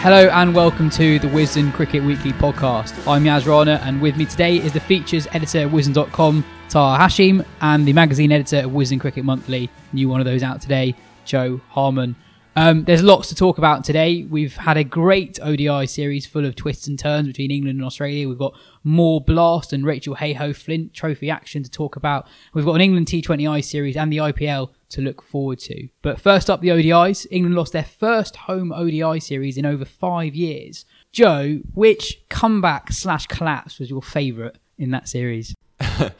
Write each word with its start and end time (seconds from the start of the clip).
Hello 0.00 0.28
and 0.28 0.54
welcome 0.54 0.88
to 0.90 1.18
the 1.18 1.26
Wisden 1.26 1.72
Cricket 1.72 2.04
Weekly 2.04 2.32
podcast. 2.32 2.96
I'm 3.04 3.24
Yaz 3.24 3.46
Rana 3.46 3.80
and 3.82 4.00
with 4.00 4.16
me 4.16 4.26
today 4.26 4.56
is 4.58 4.72
the 4.72 4.78
features 4.78 5.26
editor 5.32 5.64
of 5.64 5.72
Wisden.com, 5.72 6.44
Taha 6.68 7.04
Hashim, 7.04 7.44
and 7.60 7.84
the 7.84 7.92
magazine 7.92 8.30
editor 8.30 8.58
of 8.58 8.70
Wisden 8.70 9.00
Cricket 9.00 9.24
Monthly, 9.24 9.68
new 9.92 10.08
one 10.08 10.20
of 10.20 10.24
those 10.24 10.44
out 10.44 10.60
today, 10.60 10.94
Joe 11.24 11.60
Harman. 11.70 12.14
Um, 12.58 12.82
there's 12.82 13.04
lots 13.04 13.28
to 13.28 13.36
talk 13.36 13.58
about 13.58 13.84
today. 13.84 14.24
We've 14.24 14.56
had 14.56 14.76
a 14.76 14.82
great 14.82 15.38
ODI 15.40 15.86
series 15.86 16.26
full 16.26 16.44
of 16.44 16.56
twists 16.56 16.88
and 16.88 16.98
turns 16.98 17.28
between 17.28 17.52
England 17.52 17.78
and 17.78 17.86
Australia. 17.86 18.28
We've 18.28 18.36
got 18.36 18.58
more 18.82 19.20
Blast 19.20 19.72
and 19.72 19.86
Rachael 19.86 20.16
Heyhoe 20.16 20.52
Flint 20.52 20.92
trophy 20.92 21.30
action 21.30 21.62
to 21.62 21.70
talk 21.70 21.94
about. 21.94 22.26
We've 22.54 22.64
got 22.64 22.74
an 22.74 22.80
England 22.80 23.06
T20I 23.06 23.64
series 23.64 23.96
and 23.96 24.12
the 24.12 24.16
IPL 24.16 24.70
to 24.88 25.00
look 25.00 25.22
forward 25.22 25.60
to. 25.60 25.88
But 26.02 26.20
first 26.20 26.50
up, 26.50 26.60
the 26.60 26.70
ODIs. 26.70 27.28
England 27.30 27.54
lost 27.54 27.74
their 27.74 27.84
first 27.84 28.34
home 28.34 28.72
ODI 28.72 29.20
series 29.20 29.56
in 29.56 29.64
over 29.64 29.84
five 29.84 30.34
years. 30.34 30.84
Joe, 31.12 31.60
which 31.74 32.20
comeback 32.28 32.90
slash 32.90 33.28
collapse 33.28 33.78
was 33.78 33.88
your 33.88 34.02
favourite 34.02 34.56
in 34.78 34.90
that 34.90 35.08
series? 35.08 35.54
and 35.78 36.12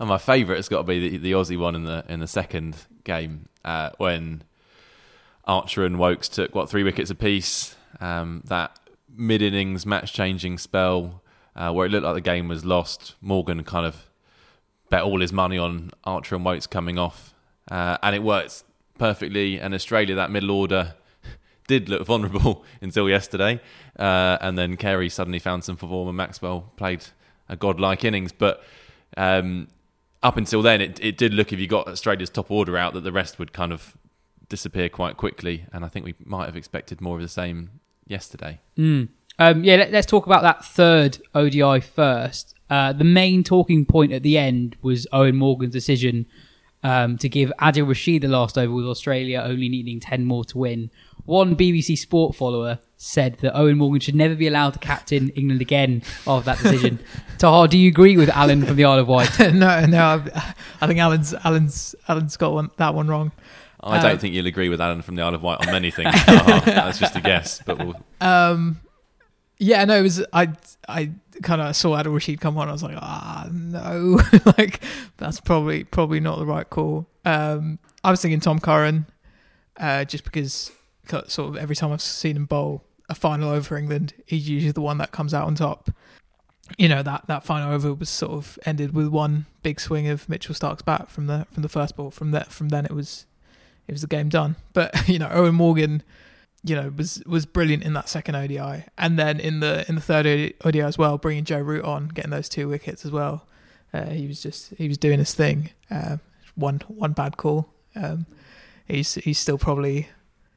my 0.00 0.18
favourite 0.18 0.58
has 0.58 0.68
got 0.68 0.82
to 0.82 0.84
be 0.84 1.08
the, 1.08 1.16
the 1.16 1.32
Aussie 1.32 1.58
one 1.58 1.74
in 1.74 1.84
the 1.84 2.04
in 2.10 2.20
the 2.20 2.28
second 2.28 2.76
game 3.04 3.48
uh, 3.64 3.88
when 3.96 4.42
Archer 5.48 5.84
and 5.84 5.98
Woakes 5.98 6.28
took 6.28 6.54
what 6.54 6.68
three 6.68 6.84
wickets 6.84 7.10
apiece. 7.10 7.74
Um, 8.00 8.42
that 8.44 8.78
mid 9.12 9.42
innings 9.42 9.86
match 9.86 10.12
changing 10.12 10.58
spell 10.58 11.22
uh, 11.56 11.72
where 11.72 11.86
it 11.86 11.88
looked 11.90 12.04
like 12.04 12.14
the 12.14 12.20
game 12.20 12.46
was 12.46 12.64
lost. 12.64 13.14
Morgan 13.20 13.64
kind 13.64 13.86
of 13.86 14.08
bet 14.90 15.02
all 15.02 15.20
his 15.20 15.32
money 15.32 15.58
on 15.58 15.90
Archer 16.04 16.36
and 16.36 16.44
Woakes 16.44 16.66
coming 16.66 16.98
off, 16.98 17.34
uh, 17.70 17.96
and 18.02 18.14
it 18.14 18.22
worked 18.22 18.62
perfectly. 18.98 19.58
And 19.58 19.74
Australia, 19.74 20.14
that 20.14 20.30
middle 20.30 20.50
order. 20.50 20.94
Did 21.66 21.90
look 21.90 22.06
vulnerable 22.06 22.64
until 22.80 23.10
yesterday, 23.10 23.60
uh, 23.98 24.38
and 24.40 24.56
then 24.56 24.78
Carey 24.78 25.10
suddenly 25.10 25.38
found 25.38 25.64
some 25.64 25.76
form, 25.76 26.08
and 26.08 26.16
Maxwell 26.16 26.72
played 26.76 27.04
a 27.46 27.56
godlike 27.56 28.04
innings. 28.04 28.32
But 28.32 28.62
um, 29.18 29.68
up 30.22 30.38
until 30.38 30.62
then, 30.62 30.80
it, 30.80 30.98
it 31.02 31.18
did 31.18 31.34
look 31.34 31.52
if 31.52 31.58
you 31.58 31.66
got 31.66 31.86
Australia's 31.86 32.30
top 32.30 32.50
order 32.50 32.78
out 32.78 32.94
that 32.94 33.02
the 33.02 33.12
rest 33.12 33.38
would 33.38 33.52
kind 33.52 33.72
of 33.72 33.98
disappear 34.48 34.88
quite 34.88 35.16
quickly, 35.16 35.66
and 35.72 35.84
I 35.84 35.88
think 35.88 36.04
we 36.04 36.14
might 36.24 36.46
have 36.46 36.56
expected 36.56 37.00
more 37.00 37.16
of 37.16 37.22
the 37.22 37.28
same 37.28 37.80
yesterday. 38.06 38.60
Um, 39.38 39.62
yeah, 39.62 39.76
let, 39.76 39.94
us 39.94 40.06
talk 40.06 40.26
about 40.26 40.42
that 40.42 40.64
third 40.64 41.18
ODI 41.34 41.80
first. 41.80 42.54
Uh, 42.68 42.92
the 42.92 43.04
main 43.04 43.44
talking 43.44 43.84
point 43.84 44.12
at 44.12 44.22
the 44.22 44.36
end 44.36 44.76
was 44.82 45.06
Eoin 45.12 45.34
Morgan's 45.34 45.72
decision 45.72 46.26
um, 46.82 47.16
to 47.18 47.28
give 47.28 47.52
Adil 47.60 47.88
Rashid 47.88 48.22
the 48.22 48.28
last 48.28 48.58
over 48.58 48.72
with 48.72 48.86
Australia 48.86 49.40
only 49.44 49.68
needing 49.68 50.00
10 50.00 50.24
more 50.24 50.44
to 50.46 50.58
win. 50.58 50.90
One 51.24 51.56
BBC 51.56 51.98
Sport 51.98 52.34
follower 52.34 52.78
said 52.96 53.36
that 53.42 53.54
Eoin 53.54 53.76
Morgan 53.76 54.00
should 54.00 54.14
never 54.14 54.34
be 54.34 54.48
allowed 54.48 54.72
to 54.72 54.78
captain 54.78 55.28
England 55.30 55.60
again 55.60 56.02
after 56.26 56.46
that 56.46 56.58
decision. 56.58 56.98
Tahar, 57.38 57.68
do 57.68 57.78
you 57.78 57.88
agree 57.88 58.16
with 58.16 58.30
Alan 58.30 58.64
from 58.64 58.76
the 58.76 58.84
Isle 58.84 59.00
of 59.00 59.08
Wight? 59.08 59.38
no, 59.38 59.86
no, 59.86 60.04
I, 60.04 60.54
I 60.80 60.86
think 60.86 60.98
Alan's 60.98 61.34
Alan's 61.44 61.94
Alan's 62.08 62.36
got 62.36 62.52
one, 62.52 62.70
that 62.78 62.94
one 62.94 63.08
wrong. 63.08 63.32
I 63.80 64.00
don't 64.02 64.12
Um, 64.12 64.18
think 64.18 64.34
you'll 64.34 64.46
agree 64.46 64.68
with 64.68 64.80
Alan 64.80 65.02
from 65.02 65.14
the 65.14 65.22
Isle 65.22 65.34
of 65.36 65.42
Wight 65.42 65.64
on 65.66 65.72
many 65.72 65.90
things. 65.90 66.14
Uh-huh. 66.14 66.60
That's 66.64 66.98
just 66.98 67.14
a 67.16 67.20
guess, 67.20 67.62
but 67.64 67.78
we'll, 67.78 67.94
Yeah, 69.60 69.84
no, 69.84 69.98
it 69.98 70.02
was 70.02 70.24
I 70.32 70.52
I 70.88 71.10
kind 71.42 71.60
of 71.60 71.74
saw 71.74 71.96
Adil 71.96 72.14
Rashid 72.14 72.40
come 72.40 72.56
on. 72.58 72.68
I 72.68 72.72
was 72.72 72.82
like, 72.82 72.96
ah, 72.96 73.48
no, 73.52 74.20
like 74.58 74.80
that's 75.16 75.40
probably 75.40 75.82
probably 75.84 76.20
not 76.20 76.38
the 76.38 76.46
right 76.46 76.68
call. 76.68 77.08
Um, 77.24 77.78
I 78.04 78.10
was 78.12 78.22
thinking 78.22 78.38
Tom 78.40 78.60
Curran, 78.60 79.06
uh, 79.76 80.04
just 80.04 80.22
because 80.24 80.70
sort 81.26 81.48
of 81.50 81.56
every 81.56 81.74
time 81.74 81.90
I've 81.92 82.00
seen 82.02 82.36
him 82.36 82.44
bowl 82.46 82.84
a 83.08 83.14
final 83.16 83.50
over 83.50 83.76
England, 83.76 84.14
he's 84.26 84.48
usually 84.48 84.72
the 84.72 84.80
one 84.80 84.98
that 84.98 85.10
comes 85.10 85.34
out 85.34 85.46
on 85.46 85.56
top. 85.56 85.90
You 86.76 86.88
know 86.88 87.02
that 87.02 87.26
that 87.26 87.44
final 87.44 87.72
over 87.72 87.92
was 87.94 88.08
sort 88.10 88.32
of 88.32 88.58
ended 88.64 88.94
with 88.94 89.08
one 89.08 89.46
big 89.62 89.80
swing 89.80 90.06
of 90.06 90.28
Mitchell 90.28 90.54
Starc's 90.54 90.82
bat 90.82 91.10
from 91.10 91.26
the 91.26 91.46
from 91.50 91.62
the 91.64 91.68
first 91.68 91.96
ball. 91.96 92.10
From 92.12 92.30
that 92.30 92.52
from 92.52 92.68
then 92.68 92.84
it 92.84 92.92
was 92.92 93.26
it 93.88 93.92
was 93.92 94.02
the 94.02 94.06
game 94.06 94.28
done. 94.28 94.56
But 94.72 95.08
you 95.08 95.18
know 95.18 95.28
Eoin 95.28 95.54
Morgan 95.54 96.02
you 96.64 96.74
know 96.74 96.92
was 96.96 97.22
was 97.26 97.46
brilliant 97.46 97.82
in 97.82 97.92
that 97.94 98.08
second 98.08 98.34
ODI, 98.34 98.84
and 98.96 99.18
then 99.18 99.40
in 99.40 99.60
the 99.60 99.84
in 99.88 99.94
the 99.94 100.00
third 100.00 100.54
ODI 100.64 100.80
as 100.80 100.98
well, 100.98 101.18
bringing 101.18 101.44
Joe 101.44 101.60
Root 101.60 101.84
on, 101.84 102.08
getting 102.08 102.30
those 102.30 102.48
two 102.48 102.68
wickets 102.68 103.04
as 103.04 103.10
well. 103.10 103.46
Uh, 103.92 104.06
he 104.06 104.26
was 104.26 104.42
just 104.42 104.74
he 104.76 104.88
was 104.88 104.98
doing 104.98 105.18
his 105.18 105.34
thing. 105.34 105.70
Uh, 105.90 106.18
one 106.54 106.80
one 106.88 107.12
bad 107.12 107.36
call. 107.36 107.68
Um, 107.94 108.26
he's 108.86 109.14
he's 109.14 109.38
still 109.38 109.56
probably, 109.56 110.08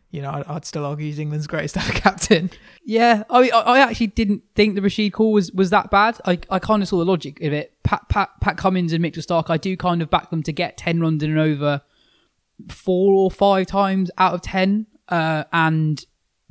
you 0.10 0.22
know, 0.22 0.32
I'd, 0.32 0.46
I'd 0.48 0.66
still 0.66 0.86
argue 0.86 1.06
he's 1.06 1.20
England's 1.20 1.48
greatest 1.48 1.78
ever 1.78 1.94
captain. 1.94 2.50
Yeah, 2.84 3.24
I 3.30 3.50
I, 3.50 3.80
actually 3.80 4.08
didn't 4.08 4.44
think 4.56 4.76
the 4.76 4.82
Rashid 4.82 5.14
call 5.14 5.32
was, 5.32 5.52
was 5.52 5.70
that 5.70 5.92
bad. 5.92 6.20
I, 6.26 6.40
I 6.50 6.60
kind 6.60 6.82
of 6.82 6.90
saw 6.90 6.98
the 6.98 7.06
logic 7.06 7.42
of 7.42 7.54
it. 7.54 7.74
Pat, 7.84 8.10
Pat, 8.10 8.32
Pat 8.42 8.58
Cummins 8.58 8.92
and 8.92 9.02
Mitchell 9.02 9.24
Starc, 9.24 9.50
I 9.50 9.58
do 9.58 9.78
kind 9.78 10.02
of 10.02 10.10
back 10.10 10.30
them 10.30 10.44
to 10.44 10.52
get 10.52 10.78
10 10.78 11.00
runs 11.00 11.24
in 11.24 11.32
an 11.32 11.38
over 11.38 11.82
four 12.70 13.14
or 13.14 13.32
five 13.32 13.68
times 13.68 14.12
out 14.18 14.34
of 14.34 14.42
10. 14.42 14.88
Uh, 15.08 15.44
and 15.52 16.06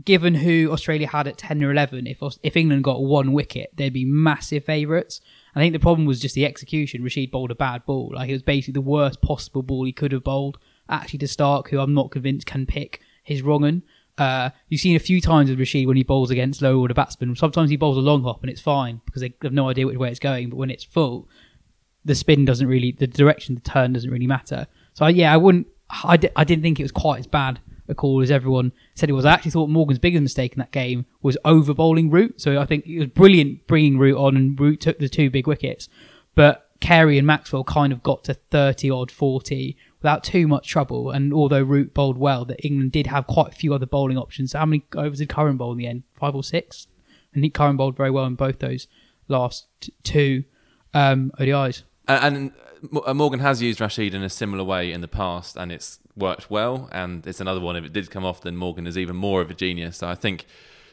given 0.04 0.34
who 0.34 0.70
Australia 0.70 1.06
had 1.06 1.26
at 1.26 1.38
10 1.38 1.62
or 1.62 1.70
11, 1.70 2.06
if, 2.06 2.22
if 2.42 2.56
England 2.56 2.84
got 2.84 3.02
one 3.02 3.32
wicket, 3.32 3.70
they'd 3.74 3.92
be 3.92 4.04
massive 4.04 4.64
favourites. 4.64 5.20
I 5.54 5.60
think 5.60 5.72
the 5.72 5.78
problem 5.78 6.06
was 6.06 6.20
just 6.20 6.34
the 6.34 6.46
execution. 6.46 7.02
Rashid 7.02 7.30
bowled 7.30 7.50
a 7.50 7.56
bad 7.56 7.84
ball. 7.84 8.12
Like, 8.14 8.30
it 8.30 8.34
was 8.34 8.42
basically 8.42 8.72
the 8.72 8.80
worst 8.80 9.20
possible 9.20 9.62
ball 9.62 9.84
he 9.84 9.92
could 9.92 10.12
have 10.12 10.24
bowled, 10.24 10.58
actually, 10.88 11.18
to 11.20 11.26
Starc, 11.26 11.68
who 11.68 11.80
I'm 11.80 11.94
not 11.94 12.10
convinced 12.10 12.46
can 12.46 12.66
pick 12.66 13.00
his 13.22 13.42
wrong 13.42 13.64
un. 13.64 13.82
Uh, 14.18 14.50
you've 14.68 14.80
seen 14.80 14.96
a 14.96 15.00
few 15.00 15.20
times 15.20 15.48
with 15.48 15.58
Rashid 15.58 15.86
when 15.86 15.96
he 15.96 16.02
bowls 16.02 16.30
against 16.30 16.60
low 16.60 16.78
order 16.78 16.94
batsmen. 16.94 17.34
Sometimes 17.36 17.70
he 17.70 17.76
bowls 17.76 17.96
a 17.96 18.00
long 18.00 18.22
hop 18.22 18.42
and 18.42 18.50
it's 18.50 18.60
fine 18.60 19.00
because 19.06 19.22
they 19.22 19.32
have 19.42 19.52
no 19.52 19.70
idea 19.70 19.86
which 19.86 19.96
way 19.96 20.10
it's 20.10 20.18
going. 20.18 20.50
But 20.50 20.56
when 20.56 20.70
it's 20.70 20.84
full, 20.84 21.28
the 22.04 22.14
spin 22.14 22.44
doesn't 22.44 22.66
really, 22.66 22.92
the 22.92 23.06
direction, 23.06 23.54
the 23.54 23.62
turn 23.62 23.94
doesn't 23.94 24.10
really 24.10 24.26
matter. 24.26 24.66
So 24.92 25.06
yeah, 25.06 25.32
I 25.32 25.38
wouldn't, 25.38 25.68
I, 25.90 26.18
I 26.36 26.44
didn't 26.44 26.62
think 26.62 26.78
it 26.78 26.84
was 26.84 26.92
quite 26.92 27.20
as 27.20 27.26
bad 27.26 27.60
a 27.88 27.94
call 27.94 28.22
as 28.22 28.30
everyone 28.30 28.72
said 28.94 29.10
it 29.10 29.14
was. 29.14 29.24
I 29.24 29.32
actually 29.32 29.50
thought 29.50 29.68
Morgan's 29.68 29.98
biggest 29.98 30.22
mistake 30.22 30.52
in 30.52 30.58
that 30.60 30.70
game 30.70 31.06
was 31.22 31.36
over 31.44 31.74
bowling 31.74 32.10
Root. 32.10 32.40
So 32.40 32.60
I 32.60 32.64
think 32.64 32.86
it 32.86 32.98
was 32.98 33.08
brilliant 33.08 33.66
bringing 33.66 33.98
Root 33.98 34.16
on 34.16 34.36
and 34.36 34.58
Root 34.58 34.80
took 34.80 34.98
the 34.98 35.08
two 35.08 35.28
big 35.28 35.46
wickets. 35.46 35.88
But 36.34 36.68
Carey 36.80 37.18
and 37.18 37.26
Maxwell 37.26 37.64
kind 37.64 37.92
of 37.92 38.02
got 38.02 38.24
to 38.24 38.34
30 38.34 38.90
odd 38.90 39.10
40 39.10 39.76
without 40.00 40.24
too 40.24 40.48
much 40.48 40.68
trouble. 40.68 41.10
And 41.10 41.34
although 41.34 41.62
Root 41.62 41.92
bowled 41.92 42.16
well, 42.16 42.44
that 42.46 42.64
England 42.64 42.92
did 42.92 43.08
have 43.08 43.26
quite 43.26 43.52
a 43.52 43.56
few 43.56 43.74
other 43.74 43.86
bowling 43.86 44.16
options. 44.16 44.52
So 44.52 44.58
how 44.58 44.66
many 44.66 44.84
overs 44.94 45.18
did 45.18 45.28
Curran 45.28 45.56
bowl 45.56 45.72
in 45.72 45.78
the 45.78 45.86
end? 45.86 46.04
Five 46.14 46.34
or 46.34 46.44
six? 46.44 46.86
And 47.34 47.42
Nick 47.42 47.54
Curran 47.54 47.76
bowled 47.76 47.96
very 47.96 48.10
well 48.10 48.24
in 48.24 48.34
both 48.34 48.60
those 48.60 48.86
last 49.28 49.66
t- 49.80 49.92
two 50.02 50.44
um, 50.94 51.32
ODIs. 51.38 51.82
And, 52.08 52.52
and 52.84 53.02
uh, 53.06 53.14
Morgan 53.14 53.40
has 53.40 53.62
used 53.62 53.80
Rashid 53.80 54.14
in 54.14 54.22
a 54.22 54.28
similar 54.30 54.64
way 54.64 54.92
in 54.92 55.00
the 55.00 55.08
past, 55.08 55.56
and 55.56 55.70
it's 55.70 55.98
worked 56.16 56.50
well. 56.50 56.88
And 56.92 57.26
it's 57.26 57.40
another 57.40 57.60
one. 57.60 57.76
If 57.76 57.84
it 57.84 57.92
did 57.92 58.10
come 58.10 58.24
off, 58.24 58.42
then 58.42 58.56
Morgan 58.56 58.86
is 58.86 58.96
even 58.98 59.16
more 59.16 59.40
of 59.40 59.50
a 59.50 59.54
genius. 59.54 59.98
So 59.98 60.08
I 60.08 60.14
think, 60.14 60.46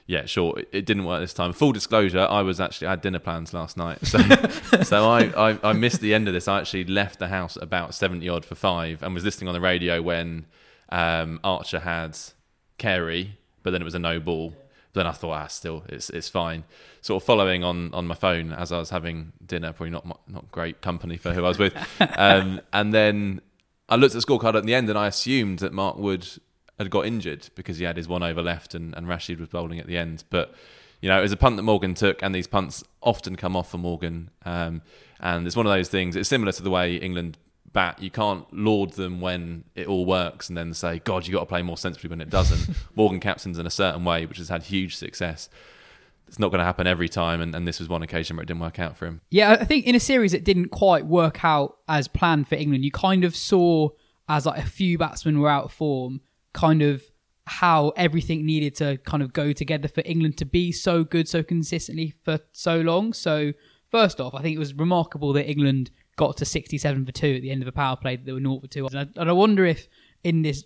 yeah, 0.06 0.26
sure, 0.26 0.60
it, 0.60 0.70
it 0.72 0.86
didn't 0.86 1.06
work 1.06 1.22
this 1.22 1.34
time. 1.34 1.54
Full 1.54 1.72
disclosure, 1.72 2.28
I 2.30 2.42
was 2.42 2.60
actually 2.60 2.88
I 2.88 2.92
had 2.92 3.02
dinner 3.02 3.20
plans 3.20 3.54
last 3.54 3.78
night, 3.78 4.06
so 4.06 4.20
so 4.84 5.10
I, 5.10 5.50
I 5.52 5.60
I 5.64 5.74
missed 5.74 6.02
the 6.02 6.14
end 6.14 6.28
of 6.28 6.34
this. 6.34 6.48
I 6.48 6.60
actually 6.60 6.86
left 6.86 7.20
the 7.20 7.28
house 7.28 7.58
about 7.62 7.94
seventy 7.94 8.30
odd 8.30 8.46
for 8.46 8.56
five, 8.56 9.04
and 9.04 9.14
was 9.14 9.24
listening 9.24 9.48
on 9.48 9.54
the 9.54 9.62
radio 9.62 10.02
when 10.02 10.46
um, 10.90 11.40
Archer 11.44 11.80
had 11.80 12.18
Carey, 12.78 13.38
but 13.64 13.72
then 13.72 13.82
it 13.82 13.86
was 13.86 13.96
a 13.96 14.00
no 14.00 14.20
ball. 14.20 14.54
Then 14.98 15.08
I 15.08 15.12
thought, 15.12 15.32
ah, 15.32 15.48
still, 15.48 15.84
it's 15.88 16.10
it's 16.10 16.28
fine. 16.28 16.64
Sort 17.02 17.22
of 17.22 17.26
following 17.26 17.64
on, 17.64 17.94
on 17.94 18.08
my 18.08 18.16
phone 18.16 18.52
as 18.52 18.72
I 18.72 18.80
was 18.80 18.90
having 18.90 19.32
dinner, 19.46 19.72
probably 19.72 19.92
not 19.92 20.06
not 20.28 20.52
great 20.52 20.82
company 20.82 21.18
for 21.18 21.34
who 21.34 21.46
I 21.46 21.50
was 21.50 21.60
with. 21.60 21.76
um, 22.18 22.60
and 22.74 22.94
then 22.94 23.42
I 23.88 23.96
looked 23.96 24.16
at 24.16 24.22
the 24.22 24.28
scorecard 24.28 24.56
at 24.56 24.66
the 24.66 24.74
end, 24.74 24.90
and 24.90 24.98
I 24.98 25.08
assumed 25.08 25.60
that 25.60 25.72
Mark 25.72 25.98
Wood 25.98 26.28
had 26.78 26.90
got 26.90 27.06
injured 27.06 27.50
because 27.56 27.78
he 27.78 27.86
had 27.86 27.96
his 27.98 28.08
one 28.08 28.24
over 28.24 28.42
left, 28.42 28.76
and, 28.76 28.96
and 28.96 29.08
Rashid 29.08 29.40
was 29.40 29.50
bowling 29.50 29.80
at 29.80 29.88
the 29.88 29.98
end. 29.98 30.24
But 30.30 30.54
you 31.02 31.10
know, 31.10 31.20
it 31.20 31.22
was 31.22 31.32
a 31.32 31.38
punt 31.38 31.58
that 31.58 31.64
Morgan 31.64 31.94
took, 31.94 32.24
and 32.24 32.34
these 32.34 32.48
punts 32.48 32.84
often 33.02 33.36
come 33.36 33.56
off 33.56 33.70
for 33.72 33.78
Morgan. 33.78 34.32
Um, 34.46 34.82
and 35.20 35.46
it's 35.46 35.56
one 35.56 35.66
of 35.66 35.72
those 35.72 35.90
things. 35.90 36.16
It's 36.16 36.30
similar 36.30 36.52
to 36.52 36.64
the 36.64 36.70
way 36.70 36.96
England 36.96 37.38
bat. 37.74 38.02
You 38.02 38.10
can't 38.10 38.46
laud 38.54 38.94
them 38.94 39.22
when 39.22 39.64
it 39.76 39.88
all 39.88 40.06
works, 40.06 40.50
and 40.50 40.58
then 40.58 40.74
say, 40.74 41.00
"God, 41.00 41.28
you 41.28 41.34
got 41.34 41.42
to 41.42 41.46
play 41.46 41.62
more 41.62 41.78
sensibly 41.78 42.10
when 42.10 42.22
it 42.22 42.30
doesn't." 42.30 42.76
Morgan 42.96 43.20
captains 43.20 43.58
in 43.60 43.66
a 43.66 43.72
certain 43.72 44.04
way, 44.04 44.26
which 44.26 44.38
has 44.38 44.50
had 44.50 44.64
huge 44.64 44.96
success. 44.96 45.50
It's 46.28 46.40
not 46.40 46.50
going 46.50 46.60
to 46.60 46.66
happen 46.66 46.88
every 46.88 47.08
time, 47.08 47.40
and, 47.40 47.56
and 47.56 47.68
this 47.68 47.80
was 47.80 47.88
one 47.88 48.04
occasion 48.04 48.36
where 48.36 48.44
it 48.44 48.48
didn't 48.48 48.60
work 48.60 48.80
out 48.80 48.98
for 48.98 49.06
him. 49.06 49.22
Yeah, 49.30 49.52
I 49.52 49.64
think 49.64 49.86
in 49.86 49.96
a 49.96 50.00
series 50.00 50.34
it 50.34 50.44
didn't 50.44 50.70
quite 50.70 51.06
work 51.06 51.46
out 51.46 51.78
as 51.88 52.08
planned 52.08 52.50
for 52.50 52.56
England. 52.56 52.84
You 52.84 52.92
kind 52.92 53.24
of 53.24 53.36
saw 53.36 53.90
as 54.28 54.46
like 54.46 54.62
a 54.62 54.68
few 54.68 54.98
batsmen 54.98 55.40
were 55.40 55.50
out 55.50 55.66
of 55.66 55.72
form, 55.72 56.22
kind 56.54 56.82
of 56.82 57.04
how 57.46 57.94
everything 57.96 58.46
needed 58.46 58.76
to 58.76 58.98
kind 59.06 59.24
of 59.24 59.32
go 59.32 59.54
together 59.54 59.88
for 59.88 60.04
England 60.06 60.38
to 60.38 60.46
be 60.46 60.72
so 60.72 61.06
good 61.06 61.30
so 61.30 61.42
consistently 61.42 62.14
for 62.24 62.40
so 62.52 62.82
long. 62.82 63.14
So 63.14 63.54
first 63.90 64.20
off, 64.20 64.36
I 64.36 64.42
think 64.42 64.56
it 64.56 64.60
was 64.60 64.74
remarkable 64.74 65.32
that 65.34 65.50
England 65.50 65.92
got 66.18 66.38
to 66.38 66.46
67 66.46 67.06
for 67.06 67.12
2 67.12 67.36
at 67.36 67.42
the 67.42 67.52
end 67.52 67.62
of 67.62 67.68
a 67.68 67.72
power 67.72 67.96
play 67.96 68.18
that 68.18 68.26
they 68.26 68.34
were 68.34 68.40
0 68.40 68.60
for 68.60 68.68
2. 68.68 68.88
And 68.88 69.00
I, 69.00 69.22
and 69.22 69.30
I 69.30 69.34
wonder 69.34 69.66
if 69.66 69.88
in 70.24 70.42
this 70.42 70.66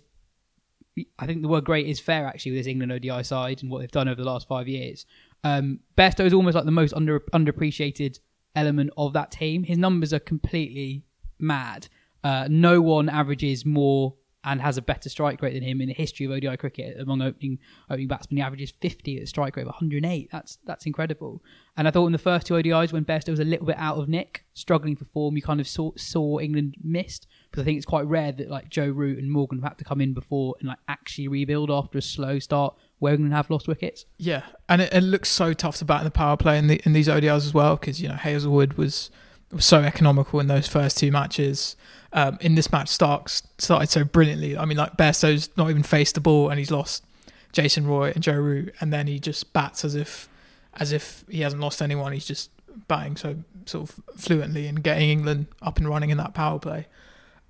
I 1.18 1.24
think 1.24 1.40
the 1.40 1.48
word 1.48 1.64
great 1.64 1.86
is 1.86 2.00
fair 2.00 2.26
actually 2.26 2.52
with 2.52 2.60
this 2.60 2.66
England 2.66 2.92
ODI 2.92 3.22
side 3.22 3.62
and 3.62 3.70
what 3.70 3.78
they've 3.78 3.90
done 3.90 4.08
over 4.08 4.20
the 4.20 4.28
last 4.28 4.48
5 4.48 4.68
years. 4.68 5.06
Um 5.44 5.80
Bairstow 5.96 6.26
is 6.26 6.34
almost 6.34 6.54
like 6.54 6.64
the 6.64 6.70
most 6.70 6.92
under 6.94 7.20
underappreciated 7.32 8.18
element 8.54 8.90
of 8.96 9.12
that 9.12 9.30
team. 9.30 9.62
His 9.62 9.78
numbers 9.78 10.12
are 10.12 10.18
completely 10.18 11.04
mad. 11.38 11.88
Uh, 12.24 12.46
no 12.48 12.80
one 12.80 13.08
averages 13.08 13.64
more 13.64 14.14
and 14.44 14.60
has 14.60 14.76
a 14.76 14.82
better 14.82 15.08
strike 15.08 15.40
rate 15.40 15.54
than 15.54 15.62
him 15.62 15.80
in 15.80 15.88
the 15.88 15.94
history 15.94 16.26
of 16.26 16.32
ODI 16.32 16.56
cricket 16.56 16.98
among 17.00 17.22
opening 17.22 17.58
opening 17.88 18.08
batsmen. 18.08 18.38
He 18.38 18.42
averages 18.42 18.72
50 18.80 19.20
at 19.20 19.28
strike 19.28 19.56
rate 19.56 19.62
of 19.62 19.68
108. 19.68 20.30
That's 20.32 20.58
that's 20.64 20.86
incredible. 20.86 21.42
And 21.76 21.88
I 21.88 21.90
thought 21.90 22.06
in 22.06 22.12
the 22.12 22.18
first 22.18 22.46
two 22.46 22.54
ODIs 22.54 22.92
when 22.92 23.04
Bairstow 23.04 23.30
was 23.30 23.40
a 23.40 23.44
little 23.44 23.64
bit 23.66 23.76
out 23.78 23.96
of 23.96 24.08
nick, 24.08 24.44
struggling 24.52 24.94
for 24.94 25.06
form, 25.06 25.36
you 25.36 25.42
kind 25.42 25.60
of 25.60 25.66
saw, 25.66 25.92
saw 25.96 26.38
England 26.38 26.76
missed. 26.82 27.26
Because 27.50 27.62
I 27.62 27.64
think 27.64 27.76
it's 27.78 27.86
quite 27.86 28.06
rare 28.06 28.32
that 28.32 28.50
like 28.50 28.68
Joe 28.68 28.88
Root 28.88 29.18
and 29.18 29.30
Morgan 29.30 29.58
have 29.60 29.70
had 29.70 29.78
to 29.78 29.84
come 29.84 30.00
in 30.00 30.12
before 30.12 30.56
and 30.60 30.68
like 30.68 30.78
actually 30.88 31.28
rebuild 31.28 31.70
after 31.70 31.98
a 31.98 32.02
slow 32.02 32.38
start 32.38 32.74
where 32.98 33.14
England 33.14 33.34
have 33.34 33.48
lost 33.48 33.68
wickets. 33.68 34.04
Yeah, 34.18 34.42
and 34.68 34.82
it, 34.82 34.92
it 34.92 35.02
looks 35.02 35.30
so 35.30 35.52
tough 35.52 35.76
to 35.76 35.84
bat 35.84 36.00
in 36.00 36.04
the 36.04 36.10
power 36.10 36.36
play 36.36 36.58
in 36.58 36.66
the 36.66 36.80
in 36.84 36.92
these 36.92 37.08
ODIs 37.08 37.46
as 37.46 37.54
well 37.54 37.76
because 37.76 38.02
you 38.02 38.08
know 38.08 38.16
Hazlewood 38.16 38.74
was 38.74 39.10
was 39.52 39.64
so 39.64 39.80
economical 39.82 40.40
in 40.40 40.46
those 40.46 40.66
first 40.68 40.98
two 40.98 41.10
matches. 41.10 41.76
Um, 42.12 42.38
in 42.40 42.54
this 42.54 42.70
match, 42.70 42.88
Starks 42.88 43.42
started 43.58 43.88
so 43.88 44.04
brilliantly. 44.04 44.56
I 44.56 44.64
mean, 44.64 44.76
like 44.76 44.96
Bairstow's 44.96 45.48
not 45.56 45.70
even 45.70 45.82
faced 45.82 46.14
the 46.14 46.20
ball 46.20 46.50
and 46.50 46.58
he's 46.58 46.70
lost 46.70 47.04
Jason 47.52 47.86
Roy 47.86 48.12
and 48.14 48.22
Joe 48.22 48.34
Root, 48.34 48.74
and 48.80 48.92
then 48.92 49.06
he 49.06 49.18
just 49.18 49.52
bats 49.52 49.84
as 49.84 49.94
if 49.94 50.28
as 50.74 50.92
if 50.92 51.24
he 51.28 51.40
hasn't 51.40 51.60
lost 51.60 51.82
anyone. 51.82 52.12
He's 52.12 52.26
just 52.26 52.50
batting 52.88 53.16
so 53.16 53.36
sort 53.66 53.90
of 53.90 54.00
fluently 54.16 54.66
and 54.66 54.82
getting 54.82 55.10
England 55.10 55.46
up 55.60 55.78
and 55.78 55.88
running 55.88 56.10
in 56.10 56.18
that 56.18 56.34
power 56.34 56.58
play. 56.58 56.86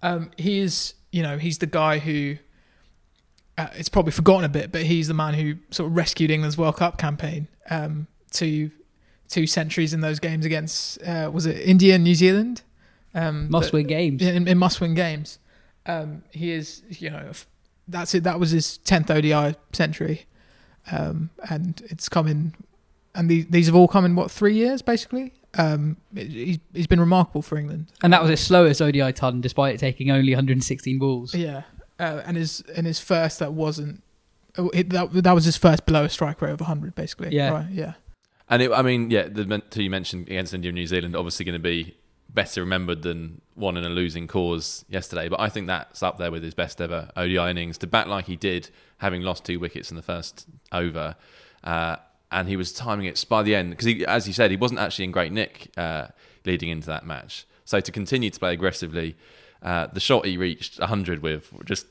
Um, 0.02 0.32
he 0.36 0.58
is, 0.58 0.94
you 1.12 1.22
know, 1.22 1.38
he's 1.38 1.58
the 1.58 1.66
guy 1.66 2.00
who 2.00 2.36
uh, 3.56 3.68
it's 3.74 3.88
probably 3.88 4.12
forgotten 4.12 4.44
a 4.44 4.48
bit, 4.48 4.72
but 4.72 4.82
he's 4.82 5.08
the 5.08 5.14
man 5.14 5.34
who 5.34 5.54
sort 5.70 5.90
of 5.90 5.96
rescued 5.96 6.30
England's 6.30 6.58
World 6.58 6.76
Cup 6.76 6.98
campaign 6.98 7.48
um, 7.70 8.08
to 8.32 8.70
two 9.32 9.46
centuries 9.46 9.92
in 9.94 10.00
those 10.00 10.20
games 10.20 10.44
against 10.44 11.02
uh, 11.02 11.30
was 11.32 11.46
it 11.46 11.56
India 11.66 11.94
and 11.96 12.04
New 12.04 12.14
Zealand? 12.14 12.62
Um, 13.14 13.50
Must 13.50 13.72
win 13.72 13.86
games. 13.86 14.22
in, 14.22 14.46
in 14.48 14.56
must-win 14.58 14.94
games. 14.94 15.38
Um, 15.84 16.22
he 16.30 16.52
is, 16.52 16.82
you 16.88 17.10
know, 17.10 17.32
that's 17.88 18.14
it. 18.14 18.22
That 18.24 18.38
was 18.40 18.50
his 18.52 18.78
tenth 18.78 19.10
ODI 19.10 19.54
century, 19.72 20.26
um, 20.90 21.30
and 21.50 21.82
it's 21.90 22.08
coming. 22.08 22.54
And 23.14 23.28
these 23.28 23.46
these 23.48 23.66
have 23.66 23.74
all 23.74 23.88
come 23.88 24.04
in 24.06 24.14
what 24.16 24.30
three 24.30 24.54
years 24.54 24.80
basically. 24.80 25.34
Um, 25.58 25.98
he's 26.14 26.58
he's 26.72 26.86
been 26.86 27.00
remarkable 27.00 27.42
for 27.42 27.58
England. 27.58 27.88
And 28.02 28.12
that 28.12 28.22
was 28.22 28.30
his 28.30 28.40
slowest 28.40 28.80
ODI 28.80 29.12
ton, 29.12 29.40
despite 29.42 29.74
it 29.74 29.78
taking 29.78 30.10
only 30.10 30.32
116 30.32 30.98
balls. 30.98 31.34
Yeah, 31.34 31.62
uh, 32.00 32.22
and 32.24 32.36
his 32.38 32.62
and 32.76 32.86
his 32.86 33.00
first 33.00 33.40
that 33.40 33.52
wasn't. 33.52 34.02
oh, 34.56 34.70
It, 34.72 34.88
that 34.90 35.12
that 35.12 35.34
was 35.34 35.44
his 35.44 35.58
first 35.58 35.84
below 35.84 36.04
a 36.04 36.08
strike 36.08 36.40
rate 36.40 36.52
of 36.52 36.60
100, 36.60 36.94
basically. 36.94 37.34
Yeah. 37.36 37.50
right, 37.50 37.70
yeah. 37.70 37.92
And 38.52 38.60
it, 38.60 38.70
I 38.70 38.82
mean, 38.82 39.10
yeah, 39.10 39.28
the 39.28 39.62
two 39.70 39.82
you 39.82 39.88
mentioned 39.88 40.28
against 40.28 40.52
India 40.52 40.68
and 40.68 40.74
New 40.74 40.86
Zealand 40.86 41.16
obviously 41.16 41.46
going 41.46 41.54
to 41.54 41.58
be 41.58 41.96
better 42.28 42.60
remembered 42.60 43.00
than 43.00 43.40
one 43.54 43.78
in 43.78 43.84
a 43.84 43.88
losing 43.88 44.28
cause 44.28 44.84
yesterday. 44.90 45.30
But 45.30 45.40
I 45.40 45.48
think 45.48 45.68
that's 45.68 46.02
up 46.02 46.18
there 46.18 46.30
with 46.30 46.42
his 46.42 46.52
best 46.52 46.78
ever 46.78 47.08
ODI 47.16 47.38
innings 47.38 47.78
to 47.78 47.86
bat 47.86 48.08
like 48.08 48.26
he 48.26 48.36
did, 48.36 48.68
having 48.98 49.22
lost 49.22 49.46
two 49.46 49.58
wickets 49.58 49.90
in 49.90 49.96
the 49.96 50.02
first 50.02 50.46
over. 50.70 51.16
Uh, 51.64 51.96
and 52.30 52.46
he 52.46 52.56
was 52.56 52.74
timing 52.74 53.06
it 53.06 53.24
by 53.26 53.42
the 53.42 53.54
end 53.54 53.70
because, 53.70 54.02
as 54.04 54.28
you 54.28 54.34
said, 54.34 54.50
he 54.50 54.58
wasn't 54.58 54.80
actually 54.80 55.06
in 55.06 55.12
great 55.12 55.32
nick 55.32 55.70
uh, 55.78 56.08
leading 56.44 56.68
into 56.68 56.88
that 56.88 57.06
match. 57.06 57.46
So 57.64 57.80
to 57.80 57.90
continue 57.90 58.28
to 58.28 58.38
play 58.38 58.52
aggressively, 58.52 59.16
uh, 59.62 59.86
the 59.86 60.00
shot 60.00 60.26
he 60.26 60.36
reached 60.36 60.78
100 60.78 61.22
with, 61.22 61.52
just 61.64 61.86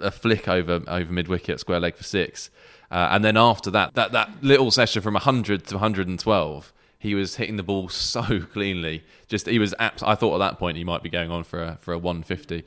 a 0.00 0.10
flick 0.10 0.48
over 0.48 0.82
over 0.88 1.12
mid 1.12 1.28
wicket, 1.28 1.60
square 1.60 1.80
leg 1.80 1.94
for 1.94 2.04
six. 2.04 2.50
Uh, 2.90 3.08
and 3.10 3.24
then 3.24 3.36
after 3.36 3.70
that, 3.70 3.94
that, 3.94 4.12
that 4.12 4.30
little 4.42 4.70
session 4.70 5.02
from 5.02 5.14
100 5.14 5.66
to 5.66 5.74
112, 5.74 6.72
he 6.98 7.14
was 7.14 7.36
hitting 7.36 7.56
the 7.56 7.62
ball 7.62 7.88
so 7.90 8.40
cleanly. 8.40 9.04
Just 9.28 9.46
he 9.46 9.58
was. 9.58 9.74
Abs- 9.78 10.02
I 10.02 10.14
thought 10.14 10.34
at 10.34 10.38
that 10.38 10.58
point 10.58 10.76
he 10.76 10.84
might 10.84 11.02
be 11.02 11.08
going 11.08 11.30
on 11.30 11.44
for 11.44 11.62
a 11.62 11.78
for 11.80 11.92
a 11.92 11.98
150. 11.98 12.64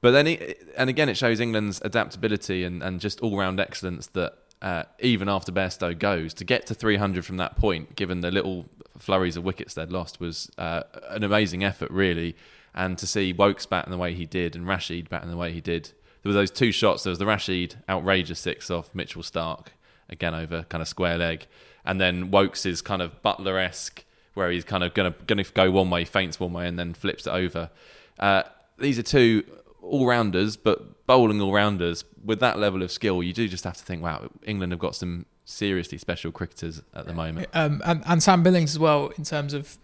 But 0.00 0.12
then, 0.12 0.26
he, 0.26 0.54
and 0.76 0.88
again, 0.88 1.08
it 1.08 1.16
shows 1.16 1.40
England's 1.40 1.80
adaptability 1.84 2.62
and, 2.62 2.84
and 2.84 3.00
just 3.00 3.20
all 3.20 3.36
round 3.36 3.58
excellence 3.58 4.06
that 4.08 4.34
uh, 4.62 4.84
even 5.00 5.28
after 5.28 5.52
Bairstow 5.52 5.98
goes, 5.98 6.34
to 6.34 6.44
get 6.44 6.66
to 6.66 6.74
300 6.74 7.24
from 7.24 7.36
that 7.38 7.56
point, 7.56 7.96
given 7.96 8.20
the 8.20 8.30
little 8.30 8.66
flurries 8.96 9.36
of 9.36 9.44
wickets 9.44 9.74
they'd 9.74 9.90
lost, 9.90 10.20
was 10.20 10.50
uh, 10.58 10.82
an 11.08 11.24
amazing 11.24 11.64
effort, 11.64 11.90
really. 11.90 12.36
And 12.78 12.96
to 12.98 13.08
see 13.08 13.32
Woakes 13.32 13.66
bat 13.66 13.84
in 13.86 13.90
the 13.90 13.98
way 13.98 14.14
he 14.14 14.24
did 14.24 14.54
and 14.54 14.66
Rashid 14.66 15.10
bat 15.10 15.24
in 15.24 15.30
the 15.30 15.36
way 15.36 15.52
he 15.52 15.60
did. 15.60 15.90
There 16.22 16.30
were 16.30 16.32
those 16.32 16.50
two 16.50 16.70
shots. 16.70 17.02
There 17.02 17.10
was 17.10 17.18
the 17.18 17.26
Rashid 17.26 17.74
outrageous 17.88 18.38
six 18.38 18.70
off 18.70 18.94
Mitchell 18.94 19.22
Starc, 19.22 19.66
again 20.08 20.32
over 20.32 20.62
kind 20.68 20.80
of 20.80 20.86
square 20.86 21.18
leg. 21.18 21.46
And 21.84 22.00
then 22.00 22.30
Woakes' 22.30 22.80
kind 22.82 23.02
of 23.02 23.20
Buttler 23.20 23.60
esque, 23.60 24.04
where 24.34 24.50
he's 24.50 24.64
kind 24.64 24.84
of 24.84 24.94
going 24.94 25.12
to 25.12 25.18
gonna 25.26 25.42
go 25.42 25.72
one 25.72 25.90
way, 25.90 26.04
feints 26.04 26.38
one 26.38 26.52
way, 26.52 26.68
and 26.68 26.78
then 26.78 26.94
flips 26.94 27.26
it 27.26 27.30
over. 27.30 27.70
Uh, 28.18 28.44
these 28.78 28.96
are 28.96 29.02
two 29.02 29.42
all 29.82 30.06
rounders, 30.06 30.56
but 30.56 31.06
bowling 31.06 31.40
all 31.40 31.52
rounders 31.52 32.04
with 32.24 32.38
that 32.40 32.58
level 32.58 32.82
of 32.82 32.92
skill, 32.92 33.22
you 33.22 33.32
do 33.32 33.48
just 33.48 33.64
have 33.64 33.76
to 33.76 33.84
think, 33.84 34.02
wow, 34.02 34.28
England 34.44 34.72
have 34.72 34.78
got 34.78 34.94
some 34.94 35.26
seriously 35.44 35.98
special 35.98 36.30
cricketers 36.30 36.82
at 36.94 37.06
the 37.06 37.12
moment. 37.12 37.48
um, 37.54 37.82
and, 37.84 38.04
and 38.06 38.22
Sam 38.22 38.42
Billings 38.42 38.72
as 38.72 38.78
well 38.78 39.08
in 39.16 39.24
terms 39.24 39.54
of, 39.54 39.78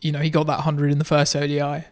you 0.00 0.10
know, 0.10 0.20
he 0.20 0.30
got 0.30 0.46
that 0.48 0.60
hundred 0.60 0.90
in 0.90 0.98
the 0.98 1.04
first 1.04 1.36
ODI. 1.36 1.84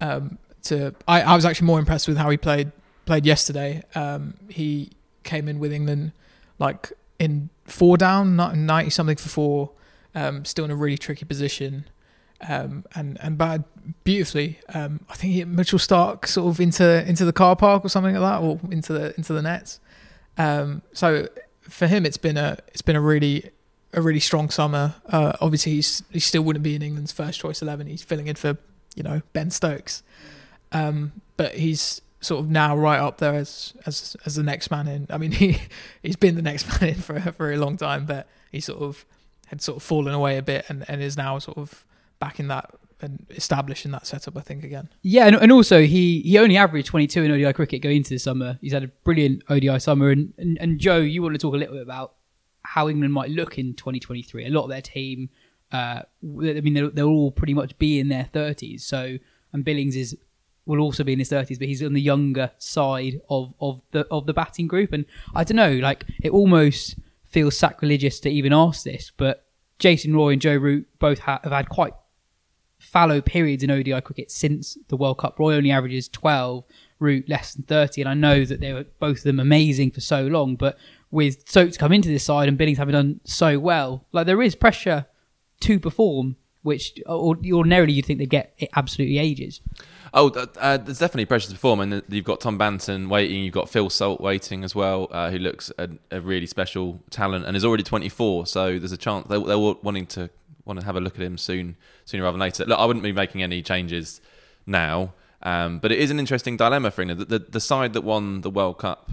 Um, 0.00 0.38
to 0.62 0.94
I, 1.06 1.22
I 1.22 1.34
was 1.34 1.44
actually 1.44 1.66
more 1.66 1.78
impressed 1.78 2.08
with 2.08 2.16
how 2.16 2.30
he 2.30 2.36
played 2.36 2.72
played 3.04 3.24
yesterday. 3.24 3.82
Um, 3.94 4.34
he 4.48 4.90
came 5.22 5.48
in 5.48 5.58
with 5.58 5.72
England 5.72 6.12
like 6.58 6.92
in 7.18 7.50
four 7.64 7.96
down, 7.96 8.36
not 8.36 8.56
ninety 8.56 8.90
something 8.90 9.16
for 9.16 9.28
four, 9.28 9.70
um, 10.14 10.44
still 10.44 10.64
in 10.64 10.70
a 10.70 10.76
really 10.76 10.98
tricky 10.98 11.24
position, 11.24 11.88
um, 12.48 12.84
and 12.94 13.18
and 13.20 13.38
bad 13.38 13.64
beautifully. 14.04 14.58
Um, 14.74 15.00
I 15.08 15.14
think 15.14 15.32
he 15.32 15.38
hit 15.38 15.48
Mitchell 15.48 15.78
Starc 15.78 16.26
sort 16.26 16.48
of 16.48 16.60
into 16.60 17.06
into 17.06 17.24
the 17.24 17.32
car 17.32 17.56
park 17.56 17.84
or 17.84 17.88
something 17.88 18.14
like 18.14 18.40
that, 18.40 18.44
or 18.44 18.60
into 18.70 18.92
the 18.92 19.14
into 19.16 19.32
the 19.32 19.42
nets. 19.42 19.80
Um, 20.38 20.82
so 20.92 21.28
for 21.60 21.86
him, 21.86 22.04
it's 22.04 22.18
been 22.18 22.36
a 22.36 22.58
it's 22.68 22.82
been 22.82 22.96
a 22.96 23.00
really 23.00 23.50
a 23.92 24.02
really 24.02 24.20
strong 24.20 24.50
summer. 24.50 24.96
Uh, 25.06 25.32
obviously, 25.40 25.72
he's 25.72 26.02
he 26.10 26.20
still 26.20 26.42
wouldn't 26.42 26.62
be 26.62 26.74
in 26.74 26.82
England's 26.82 27.12
first 27.12 27.40
choice 27.40 27.62
eleven. 27.62 27.86
He's 27.86 28.02
filling 28.02 28.26
in 28.26 28.36
for 28.36 28.58
you 28.96 29.04
know 29.04 29.22
Ben 29.32 29.50
Stokes, 29.50 30.02
um, 30.72 31.12
but 31.36 31.54
he's 31.54 32.02
sort 32.20 32.44
of 32.44 32.50
now 32.50 32.76
right 32.76 32.98
up 32.98 33.18
there 33.18 33.34
as 33.34 33.74
as 33.86 34.16
as 34.24 34.34
the 34.34 34.42
next 34.42 34.70
man 34.70 34.88
in. 34.88 35.06
I 35.10 35.18
mean, 35.18 35.32
he 35.42 35.58
he's 36.02 36.16
been 36.16 36.34
the 36.34 36.42
next 36.42 36.68
man 36.80 36.90
in 36.90 36.96
for 36.96 37.20
for 37.20 37.28
a 37.28 37.32
very 37.32 37.56
long 37.56 37.76
time, 37.76 38.06
but 38.06 38.26
he 38.50 38.60
sort 38.60 38.82
of 38.82 39.04
had 39.46 39.62
sort 39.62 39.76
of 39.76 39.82
fallen 39.82 40.12
away 40.12 40.38
a 40.38 40.42
bit 40.42 40.64
and, 40.68 40.84
and 40.88 41.00
is 41.00 41.16
now 41.16 41.38
sort 41.38 41.56
of 41.56 41.84
back 42.18 42.40
in 42.40 42.48
that 42.48 42.74
and 43.00 43.26
establishing 43.30 43.92
that 43.92 44.06
setup. 44.06 44.36
I 44.36 44.40
think 44.40 44.64
again. 44.64 44.88
Yeah, 45.02 45.26
and, 45.26 45.36
and 45.36 45.52
also 45.52 45.82
he 45.82 46.20
he 46.22 46.38
only 46.38 46.56
averaged 46.56 46.88
22 46.88 47.22
in 47.22 47.30
ODI 47.30 47.52
cricket 47.52 47.82
going 47.82 47.98
into 47.98 48.10
the 48.10 48.18
summer. 48.18 48.58
He's 48.60 48.72
had 48.72 48.84
a 48.84 48.88
brilliant 48.88 49.42
ODI 49.48 49.78
summer. 49.78 50.10
And, 50.10 50.32
and, 50.38 50.58
and 50.60 50.78
Joe, 50.78 50.98
you 50.98 51.22
want 51.22 51.34
to 51.34 51.38
talk 51.38 51.54
a 51.54 51.58
little 51.58 51.74
bit 51.74 51.82
about 51.82 52.14
how 52.62 52.88
England 52.88 53.12
might 53.12 53.30
look 53.30 53.58
in 53.58 53.74
2023. 53.74 54.46
A 54.46 54.50
lot 54.50 54.64
of 54.64 54.70
their 54.70 54.82
team, 54.82 55.30
uh, 55.72 56.02
I 56.22 56.60
mean, 56.60 56.74
they'll, 56.74 56.90
they'll 56.90 57.08
all 57.08 57.30
pretty 57.30 57.54
much 57.54 57.76
be 57.78 57.98
in 57.98 58.08
their 58.08 58.28
30s. 58.32 58.82
So, 58.82 59.18
and 59.52 59.64
Billings 59.64 59.96
is 59.96 60.16
will 60.66 60.80
also 60.80 61.04
be 61.04 61.12
in 61.12 61.20
his 61.20 61.30
30s, 61.30 61.58
but 61.58 61.68
he's 61.68 61.82
on 61.82 61.92
the 61.92 62.00
younger 62.00 62.50
side 62.58 63.20
of 63.30 63.54
of 63.60 63.80
the 63.92 64.06
of 64.10 64.26
the 64.26 64.34
batting 64.34 64.66
group. 64.66 64.92
And 64.92 65.06
I 65.34 65.44
don't 65.44 65.56
know, 65.56 65.72
like 65.72 66.04
it 66.22 66.30
almost 66.30 66.96
feels 67.24 67.56
sacrilegious 67.56 68.20
to 68.20 68.30
even 68.30 68.52
ask 68.52 68.84
this, 68.84 69.12
but 69.16 69.46
Jason 69.78 70.14
Roy 70.14 70.32
and 70.32 70.40
Joe 70.40 70.56
Root 70.56 70.86
both 70.98 71.20
ha- 71.20 71.40
have 71.42 71.52
had 71.52 71.68
quite 71.68 71.92
fallow 72.78 73.20
periods 73.20 73.62
in 73.62 73.70
ODI 73.70 74.00
cricket 74.00 74.30
since 74.30 74.78
the 74.88 74.96
World 74.96 75.18
Cup. 75.18 75.38
Roy 75.38 75.54
only 75.54 75.70
averages 75.70 76.08
12, 76.08 76.64
Root 76.98 77.28
less 77.28 77.54
than 77.54 77.64
30, 77.64 78.02
and 78.02 78.08
I 78.08 78.14
know 78.14 78.44
that 78.44 78.60
they 78.60 78.72
were 78.72 78.86
both 79.00 79.18
of 79.18 79.24
them 79.24 79.40
amazing 79.40 79.90
for 79.90 80.00
so 80.00 80.26
long, 80.26 80.56
but 80.56 80.78
with 81.10 81.48
Stokes 81.48 81.76
come 81.76 81.92
into 81.92 82.08
this 82.08 82.24
side 82.24 82.48
and 82.48 82.56
Billings 82.56 82.78
having 82.78 82.92
done 82.92 83.20
so 83.24 83.58
well, 83.58 84.06
like 84.12 84.26
there 84.26 84.42
is 84.42 84.54
pressure 84.54 85.06
to 85.60 85.80
perform, 85.80 86.36
which 86.62 86.98
ordinarily 87.06 87.92
you'd 87.92 88.06
think 88.06 88.18
they'd 88.18 88.30
get 88.30 88.58
absolutely 88.74 89.18
ages. 89.18 89.60
Oh, 90.12 90.30
uh, 90.30 90.78
there's 90.78 90.98
definitely 90.98 91.26
pressure 91.26 91.48
to 91.48 91.54
perform, 91.54 91.80
and 91.80 92.02
you've 92.08 92.24
got 92.24 92.40
Tom 92.40 92.58
Banton 92.58 93.08
waiting, 93.08 93.44
you've 93.44 93.54
got 93.54 93.68
Phil 93.68 93.90
Salt 93.90 94.20
waiting 94.20 94.64
as 94.64 94.74
well, 94.74 95.08
uh, 95.10 95.30
who 95.30 95.38
looks 95.38 95.70
a, 95.78 95.90
a, 96.10 96.20
really 96.20 96.46
special 96.46 97.00
talent 97.10 97.44
and 97.44 97.56
is 97.56 97.64
already 97.64 97.82
24. 97.82 98.46
So 98.46 98.78
there's 98.78 98.92
a 98.92 98.96
chance 98.96 99.26
they're, 99.28 99.40
they're 99.40 99.58
wanting 99.58 100.06
to 100.06 100.30
want 100.64 100.80
to 100.80 100.86
have 100.86 100.96
a 100.96 101.00
look 101.00 101.14
at 101.14 101.22
him 101.22 101.38
soon, 101.38 101.76
sooner 102.04 102.24
rather 102.24 102.32
than 102.34 102.40
later. 102.40 102.64
Look, 102.64 102.78
I 102.78 102.84
wouldn't 102.84 103.02
be 103.02 103.12
making 103.12 103.42
any 103.42 103.62
changes 103.62 104.20
now, 104.66 105.12
um, 105.42 105.78
but 105.78 105.92
it 105.92 105.98
is 105.98 106.10
an 106.10 106.18
interesting 106.18 106.56
dilemma 106.56 106.90
for 106.90 107.02
England. 107.02 107.20
The, 107.20 107.38
the, 107.38 107.50
the 107.50 107.60
side 107.60 107.92
that 107.92 108.02
won 108.02 108.40
the 108.40 108.50
World 108.50 108.78
Cup 108.78 109.10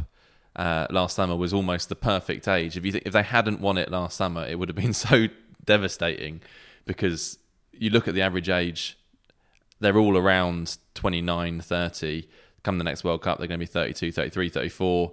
uh, 0.55 0.87
last 0.89 1.15
summer 1.15 1.35
was 1.35 1.53
almost 1.53 1.89
the 1.89 1.95
perfect 1.95 2.47
age. 2.47 2.77
If 2.77 2.85
you 2.85 3.01
if 3.05 3.13
they 3.13 3.23
hadn't 3.23 3.59
won 3.59 3.77
it 3.77 3.89
last 3.91 4.17
summer, 4.17 4.45
it 4.45 4.59
would 4.59 4.69
have 4.69 4.75
been 4.75 4.93
so 5.07 5.27
devastating 5.65 6.41
because 6.85 7.37
you 7.71 7.89
look 7.89 8.07
at 8.07 8.13
the 8.13 8.21
average 8.21 8.49
age, 8.49 8.97
they're 9.79 9.97
all 9.97 10.17
around 10.17 10.77
29, 10.95 11.61
30. 11.61 12.27
Come 12.63 12.77
the 12.77 12.83
next 12.83 13.03
World 13.03 13.21
Cup, 13.21 13.37
they're 13.37 13.47
going 13.47 13.59
to 13.59 13.65
be 13.65 13.71
32, 13.71 14.11
33, 14.11 14.49
34. 14.49 15.11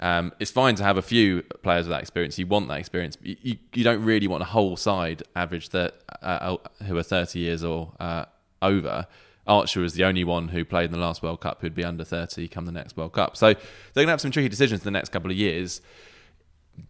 Um, 0.00 0.32
it's 0.38 0.50
fine 0.50 0.74
to 0.76 0.84
have 0.84 0.96
a 0.96 1.02
few 1.02 1.42
players 1.62 1.86
with 1.86 1.90
that 1.90 2.00
experience. 2.00 2.38
You 2.38 2.46
want 2.46 2.68
that 2.68 2.78
experience. 2.78 3.16
You, 3.22 3.36
you, 3.42 3.56
you 3.74 3.84
don't 3.84 4.04
really 4.04 4.28
want 4.28 4.42
a 4.42 4.46
whole 4.46 4.76
side 4.76 5.22
average 5.34 5.70
that 5.70 6.00
uh, 6.22 6.56
who 6.86 6.96
are 6.96 7.02
30 7.02 7.38
years 7.38 7.64
or 7.64 7.92
uh, 7.98 8.24
over. 8.62 9.06
Archer 9.46 9.80
was 9.80 9.94
the 9.94 10.04
only 10.04 10.24
one 10.24 10.48
who 10.48 10.64
played 10.64 10.86
in 10.86 10.92
the 10.92 10.98
last 10.98 11.22
World 11.22 11.40
Cup 11.40 11.62
who'd 11.62 11.74
be 11.74 11.84
under 11.84 12.04
30 12.04 12.46
come 12.48 12.66
the 12.66 12.72
next 12.72 12.96
World 12.96 13.12
Cup. 13.12 13.36
So 13.36 13.46
they're 13.46 13.54
going 13.94 14.06
to 14.06 14.12
have 14.12 14.20
some 14.20 14.30
tricky 14.30 14.48
decisions 14.48 14.80
in 14.80 14.84
the 14.84 14.90
next 14.90 15.08
couple 15.10 15.30
of 15.30 15.36
years. 15.36 15.80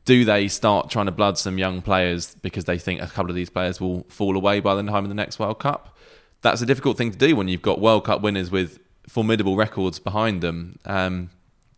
Do 0.05 0.25
they 0.25 0.49
start 0.49 0.91
trying 0.91 1.07
to 1.07 1.13
blood 1.13 1.39
some 1.39 1.59
young 1.59 1.83
players 1.83 2.35
because 2.43 2.65
they 2.65 2.79
think 2.79 3.01
a 3.01 3.07
couple 3.07 3.31
of 3.31 3.37
these 3.37 3.51
players 3.51 3.81
will 3.81 4.05
fall 4.09 4.37
away 4.37 4.61
by 4.61 4.75
the 4.75 4.83
time 4.83 5.05
of 5.05 5.09
the 5.09 5.15
next 5.15 5.39
World 5.39 5.59
Cup? 5.59 5.97
That's 6.43 6.61
a 6.63 6.67
difficult 6.67 6.97
thing 6.97 7.11
to 7.11 7.19
do 7.19 7.35
when 7.37 7.49
you've 7.49 7.63
got 7.63 7.81
World 7.81 8.05
Cup 8.05 8.23
winners 8.23 8.51
with 8.51 8.79
formidable 9.09 9.57
records 9.57 9.99
behind 9.99 10.41
them. 10.43 10.79
Um, 10.85 11.31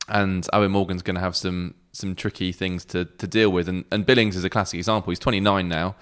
and 0.08 0.44
Eoin 0.52 0.70
Morgan's 0.70 1.02
going 1.02 1.14
to 1.14 1.20
have 1.20 1.36
some 1.36 1.74
some 1.92 2.14
tricky 2.14 2.52
things 2.52 2.84
to, 2.84 3.04
to 3.04 3.26
deal 3.26 3.50
with. 3.50 3.68
And, 3.68 3.84
and 3.90 4.06
Billings 4.06 4.36
is 4.36 4.44
a 4.44 4.50
classic 4.50 4.78
example. 4.78 5.10
He's 5.10 5.18
29 5.18 5.68
now, 5.68 5.96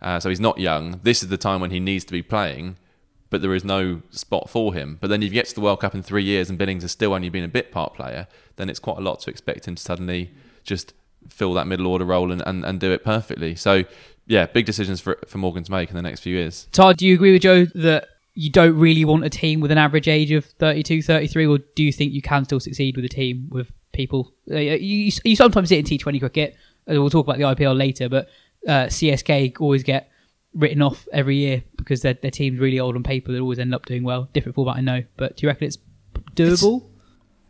uh, 0.00 0.18
so 0.18 0.28
he's 0.28 0.40
not 0.40 0.58
young. 0.58 1.00
This 1.02 1.22
is 1.22 1.28
the 1.28 1.36
time 1.36 1.60
when 1.60 1.70
he 1.70 1.80
needs 1.80 2.04
to 2.06 2.12
be 2.12 2.22
playing, 2.22 2.76
but 3.28 3.42
there 3.42 3.54
is 3.54 3.64
no 3.64 4.02
spot 4.10 4.48
for 4.48 4.72
him. 4.72 4.98
But 5.00 5.08
then 5.08 5.22
if 5.22 5.28
you 5.28 5.34
get 5.34 5.46
to 5.48 5.54
the 5.54 5.60
World 5.60 5.80
Cup 5.80 5.94
in 5.94 6.02
three 6.02 6.24
years 6.24 6.48
and 6.48 6.58
Billings 6.58 6.82
has 6.84 6.92
still 6.92 7.12
only 7.12 7.28
been 7.28 7.44
a 7.44 7.48
bit 7.48 7.70
part 7.70 7.94
player, 7.94 8.28
then 8.56 8.70
it's 8.70 8.78
quite 8.78 8.98
a 8.98 9.02
lot 9.02 9.20
to 9.20 9.30
expect 9.30 9.68
him 9.68 9.74
to 9.74 9.82
suddenly 9.82 10.32
just 10.64 10.94
fill 11.28 11.54
that 11.54 11.66
middle 11.66 11.86
order 11.86 12.04
role 12.04 12.32
and, 12.32 12.42
and, 12.46 12.64
and 12.64 12.80
do 12.80 12.92
it 12.92 13.04
perfectly. 13.04 13.54
So, 13.54 13.84
yeah, 14.26 14.46
big 14.46 14.66
decisions 14.66 15.00
for, 15.00 15.18
for 15.26 15.38
Morgan 15.38 15.64
to 15.64 15.70
make 15.70 15.90
in 15.90 15.96
the 15.96 16.02
next 16.02 16.20
few 16.20 16.36
years. 16.36 16.68
Todd, 16.72 16.96
do 16.96 17.06
you 17.06 17.14
agree 17.14 17.32
with 17.32 17.42
Joe 17.42 17.66
that 17.74 18.08
you 18.34 18.50
don't 18.50 18.76
really 18.78 19.04
want 19.04 19.24
a 19.24 19.30
team 19.30 19.60
with 19.60 19.70
an 19.70 19.78
average 19.78 20.08
age 20.08 20.30
of 20.30 20.44
32, 20.44 21.02
33, 21.02 21.46
or 21.46 21.58
do 21.74 21.82
you 21.82 21.92
think 21.92 22.12
you 22.12 22.22
can 22.22 22.44
still 22.44 22.60
succeed 22.60 22.96
with 22.96 23.04
a 23.04 23.08
team 23.08 23.48
with 23.50 23.72
people? 23.92 24.32
Uh, 24.50 24.56
you, 24.56 25.10
you 25.24 25.36
sometimes 25.36 25.70
see 25.70 25.76
it 25.76 25.90
in 25.90 25.98
T20 25.98 26.18
cricket. 26.20 26.56
Uh, 26.88 27.00
we'll 27.00 27.10
talk 27.10 27.26
about 27.26 27.38
the 27.38 27.44
IPL 27.44 27.76
later, 27.76 28.08
but 28.08 28.28
uh, 28.68 28.86
CSK 28.86 29.60
always 29.60 29.82
get 29.82 30.10
written 30.54 30.82
off 30.82 31.06
every 31.12 31.36
year 31.36 31.62
because 31.76 32.02
their, 32.02 32.14
their 32.14 32.30
team's 32.30 32.58
really 32.58 32.78
old 32.78 32.96
on 32.96 33.02
paper. 33.02 33.32
They 33.32 33.40
always 33.40 33.58
end 33.58 33.74
up 33.74 33.86
doing 33.86 34.02
well. 34.02 34.28
Different 34.32 34.54
format, 34.54 34.76
I 34.76 34.80
know. 34.80 35.02
But 35.16 35.36
do 35.36 35.46
you 35.46 35.48
reckon 35.48 35.68
it's 35.68 35.78
doable? 36.34 36.82
It's, 36.82 36.95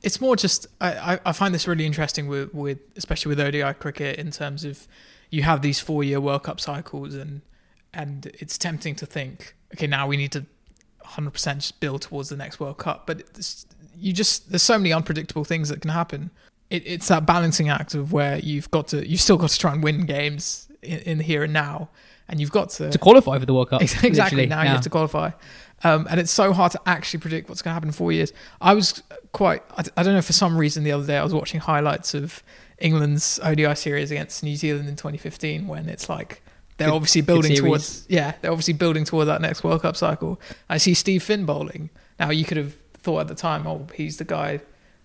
it's 0.02 0.20
more 0.20 0.36
just, 0.36 0.66
I, 0.80 1.18
I 1.24 1.32
find 1.32 1.54
this 1.54 1.66
really 1.66 1.86
interesting 1.86 2.28
with, 2.28 2.52
with, 2.54 2.78
especially 2.96 3.30
with 3.30 3.40
ODI 3.40 3.74
cricket 3.74 4.18
in 4.18 4.30
terms 4.30 4.64
of 4.64 4.86
you 5.30 5.42
have 5.42 5.62
these 5.62 5.80
four 5.80 6.04
year 6.04 6.20
World 6.20 6.44
Cup 6.44 6.60
cycles 6.60 7.14
and, 7.14 7.42
and 7.92 8.26
it's 8.38 8.58
tempting 8.58 8.94
to 8.96 9.06
think, 9.06 9.54
okay, 9.74 9.86
now 9.86 10.06
we 10.06 10.16
need 10.16 10.32
to 10.32 10.46
100% 11.04 11.54
just 11.56 11.80
build 11.80 12.02
towards 12.02 12.28
the 12.28 12.36
next 12.36 12.60
World 12.60 12.78
Cup. 12.78 13.06
But 13.06 13.22
you 13.96 14.12
just 14.12 14.50
there's 14.50 14.62
so 14.62 14.78
many 14.78 14.92
unpredictable 14.92 15.44
things 15.44 15.68
that 15.68 15.80
can 15.80 15.90
happen. 15.90 16.30
It, 16.70 16.82
it's 16.86 17.08
that 17.08 17.26
balancing 17.26 17.68
act 17.68 17.94
of 17.94 18.12
where 18.12 18.38
you've 18.38 18.70
got 18.70 18.88
to 18.88 19.08
you've 19.08 19.20
still 19.20 19.36
got 19.36 19.50
to 19.50 19.58
try 19.58 19.72
and 19.72 19.82
win 19.82 20.04
games 20.04 20.68
in, 20.82 20.98
in 21.00 21.20
here 21.20 21.44
and 21.44 21.52
now, 21.52 21.90
and 22.28 22.40
you've 22.40 22.50
got 22.50 22.70
to 22.70 22.90
to 22.90 22.98
qualify 22.98 23.38
for 23.38 23.46
the 23.46 23.54
World 23.54 23.70
Cup. 23.70 23.82
Exactly 23.82 24.46
now 24.46 24.58
yeah. 24.58 24.64
you 24.64 24.70
have 24.70 24.82
to 24.82 24.90
qualify, 24.90 25.30
um, 25.85 26.06
and 26.11 26.18
it's 26.18 26.30
so 26.30 26.52
hard 26.52 26.73
to 26.73 26.80
actually 26.87 27.21
predict 27.21 27.49
what's 27.49 27.62
going 27.62 27.71
to 27.71 27.75
happen 27.75 27.88
in 27.88 27.92
four 27.92 28.12
years. 28.12 28.33
I 28.61 28.75
was 28.75 29.02
quite 29.33 29.62
I, 29.76 29.85
I 29.97 30.02
don't 30.02 30.14
know 30.14 30.23
for 30.23 30.33
some 30.33 30.56
reason 30.56 30.85
the 30.85 30.92
other 30.92 31.06
day 31.06 31.18
I 31.18 31.23
was 31.23 31.35
watching 31.35 31.61
highlights 31.61 32.14
of 32.14 32.42
England's 32.78 33.38
ODI 33.42 33.75
series 33.75 34.11
against 34.11 34.42
New 34.42 34.56
Zealand 34.56 34.88
in 34.88 34.97
2015 34.97 35.66
when 35.66 35.88
it's 35.88 36.09
like 36.09 36.42
they're 36.78 36.88
good, 36.88 36.95
obviously 36.95 37.21
building 37.21 37.54
towards 37.54 38.06
yeah 38.09 38.35
they're 38.40 38.50
obviously 38.50 38.75
building 38.75 39.04
toward 39.04 39.28
that 39.28 39.40
next 39.40 39.62
World 39.62 39.83
Cup 39.83 39.97
cycle. 39.97 40.40
I 40.68 40.78
see 40.78 40.95
Steve 40.95 41.23
Finn 41.23 41.45
bowling. 41.45 41.90
Now 42.18 42.30
you 42.30 42.45
could 42.45 42.56
have 42.56 42.75
thought 42.95 43.21
at 43.21 43.28
the 43.28 43.35
time, 43.35 43.66
oh, 43.66 43.87
he's 43.95 44.16
the 44.16 44.25
guy 44.25 44.61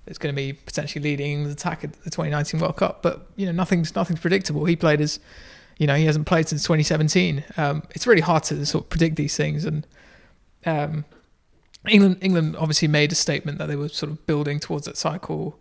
that's 0.06 0.18
going 0.18 0.34
to 0.34 0.36
be 0.36 0.54
potentially 0.54 1.04
leading 1.04 1.44
the 1.44 1.51
attack 1.51 1.84
at 1.84 1.94
the 2.04 2.10
2019 2.10 2.60
World 2.60 2.78
Cup, 2.78 3.04
but 3.04 3.28
you 3.36 3.46
know 3.46 3.51
nothing's 3.51 3.94
nothing's 3.96 4.20
predictable. 4.22 4.66
He 4.66 4.75
played 4.75 5.01
as 5.01 5.20
you 5.78 5.88
know 5.88 5.96
he 5.96 6.06
hasn't 6.06 6.25
played 6.25 6.48
since 6.48 6.63
2017. 6.63 7.44
Um, 7.58 7.84
it's 7.92 8.08
really 8.08 8.22
hard 8.22 8.44
to 8.46 8.66
sort 8.66 8.86
of 8.86 8.90
predict 8.90 9.18
these 9.18 9.36
things 9.36 9.66
and. 9.66 9.86
Um, 10.65 11.06
England, 11.88 12.18
England 12.22 12.56
obviously 12.58 12.88
made 12.88 13.12
a 13.12 13.15
statement 13.15 13.58
that 13.58 13.68
they 13.68 13.75
were 13.75 13.89
sort 13.89 14.12
of 14.12 14.25
building 14.27 14.60
towards 14.60 14.86
that 14.86 14.98
cycle 14.98 15.60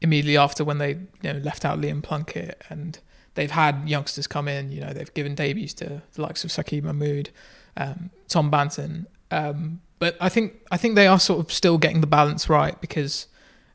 immediately 0.00 0.36
after 0.36 0.64
when 0.64 0.78
they 0.78 0.90
you 1.22 1.32
know 1.32 1.38
left 1.38 1.64
out 1.64 1.80
Liam 1.80 2.02
Plunkett 2.02 2.62
and 2.68 2.98
they've 3.34 3.50
had 3.50 3.88
youngsters 3.88 4.26
come 4.26 4.48
in. 4.48 4.70
You 4.70 4.82
know, 4.82 4.92
they've 4.92 5.12
given 5.14 5.34
debuts 5.34 5.74
to 5.74 6.02
the 6.12 6.22
likes 6.22 6.44
of 6.44 6.50
Saqib 6.50 6.82
Mahmood, 6.82 7.30
um, 7.76 8.10
Tom 8.28 8.50
Banton. 8.50 9.06
Um, 9.30 9.80
but 9.98 10.16
I 10.20 10.28
think 10.28 10.54
I 10.70 10.76
think 10.76 10.94
they 10.94 11.06
are 11.06 11.18
sort 11.18 11.40
of 11.40 11.52
still 11.52 11.78
getting 11.78 12.00
the 12.00 12.06
balance 12.06 12.48
right 12.48 12.78
because 12.80 13.28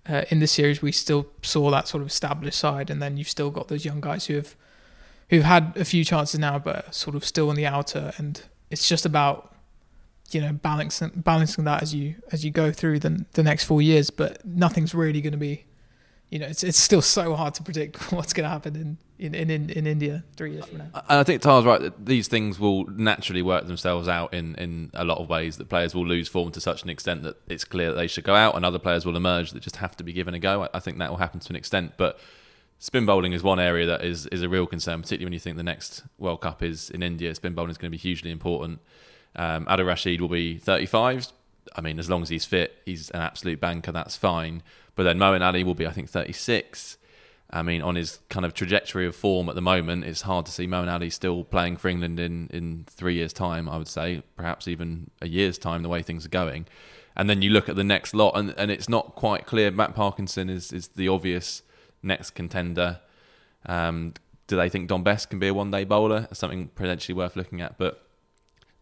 uh, 0.07 0.23
in 0.29 0.39
this 0.39 0.51
series 0.51 0.81
we 0.81 0.91
still 0.91 1.27
saw 1.41 1.71
that 1.71 1.87
sort 1.87 2.01
of 2.01 2.07
established 2.07 2.59
side, 2.59 2.89
and 2.89 3.01
then 3.01 3.17
you've 3.17 3.29
still 3.29 3.49
got 3.49 3.67
those 3.67 3.85
young 3.85 4.01
guys 4.01 4.25
who 4.27 4.35
have 4.35 4.55
who've 5.29 5.43
had 5.43 5.73
a 5.75 5.85
few 5.85 6.03
chances 6.05 6.39
now, 6.39 6.59
but 6.59 6.93
sort 6.93 7.15
of 7.15 7.25
still 7.25 7.49
on 7.49 7.55
the 7.55 7.65
outer. 7.65 8.13
And 8.17 8.41
it's 8.69 8.87
just 8.87 9.05
about 9.05 9.53
you 10.31 10.41
know 10.41 10.53
balancing 10.53 11.11
balancing 11.15 11.63
that 11.65 11.81
as 11.81 11.93
you 11.95 12.15
as 12.31 12.43
you 12.43 12.51
go 12.51 12.71
through 12.71 12.99
the 12.99 13.25
the 13.33 13.43
next 13.43 13.65
four 13.65 13.81
years. 13.81 14.09
But 14.09 14.45
nothing's 14.45 14.93
really 14.93 15.21
going 15.21 15.31
to 15.31 15.37
be 15.37 15.65
you 16.29 16.39
know, 16.39 16.47
it's 16.47 16.63
it's 16.63 16.77
still 16.77 17.01
so 17.01 17.35
hard 17.35 17.53
to 17.55 17.63
predict 17.63 18.11
what's 18.11 18.33
going 18.33 18.43
to 18.43 18.49
happen 18.49 18.97
in, 19.17 19.33
in, 19.33 19.49
in, 19.49 19.69
in 19.69 19.87
India 19.87 20.23
three 20.35 20.53
years 20.53 20.65
from 20.65 20.79
now. 20.79 20.89
And 20.93 21.19
I 21.19 21.23
think 21.23 21.41
Tar's 21.41 21.63
right 21.63 21.79
that 21.79 22.05
these 22.05 22.27
things 22.27 22.59
will 22.59 22.85
naturally 22.85 23.41
work 23.41 23.67
themselves 23.67 24.07
out 24.07 24.33
in, 24.33 24.55
in 24.55 24.91
a 24.93 25.05
lot 25.05 25.19
of 25.19 25.29
ways. 25.29 25.57
That 25.57 25.69
players 25.69 25.95
will 25.95 26.05
lose 26.05 26.27
form 26.27 26.51
to 26.51 26.61
such 26.61 26.83
an 26.83 26.89
extent 26.89 27.23
that 27.23 27.37
it's 27.47 27.63
clear 27.63 27.91
that 27.91 27.95
they 27.95 28.07
should 28.07 28.25
go 28.25 28.35
out, 28.35 28.55
and 28.55 28.65
other 28.65 28.79
players 28.79 29.05
will 29.05 29.15
emerge 29.15 29.51
that 29.51 29.61
just 29.61 29.77
have 29.77 29.95
to 29.97 30.03
be 30.03 30.11
given 30.11 30.33
a 30.33 30.39
go. 30.39 30.67
I, 30.73 30.79
think 30.79 30.97
that 30.97 31.09
will 31.09 31.17
happen 31.17 31.39
to 31.39 31.49
an 31.49 31.55
extent, 31.55 31.93
but 31.97 32.19
spin 32.79 33.05
bowling 33.05 33.31
is 33.31 33.41
one 33.41 33.59
area 33.59 33.85
that 33.85 34.03
is 34.03 34.25
is 34.27 34.43
a 34.43 34.49
real 34.49 34.67
concern, 34.67 35.01
particularly 35.01 35.25
when 35.25 35.33
you 35.33 35.39
think 35.39 35.55
the 35.55 35.63
next 35.63 36.03
World 36.17 36.41
Cup 36.41 36.61
is 36.61 36.89
in 36.89 37.03
India. 37.03 37.33
Spin 37.35 37.53
bowling 37.53 37.71
is 37.71 37.77
going 37.77 37.89
to 37.89 37.97
be 37.97 38.01
hugely 38.01 38.31
important. 38.31 38.79
Um, 39.35 39.65
Rashid 39.65 40.21
will 40.21 40.29
be 40.29 40.57
35. 40.57 41.27
I 41.75 41.81
mean, 41.81 41.99
as 41.99 42.09
long 42.09 42.21
as 42.23 42.29
he's 42.29 42.45
fit, 42.45 42.75
he's 42.85 43.09
an 43.11 43.21
absolute 43.21 43.59
banker. 43.59 43.91
That's 43.91 44.15
fine. 44.15 44.63
But 44.95 45.03
then 45.03 45.19
Moeen 45.19 45.45
Ali 45.45 45.63
will 45.63 45.75
be, 45.75 45.85
I 45.85 45.91
think, 45.91 46.09
36. 46.09 46.97
I 47.49 47.61
mean, 47.61 47.81
on 47.81 47.95
his 47.95 48.19
kind 48.29 48.45
of 48.45 48.53
trajectory 48.53 49.05
of 49.05 49.15
form 49.15 49.47
at 49.47 49.55
the 49.55 49.61
moment, 49.61 50.03
it's 50.03 50.23
hard 50.23 50.45
to 50.47 50.51
see 50.51 50.67
Moeen 50.67 50.91
Ali 50.91 51.09
still 51.09 51.43
playing 51.43 51.77
for 51.77 51.87
England 51.87 52.19
in, 52.19 52.47
in 52.51 52.85
three 52.89 53.15
years' 53.15 53.31
time, 53.31 53.69
I 53.69 53.77
would 53.77 53.87
say, 53.87 54.23
perhaps 54.35 54.67
even 54.67 55.11
a 55.21 55.27
year's 55.27 55.57
time, 55.57 55.83
the 55.83 55.89
way 55.89 56.01
things 56.01 56.25
are 56.25 56.29
going. 56.29 56.65
And 57.15 57.29
then 57.29 57.41
you 57.41 57.49
look 57.49 57.69
at 57.69 57.75
the 57.75 57.83
next 57.83 58.13
lot, 58.13 58.31
and, 58.35 58.53
and 58.57 58.69
it's 58.69 58.89
not 58.89 59.15
quite 59.15 59.45
clear. 59.45 59.71
Matt 59.71 59.95
Parkinson 59.95 60.49
is, 60.49 60.73
is 60.73 60.89
the 60.89 61.07
obvious 61.07 61.61
next 62.03 62.31
contender. 62.31 62.99
Um, 63.65 64.13
do 64.47 64.55
they 64.55 64.69
think 64.69 64.87
Dom 64.89 65.03
Bess 65.03 65.25
can 65.25 65.39
be 65.39 65.47
a 65.47 65.53
one 65.53 65.71
day 65.71 65.83
bowler? 65.83 66.27
Something 66.33 66.67
potentially 66.69 67.15
worth 67.15 67.35
looking 67.35 67.61
at. 67.61 67.77
But 67.77 68.06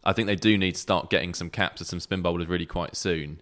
I 0.05 0.13
think 0.13 0.27
they 0.27 0.35
do 0.35 0.57
need 0.57 0.75
to 0.75 0.81
start 0.81 1.09
getting 1.09 1.33
some 1.33 1.49
caps 1.49 1.81
of 1.81 1.87
some 1.87 1.99
spin 1.99 2.21
bowlers 2.21 2.47
really 2.47 2.65
quite 2.65 2.95
soon 2.95 3.41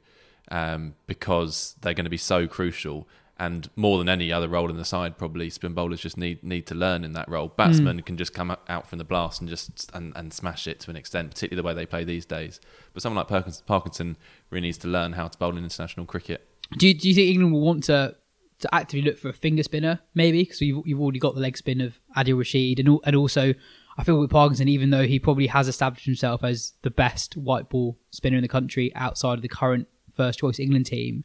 um, 0.49 0.95
because 1.07 1.75
they're 1.81 1.93
going 1.93 2.05
to 2.05 2.09
be 2.09 2.17
so 2.17 2.47
crucial. 2.47 3.07
And 3.39 3.69
more 3.75 3.97
than 3.97 4.07
any 4.07 4.31
other 4.31 4.47
role 4.47 4.69
in 4.69 4.77
the 4.77 4.85
side, 4.85 5.17
probably 5.17 5.49
spin 5.49 5.73
bowlers 5.73 5.99
just 5.99 6.17
need 6.17 6.43
need 6.43 6.67
to 6.67 6.75
learn 6.75 7.03
in 7.03 7.13
that 7.13 7.27
role. 7.27 7.47
Batsmen 7.47 8.01
can 8.03 8.15
just 8.15 8.33
come 8.33 8.55
out 8.69 8.87
from 8.87 8.99
the 8.99 9.03
blast 9.03 9.41
and 9.41 9.49
just 9.49 9.91
and, 9.93 10.13
and 10.15 10.31
smash 10.31 10.67
it 10.67 10.79
to 10.81 10.91
an 10.91 10.95
extent, 10.95 11.31
particularly 11.31 11.61
the 11.61 11.65
way 11.65 11.73
they 11.73 11.87
play 11.87 12.03
these 12.03 12.25
days. 12.25 12.61
But 12.93 13.01
someone 13.01 13.17
like 13.17 13.27
Parkinson, 13.27 13.63
Parkinson 13.65 14.17
really 14.51 14.67
needs 14.67 14.77
to 14.79 14.87
learn 14.87 15.13
how 15.13 15.27
to 15.27 15.37
bowl 15.37 15.57
in 15.57 15.63
international 15.63 16.05
cricket. 16.05 16.47
Do 16.77 16.87
you, 16.87 16.93
do 16.93 17.09
you 17.09 17.15
think 17.15 17.29
England 17.29 17.53
will 17.53 17.61
want 17.61 17.83
to 17.85 18.15
to 18.59 18.73
actively 18.73 19.01
look 19.01 19.17
for 19.17 19.29
a 19.29 19.33
finger 19.33 19.63
spinner, 19.63 19.99
maybe? 20.13 20.43
Because 20.43 20.61
you've, 20.61 20.85
you've 20.87 21.01
already 21.01 21.19
got 21.19 21.33
the 21.33 21.41
leg 21.41 21.57
spin 21.57 21.81
of 21.81 21.99
Adil 22.15 22.37
Rashid, 22.37 22.79
and, 22.79 22.99
and 23.03 23.15
also 23.15 23.55
I 23.97 24.03
feel 24.03 24.19
with 24.19 24.31
Parkinson, 24.31 24.67
even 24.67 24.89
though 24.89 25.05
he 25.05 25.19
probably 25.19 25.47
has 25.47 25.67
established 25.67 26.05
himself 26.05 26.43
as 26.43 26.73
the 26.81 26.89
best 26.89 27.37
white 27.37 27.69
ball 27.69 27.97
spinner 28.11 28.37
in 28.37 28.41
the 28.41 28.47
country 28.47 28.93
outside 28.95 29.35
of 29.35 29.41
the 29.41 29.47
current 29.47 29.87
first 30.13 30.39
choice 30.39 30.59
England 30.59 30.87
team, 30.87 31.23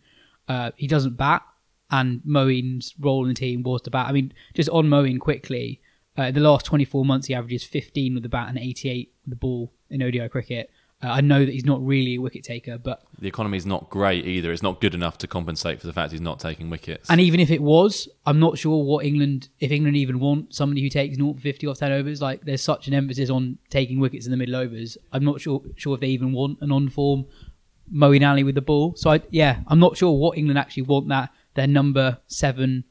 uh, 0.49 0.71
he 0.77 0.87
doesn't 0.87 1.17
bat, 1.17 1.43
and 1.91 2.21
Moeen's 2.27 2.95
role 2.99 3.23
in 3.23 3.29
the 3.29 3.35
team 3.35 3.63
was 3.63 3.83
to 3.83 3.91
bat. 3.91 4.07
I 4.09 4.13
mean, 4.13 4.33
just 4.55 4.69
on 4.71 4.87
Moeen 4.87 5.19
quickly, 5.19 5.81
uh, 6.17 6.31
the 6.31 6.41
last 6.41 6.67
24 6.67 7.05
months, 7.05 7.29
he 7.29 7.35
averages 7.35 7.65
15 7.65 8.15
with 8.15 8.23
the 8.23 8.29
bat 8.29 8.49
and 8.49 8.59
88 8.59 9.13
with 9.25 9.31
the 9.31 9.37
ball 9.37 9.73
in 9.89 10.03
ODI 10.03 10.29
cricket. 10.29 10.71
Uh, 11.03 11.09
I 11.09 11.21
know 11.21 11.45
that 11.45 11.53
he's 11.53 11.65
not 11.65 11.85
really 11.85 12.17
a 12.17 12.21
wicket 12.21 12.43
taker, 12.43 12.77
but 12.77 13.03
The 13.21 13.29
economy 13.29 13.57
is 13.57 13.67
not 13.67 13.89
great 13.89 14.27
either. 14.27 14.51
It's 14.51 14.63
not 14.63 14.81
good 14.81 14.95
enough 14.95 15.17
to 15.19 15.29
compensate 15.29 15.81
for 15.81 15.87
the 15.87 15.93
fact 15.93 16.11
he's 16.11 16.21
not 16.21 16.41
taking 16.41 16.71
wickets. 16.71 17.09
And 17.09 17.21
even 17.21 17.39
if 17.39 17.51
it 17.53 17.63
was, 17.63 18.09
I'm 18.27 18.41
not 18.41 18.59
sure 18.59 18.83
what 18.85 19.05
England, 19.05 19.49
if 19.61 19.71
England 19.71 19.97
even 19.97 20.19
want 20.19 20.55
somebody 20.55 20.83
who 20.83 20.89
takes 20.89 21.17
0 21.17 21.35
for 21.35 21.41
50 21.41 21.67
off 21.69 21.79
10 21.79 21.93
overs. 21.93 22.21
Like, 22.21 22.41
there's 22.45 22.63
such 22.63 22.89
an 22.89 22.95
emphasis 22.95 23.31
on 23.31 23.59
taking 23.71 24.01
wickets 24.01 24.27
in 24.27 24.33
the 24.33 24.37
middle 24.37 24.57
overs. 24.57 24.99
I'm 25.13 25.25
not 25.25 25.41
sure 25.41 25.63
sure 25.77 25.95
if 25.95 26.01
they 26.01 26.09
even 26.09 26.33
want 26.33 26.61
an 26.63 26.73
on 26.73 26.89
form 26.89 27.27
Moeen 27.93 28.29
Ali 28.29 28.43
with 28.43 28.57
the 28.57 28.61
ball. 28.61 28.95
So, 28.97 29.11
I, 29.11 29.23
yeah, 29.31 29.61
I'm 29.69 29.79
not 29.79 29.97
sure 29.97 30.13
what 30.19 30.37
England 30.37 30.59
actually 30.59 30.83
want 30.83 31.09
that 31.09 31.31
their 31.55 31.67
number 31.67 32.19
seven 32.27 32.85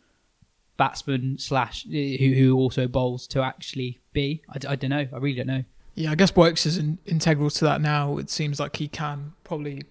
batsman 0.78 1.38
slash 1.40 1.86
who, 1.86 2.34
who 2.36 2.56
also 2.56 2.88
bowls 2.88 3.28
to 3.28 3.42
actually 3.42 4.00
be. 4.14 4.44
I, 4.50 4.74
I 4.74 4.76
don't 4.76 4.92
know. 4.92 5.08
I 5.12 5.18
really 5.18 5.38
don't 5.38 5.48
know. 5.48 5.64
Yeah, 5.98 6.12
I 6.12 6.16
guess 6.16 6.36
Woakes 6.36 6.68
is 6.68 6.78
in, 6.78 7.00
integral 7.08 7.50
to 7.50 7.66
that 7.66 7.82
now. 7.82 8.20
It 8.20 8.30
seems 8.30 8.60
like 8.60 8.76
he 8.76 8.88
can 8.88 9.34
probably, 9.44 9.82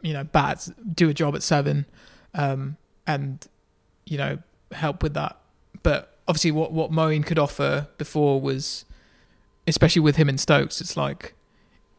you 0.00 0.12
know, 0.12 0.22
bat, 0.22 0.68
do 0.94 1.08
a 1.08 1.14
job 1.14 1.34
at 1.34 1.42
seven, 1.42 1.84
um, 2.32 2.76
and 3.08 3.44
you 4.04 4.18
know, 4.18 4.38
help 4.70 5.02
with 5.02 5.14
that. 5.14 5.36
But 5.82 6.16
obviously, 6.28 6.52
what 6.52 6.70
what 6.70 6.92
Moeen 6.92 7.26
could 7.26 7.40
offer 7.40 7.88
before 7.98 8.40
was, 8.40 8.84
especially 9.66 10.00
with 10.00 10.14
him 10.14 10.28
in 10.28 10.38
Stokes, 10.38 10.80
it's 10.80 10.96
like 10.96 11.34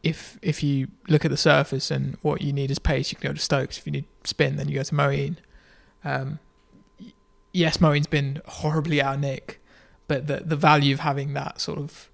if 0.02 0.38
if 0.40 0.62
you 0.62 0.88
look 1.08 1.26
at 1.26 1.30
the 1.30 1.36
surface 1.36 1.90
and 1.90 2.16
what 2.22 2.40
you 2.40 2.54
need 2.54 2.70
is 2.70 2.78
pace, 2.78 3.12
you 3.12 3.18
can 3.18 3.28
go 3.28 3.34
to 3.34 3.40
Stokes. 3.40 3.76
If 3.76 3.84
you 3.84 3.92
need 3.92 4.06
spin, 4.24 4.56
then 4.56 4.68
you 4.68 4.76
go 4.76 4.82
to 4.84 4.94
Moeen. 4.94 5.36
Um, 6.02 6.38
yes, 7.52 7.76
Moeen's 7.76 8.06
been 8.06 8.40
horribly 8.46 9.02
out 9.02 9.16
of 9.16 9.20
nick, 9.20 9.60
but 10.06 10.28
the 10.28 10.38
the 10.46 10.56
value 10.56 10.94
of 10.94 11.00
having 11.00 11.34
that 11.34 11.60
sort 11.60 11.78
of 11.78 12.07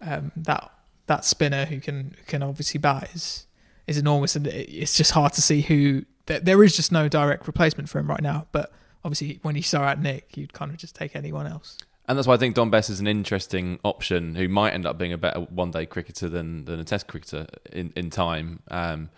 um, 0.00 0.32
that 0.36 0.70
that 1.06 1.24
spinner 1.24 1.64
who 1.64 1.80
can 1.80 2.14
can 2.26 2.42
obviously 2.42 2.78
bat 2.78 3.10
is 3.14 3.46
is 3.86 3.98
enormous, 3.98 4.36
and 4.36 4.46
it's 4.46 4.96
just 4.96 5.12
hard 5.12 5.32
to 5.34 5.42
see 5.42 5.62
who. 5.62 6.04
There, 6.26 6.40
there 6.40 6.62
is 6.62 6.76
just 6.76 6.92
no 6.92 7.08
direct 7.08 7.46
replacement 7.46 7.88
for 7.88 7.98
him 7.98 8.08
right 8.08 8.22
now. 8.22 8.46
But 8.52 8.72
obviously, 9.04 9.40
when 9.42 9.56
you 9.56 9.62
saw 9.62 9.80
out 9.80 10.00
Nick, 10.00 10.36
you'd 10.36 10.52
kind 10.52 10.70
of 10.70 10.76
just 10.76 10.94
take 10.94 11.16
anyone 11.16 11.46
else. 11.46 11.76
And 12.06 12.18
that's 12.18 12.26
why 12.26 12.34
I 12.34 12.38
think 12.38 12.54
Dom 12.54 12.70
Bess 12.70 12.90
is 12.90 13.00
an 13.00 13.06
interesting 13.06 13.78
option 13.84 14.34
who 14.34 14.48
might 14.48 14.72
end 14.72 14.84
up 14.84 14.98
being 14.98 15.12
a 15.12 15.18
better 15.18 15.40
one 15.40 15.70
day 15.70 15.86
cricketer 15.86 16.28
than, 16.28 16.64
than 16.64 16.80
a 16.80 16.84
test 16.84 17.06
cricketer 17.06 17.46
in, 17.72 17.92
in 17.94 18.10
time. 18.10 18.62
Um, 18.68 19.10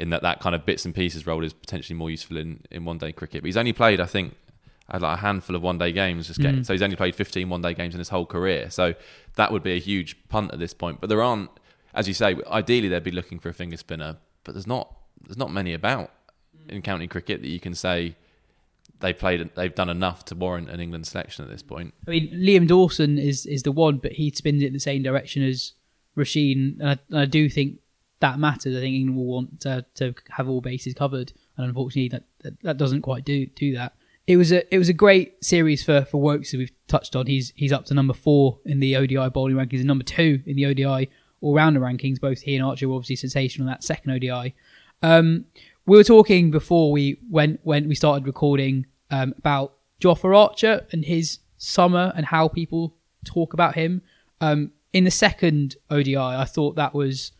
in 0.00 0.08
that 0.08 0.22
that 0.22 0.40
kind 0.40 0.54
of 0.54 0.64
bits 0.64 0.86
and 0.86 0.94
pieces 0.94 1.26
role 1.26 1.44
is 1.44 1.52
potentially 1.52 1.94
more 1.94 2.10
useful 2.10 2.38
in, 2.38 2.60
in 2.70 2.86
one 2.86 2.96
day 2.96 3.12
cricket. 3.12 3.42
But 3.42 3.48
he's 3.48 3.58
only 3.58 3.74
played, 3.74 4.00
I 4.00 4.06
think, 4.06 4.34
uh, 4.90 4.98
like 5.00 5.18
a 5.18 5.20
handful 5.20 5.56
of 5.56 5.62
one 5.62 5.78
day 5.78 5.92
games 5.92 6.28
this 6.28 6.38
game. 6.38 6.64
So 6.64 6.72
he's 6.72 6.82
only 6.82 6.96
played 6.96 7.14
15 7.14 7.48
one 7.48 7.62
day 7.62 7.74
games 7.74 7.94
in 7.94 7.98
his 7.98 8.08
whole 8.08 8.26
career. 8.26 8.70
So 8.70 8.94
that 9.36 9.52
would 9.52 9.62
be 9.62 9.72
a 9.72 9.80
huge 9.80 10.16
punt 10.28 10.52
at 10.52 10.58
this 10.58 10.74
point. 10.74 11.00
But 11.00 11.08
there 11.08 11.22
aren't, 11.22 11.50
as 11.94 12.08
you 12.08 12.14
say, 12.14 12.36
ideally 12.48 12.88
they'd 12.88 13.02
be 13.02 13.10
looking 13.10 13.38
for 13.38 13.48
a 13.48 13.54
finger 13.54 13.76
spinner, 13.76 14.16
but 14.44 14.52
there's 14.52 14.66
not 14.66 14.94
there's 15.22 15.38
not 15.38 15.52
many 15.52 15.74
about 15.74 16.10
in 16.68 16.82
county 16.82 17.06
cricket 17.06 17.42
that 17.42 17.48
you 17.48 17.60
can 17.60 17.74
say 17.74 18.16
they 19.00 19.12
played 19.12 19.50
they've 19.54 19.74
done 19.74 19.88
enough 19.88 20.24
to 20.26 20.34
warrant 20.34 20.70
an 20.70 20.80
England 20.80 21.06
selection 21.06 21.44
at 21.44 21.50
this 21.50 21.62
point. 21.62 21.94
I 22.06 22.10
mean, 22.10 22.30
Liam 22.32 22.66
Dawson 22.66 23.18
is 23.18 23.46
is 23.46 23.62
the 23.62 23.72
one, 23.72 23.98
but 23.98 24.12
he 24.12 24.30
spins 24.30 24.62
it 24.62 24.66
in 24.66 24.72
the 24.72 24.80
same 24.80 25.02
direction 25.02 25.42
as 25.42 25.72
Rashid, 26.14 26.56
and 26.56 26.82
I, 26.82 26.98
and 27.08 27.18
I 27.18 27.24
do 27.24 27.48
think 27.48 27.78
that 28.20 28.38
matters. 28.38 28.76
I 28.76 28.80
think 28.80 28.94
England 28.94 29.16
will 29.16 29.32
want 29.32 29.60
to, 29.62 29.84
to 29.94 30.14
have 30.30 30.48
all 30.48 30.60
bases 30.60 30.94
covered, 30.94 31.32
and 31.56 31.66
unfortunately, 31.66 32.08
that, 32.08 32.24
that 32.42 32.62
that 32.62 32.76
doesn't 32.76 33.02
quite 33.02 33.24
do 33.24 33.46
do 33.46 33.74
that. 33.74 33.94
It 34.30 34.36
was 34.36 34.52
a 34.52 34.72
it 34.72 34.78
was 34.78 34.88
a 34.88 34.92
great 34.92 35.44
series 35.44 35.82
for 35.82 36.04
for 36.04 36.20
Woakes, 36.20 36.52
we've 36.52 36.70
touched 36.86 37.16
on. 37.16 37.26
He's 37.26 37.52
he's 37.56 37.72
up 37.72 37.84
to 37.86 37.94
number 37.94 38.14
four 38.14 38.60
in 38.64 38.78
the 38.78 38.94
ODI 38.94 39.28
bowling 39.28 39.56
rankings 39.56 39.78
and 39.78 39.86
number 39.86 40.04
two 40.04 40.40
in 40.46 40.54
the 40.54 40.66
ODI 40.66 41.10
all 41.40 41.52
rounder 41.52 41.80
rankings. 41.80 42.20
Both 42.20 42.42
he 42.42 42.54
and 42.54 42.64
Archer 42.64 42.88
were 42.88 42.94
obviously 42.94 43.16
sensational 43.16 43.66
in 43.66 43.72
that 43.72 43.82
second 43.82 44.12
ODI. 44.12 44.54
Um, 45.02 45.46
we 45.84 45.96
were 45.96 46.04
talking 46.04 46.52
before 46.52 46.92
we 46.92 47.18
went 47.28 47.58
when 47.64 47.88
we 47.88 47.96
started 47.96 48.24
recording 48.24 48.86
um, 49.10 49.34
about 49.36 49.74
Jofra 50.00 50.36
Archer 50.36 50.86
and 50.92 51.04
his 51.04 51.40
summer 51.58 52.12
and 52.14 52.24
how 52.24 52.46
people 52.46 52.94
talk 53.24 53.52
about 53.52 53.74
him. 53.74 54.00
Um, 54.40 54.70
in 54.92 55.02
the 55.02 55.10
second 55.10 55.74
ODI, 55.90 56.16
I 56.16 56.44
thought 56.44 56.76
that 56.76 56.94
was 56.94 57.32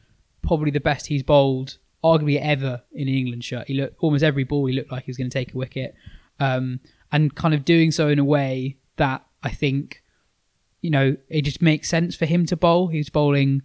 probably 0.43 0.73
the 0.73 0.81
best 0.81 1.07
he's 1.07 1.23
bowled, 1.23 1.79
arguably 2.03 2.41
ever 2.41 2.83
in 2.91 3.07
an 3.07 3.15
England 3.15 3.45
shirt. 3.45 3.69
He 3.69 3.75
looked 3.75 3.95
almost 4.01 4.25
every 4.25 4.43
ball 4.43 4.67
he 4.67 4.75
looked 4.75 4.91
like 4.91 5.05
he 5.05 5.11
was 5.11 5.17
going 5.17 5.31
to 5.31 5.39
take 5.39 5.55
a 5.55 5.57
wicket, 5.57 5.95
um, 6.41 6.81
and 7.13 7.35
kind 7.35 7.55
of 7.55 7.65
doing 7.65 7.91
so 7.91 8.09
in 8.09 8.19
a 8.19 8.25
way 8.25 8.77
that 8.97 9.25
I 9.43 9.51
think, 9.51 10.03
you 10.81 10.91
know, 10.91 11.17
it 11.29 11.43
just 11.43 11.63
makes 11.63 11.89
sense 11.89 12.17
for 12.17 12.27
him 12.27 12.47
to 12.47 12.57
bowl. 12.57 12.89
He 12.89 12.99
was 12.99 13.11
bowling 13.11 13.63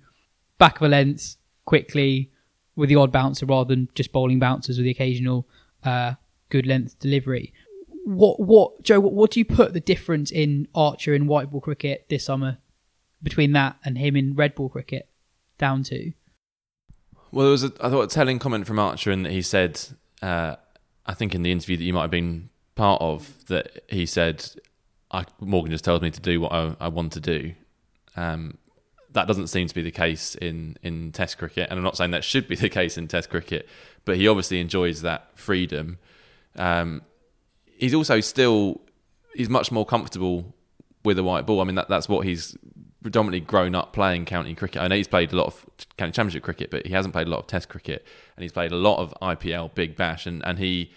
back 0.57 0.77
of 0.77 0.83
a 0.83 0.89
length 0.89 1.37
quickly 1.65 2.31
with 2.75 2.89
the 2.89 2.95
odd 2.95 3.11
bouncer 3.11 3.45
rather 3.45 3.73
than 3.73 3.89
just 3.95 4.11
bowling 4.11 4.39
bouncers 4.39 4.77
with 4.77 4.85
the 4.85 4.91
occasional 4.91 5.47
uh, 5.83 6.13
good 6.49 6.65
length 6.65 6.99
delivery. 6.99 7.53
What 8.05 8.39
what 8.39 8.83
Joe? 8.83 8.99
What, 8.99 9.13
what 9.13 9.31
do 9.31 9.39
you 9.39 9.45
put 9.45 9.73
the 9.73 9.79
difference 9.79 10.31
in 10.31 10.67
Archer 10.75 11.15
in 11.15 11.25
white 11.25 11.49
ball 11.49 11.61
cricket 11.61 12.05
this 12.09 12.25
summer 12.25 12.59
between 13.23 13.53
that 13.53 13.77
and 13.83 13.97
him 13.97 14.15
in 14.15 14.35
red 14.35 14.53
ball 14.53 14.69
cricket 14.69 15.09
down 15.57 15.83
to? 15.83 16.11
Well, 17.31 17.45
there 17.45 17.51
was 17.51 17.63
a, 17.63 17.71
I 17.81 17.89
thought 17.89 18.03
a 18.03 18.07
telling 18.07 18.37
comment 18.37 18.67
from 18.67 18.77
Archer 18.77 19.11
in 19.11 19.23
that 19.23 19.31
he 19.31 19.41
said, 19.41 19.81
uh, 20.21 20.57
I 21.05 21.13
think 21.13 21.33
in 21.33 21.41
the 21.41 21.51
interview 21.51 21.77
that 21.77 21.83
you 21.83 21.93
might 21.93 22.03
have 22.03 22.11
been 22.11 22.49
part 22.75 23.01
of, 23.01 23.45
that 23.47 23.83
he 23.87 24.05
said, 24.05 24.45
I, 25.11 25.25
Morgan 25.39 25.71
just 25.71 25.85
tells 25.85 26.01
me 26.01 26.11
to 26.11 26.21
do 26.21 26.41
what 26.41 26.51
I, 26.51 26.75
I 26.79 26.87
want 26.89 27.13
to 27.13 27.19
do. 27.19 27.53
Um, 28.15 28.57
that 29.13 29.27
doesn't 29.27 29.47
seem 29.47 29.67
to 29.67 29.73
be 29.73 29.81
the 29.81 29.91
case 29.91 30.35
in, 30.35 30.77
in 30.83 31.11
Test 31.11 31.37
cricket, 31.37 31.69
and 31.69 31.79
I'm 31.79 31.83
not 31.83 31.97
saying 31.97 32.11
that 32.11 32.23
should 32.23 32.47
be 32.47 32.55
the 32.55 32.69
case 32.69 32.97
in 32.97 33.07
Test 33.07 33.29
cricket, 33.29 33.67
but 34.03 34.17
he 34.17 34.27
obviously 34.27 34.59
enjoys 34.59 35.01
that 35.01 35.29
freedom. 35.35 35.97
Um, 36.57 37.01
he's 37.77 37.93
also 37.93 38.19
still 38.19 38.81
he's 39.33 39.49
much 39.49 39.71
more 39.71 39.85
comfortable 39.85 40.53
with 41.03 41.19
a 41.19 41.23
white 41.23 41.45
ball. 41.45 41.61
I 41.61 41.65
mean, 41.65 41.75
that, 41.75 41.89
that's 41.89 42.07
what 42.07 42.25
he's 42.25 42.57
predominantly 43.01 43.41
grown 43.41 43.75
up 43.75 43.93
playing 43.93 44.25
county 44.25 44.55
cricket. 44.55 44.81
I 44.81 44.87
know 44.87 44.95
he's 44.95 45.07
played 45.07 45.31
a 45.31 45.35
lot 45.35 45.47
of 45.47 45.65
county 45.97 46.11
championship 46.11 46.43
cricket, 46.43 46.71
but 46.71 46.85
he 46.85 46.93
hasn't 46.93 47.13
played 47.13 47.27
a 47.27 47.29
lot 47.29 47.39
of 47.39 47.47
Test 47.47 47.69
cricket, 47.69 48.05
and 48.35 48.43
he's 48.43 48.51
played 48.51 48.71
a 48.71 48.75
lot 48.75 48.99
of 48.99 49.13
IPL 49.21 49.73
Big 49.75 49.95
Bash, 49.95 50.25
and, 50.25 50.43
and 50.45 50.59
he 50.59 50.91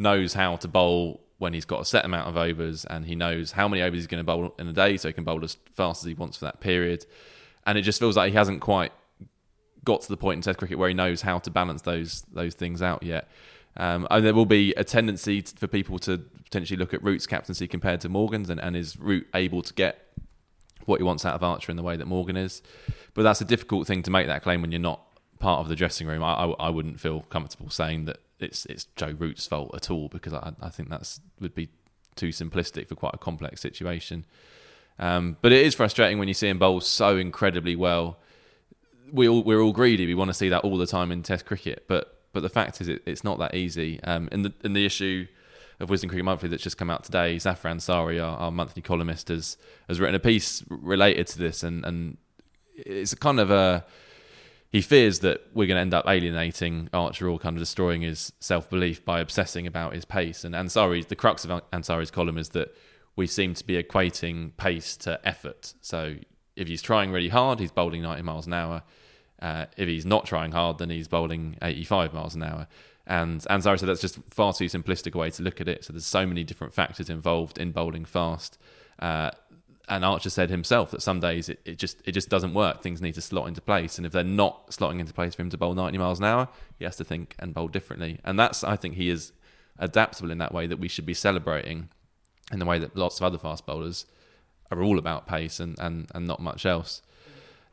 knows 0.00 0.34
how 0.34 0.56
to 0.56 0.68
bowl 0.68 1.20
when 1.38 1.54
he's 1.54 1.64
got 1.64 1.80
a 1.80 1.84
set 1.84 2.04
amount 2.04 2.28
of 2.28 2.36
overs, 2.36 2.84
and 2.84 3.06
he 3.06 3.14
knows 3.14 3.52
how 3.52 3.68
many 3.68 3.82
overs 3.82 3.98
he's 3.98 4.06
going 4.06 4.20
to 4.20 4.24
bowl 4.24 4.54
in 4.58 4.66
a 4.66 4.72
day, 4.72 4.96
so 4.96 5.08
he 5.08 5.12
can 5.12 5.24
bowl 5.24 5.42
as 5.44 5.56
fast 5.72 6.02
as 6.02 6.06
he 6.06 6.14
wants 6.14 6.36
for 6.36 6.44
that 6.44 6.60
period. 6.60 7.06
And 7.66 7.78
it 7.78 7.82
just 7.82 7.98
feels 7.98 8.16
like 8.16 8.30
he 8.30 8.36
hasn't 8.36 8.60
quite 8.60 8.92
got 9.84 10.02
to 10.02 10.08
the 10.08 10.16
point 10.16 10.38
in 10.38 10.42
Test 10.42 10.58
cricket 10.58 10.78
where 10.78 10.88
he 10.88 10.94
knows 10.94 11.22
how 11.22 11.38
to 11.38 11.50
balance 11.50 11.82
those 11.82 12.22
those 12.32 12.54
things 12.54 12.82
out 12.82 13.02
yet. 13.02 13.28
Um, 13.76 14.06
and 14.10 14.26
there 14.26 14.34
will 14.34 14.46
be 14.46 14.74
a 14.74 14.84
tendency 14.84 15.40
for 15.42 15.66
people 15.66 15.98
to 16.00 16.18
potentially 16.18 16.76
look 16.76 16.92
at 16.92 17.02
Root's 17.02 17.26
captaincy 17.26 17.68
compared 17.68 18.00
to 18.00 18.08
Morgan's, 18.08 18.50
and, 18.50 18.60
and 18.60 18.76
is 18.76 18.98
Root 18.98 19.26
able 19.34 19.62
to 19.62 19.72
get 19.72 20.06
what 20.86 20.98
he 20.98 21.04
wants 21.04 21.24
out 21.24 21.34
of 21.34 21.42
Archer 21.42 21.70
in 21.70 21.76
the 21.76 21.82
way 21.82 21.96
that 21.96 22.06
Morgan 22.06 22.36
is? 22.36 22.62
But 23.14 23.22
that's 23.22 23.40
a 23.40 23.44
difficult 23.44 23.86
thing 23.86 24.02
to 24.02 24.10
make 24.10 24.26
that 24.26 24.42
claim 24.42 24.60
when 24.60 24.72
you're 24.72 24.80
not 24.80 25.00
part 25.38 25.60
of 25.60 25.68
the 25.68 25.76
dressing 25.76 26.06
room. 26.06 26.22
I, 26.22 26.34
I, 26.34 26.46
I 26.66 26.70
wouldn't 26.70 27.00
feel 27.00 27.20
comfortable 27.22 27.70
saying 27.70 28.06
that 28.06 28.18
it's 28.42 28.66
it's 28.66 28.86
Joe 28.96 29.14
Root's 29.18 29.46
fault 29.46 29.74
at 29.74 29.90
all 29.90 30.08
because 30.08 30.32
I, 30.32 30.52
I 30.60 30.68
think 30.68 30.88
that's 30.88 31.20
would 31.40 31.54
be 31.54 31.68
too 32.16 32.28
simplistic 32.28 32.88
for 32.88 32.94
quite 32.94 33.14
a 33.14 33.18
complex 33.18 33.60
situation. 33.60 34.24
Um, 34.98 35.36
but 35.40 35.52
it 35.52 35.64
is 35.64 35.74
frustrating 35.74 36.18
when 36.18 36.28
you 36.28 36.34
see 36.34 36.48
him 36.48 36.58
bowl 36.58 36.80
so 36.80 37.16
incredibly 37.16 37.74
well. 37.74 38.18
We 39.12 39.28
all 39.28 39.42
we're 39.42 39.60
all 39.60 39.72
greedy. 39.72 40.06
We 40.06 40.14
want 40.14 40.28
to 40.28 40.34
see 40.34 40.48
that 40.50 40.62
all 40.62 40.76
the 40.76 40.86
time 40.86 41.10
in 41.10 41.22
Test 41.22 41.46
cricket, 41.46 41.84
but 41.88 42.20
but 42.32 42.40
the 42.42 42.48
fact 42.48 42.80
is, 42.80 42.88
it, 42.88 43.02
it's 43.06 43.24
not 43.24 43.38
that 43.38 43.54
easy. 43.54 44.02
Um, 44.04 44.28
in 44.30 44.42
the 44.42 44.52
in 44.62 44.72
the 44.72 44.86
issue 44.86 45.26
of 45.80 45.88
Wisden 45.88 46.08
Cricket 46.08 46.24
Monthly 46.24 46.48
that's 46.48 46.62
just 46.62 46.76
come 46.76 46.90
out 46.90 47.04
today, 47.04 47.38
Zafar 47.38 47.72
Ansari, 47.72 48.22
our, 48.22 48.36
our 48.36 48.50
monthly 48.50 48.82
columnist, 48.82 49.28
has 49.28 49.56
has 49.88 49.98
written 49.98 50.14
a 50.14 50.20
piece 50.20 50.62
related 50.68 51.26
to 51.28 51.38
this, 51.38 51.62
and 51.62 51.84
and 51.84 52.18
it's 52.76 53.14
kind 53.14 53.40
of 53.40 53.50
a 53.50 53.84
he 54.70 54.80
fears 54.80 55.18
that 55.20 55.42
we're 55.52 55.66
going 55.66 55.76
to 55.76 55.80
end 55.80 55.94
up 55.94 56.06
alienating 56.06 56.88
Archer 56.92 57.28
or 57.28 57.38
kind 57.38 57.56
of 57.56 57.60
destroying 57.60 58.02
his 58.02 58.32
self 58.38 58.70
belief 58.70 59.04
by 59.04 59.20
obsessing 59.20 59.66
about 59.66 59.94
his 59.94 60.04
pace. 60.04 60.44
And 60.44 60.54
Ansari, 60.54 61.06
the 61.06 61.16
crux 61.16 61.44
of 61.44 61.50
Ansari's 61.72 62.10
column 62.10 62.38
is 62.38 62.50
that 62.50 62.74
we 63.16 63.26
seem 63.26 63.54
to 63.54 63.66
be 63.66 63.82
equating 63.82 64.56
pace 64.56 64.96
to 64.98 65.20
effort. 65.26 65.74
So 65.80 66.16
if 66.54 66.68
he's 66.68 66.82
trying 66.82 67.10
really 67.10 67.30
hard, 67.30 67.58
he's 67.58 67.72
bowling 67.72 68.02
90 68.02 68.22
miles 68.22 68.46
an 68.46 68.52
hour. 68.52 68.82
Uh, 69.42 69.66
if 69.76 69.88
he's 69.88 70.06
not 70.06 70.26
trying 70.26 70.52
hard, 70.52 70.78
then 70.78 70.90
he's 70.90 71.08
bowling 71.08 71.56
85 71.62 72.14
miles 72.14 72.36
an 72.36 72.44
hour. 72.44 72.68
And 73.06 73.40
Ansari 73.40 73.80
said 73.80 73.88
that's 73.88 74.00
just 74.00 74.20
far 74.30 74.52
too 74.52 74.66
simplistic 74.66 75.16
a 75.16 75.18
way 75.18 75.30
to 75.30 75.42
look 75.42 75.60
at 75.60 75.66
it. 75.66 75.84
So 75.84 75.92
there's 75.92 76.06
so 76.06 76.26
many 76.26 76.44
different 76.44 76.74
factors 76.74 77.10
involved 77.10 77.58
in 77.58 77.72
bowling 77.72 78.04
fast. 78.04 78.56
Uh, 79.00 79.30
and 79.88 80.04
Archer 80.04 80.30
said 80.30 80.50
himself 80.50 80.90
that 80.92 81.02
some 81.02 81.20
days 81.20 81.48
it, 81.48 81.60
it 81.64 81.76
just 81.78 82.00
it 82.04 82.12
just 82.12 82.28
doesn't 82.28 82.54
work. 82.54 82.82
Things 82.82 83.02
need 83.02 83.14
to 83.14 83.20
slot 83.20 83.48
into 83.48 83.60
place, 83.60 83.98
and 83.98 84.06
if 84.06 84.12
they're 84.12 84.24
not 84.24 84.68
slotting 84.70 85.00
into 85.00 85.12
place 85.12 85.34
for 85.34 85.42
him 85.42 85.50
to 85.50 85.58
bowl 85.58 85.74
90 85.74 85.98
miles 85.98 86.18
an 86.18 86.24
hour, 86.24 86.48
he 86.78 86.84
has 86.84 86.96
to 86.96 87.04
think 87.04 87.34
and 87.38 87.54
bowl 87.54 87.68
differently. 87.68 88.20
And 88.24 88.38
that's 88.38 88.62
I 88.62 88.76
think 88.76 88.94
he 88.94 89.08
is 89.08 89.32
adaptable 89.78 90.30
in 90.30 90.38
that 90.38 90.52
way 90.54 90.66
that 90.66 90.78
we 90.78 90.88
should 90.88 91.06
be 91.06 91.14
celebrating, 91.14 91.88
in 92.52 92.58
the 92.58 92.66
way 92.66 92.78
that 92.78 92.96
lots 92.96 93.18
of 93.18 93.24
other 93.24 93.38
fast 93.38 93.66
bowlers 93.66 94.06
are 94.70 94.82
all 94.82 94.98
about 94.98 95.26
pace 95.26 95.58
and 95.58 95.78
and, 95.78 96.08
and 96.14 96.26
not 96.26 96.40
much 96.40 96.64
else. 96.64 97.02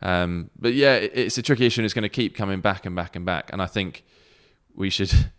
Um, 0.02 0.50
but 0.58 0.74
yeah, 0.74 0.96
it, 0.96 1.12
it's 1.14 1.38
a 1.38 1.42
tricky 1.42 1.66
issue, 1.66 1.82
and 1.82 1.86
it's 1.86 1.94
going 1.94 2.04
to 2.04 2.10
keep 2.10 2.36
coming 2.36 2.62
back 2.62 2.86
and 2.86 2.96
back 2.96 3.16
and 3.16 3.26
back. 3.26 3.52
And 3.52 3.62
I 3.62 3.68
think 3.68 4.04
we 4.76 4.90
should 4.90 5.32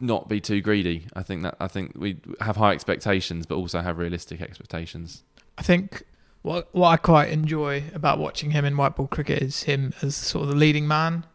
not 0.00 0.28
be 0.28 0.40
too 0.40 0.60
greedy. 0.60 1.06
I 1.14 1.22
think 1.22 1.42
that 1.42 1.56
I 1.60 1.68
think 1.68 1.92
we 1.96 2.18
have 2.40 2.56
high 2.56 2.72
expectations, 2.72 3.46
but 3.46 3.56
also 3.56 3.80
have 3.80 3.98
realistic 3.98 4.40
expectations. 4.40 5.22
I 5.58 5.62
think 5.62 6.04
what 6.42 6.68
what 6.72 6.88
I 6.88 6.96
quite 6.96 7.30
enjoy 7.30 7.84
about 7.94 8.18
watching 8.18 8.50
him 8.50 8.64
in 8.64 8.76
white 8.76 8.96
ball 8.96 9.06
cricket 9.06 9.42
is 9.42 9.64
him 9.64 9.92
as 10.02 10.16
sort 10.16 10.44
of 10.44 10.48
the 10.50 10.56
leading 10.56 10.86
man. 10.88 11.26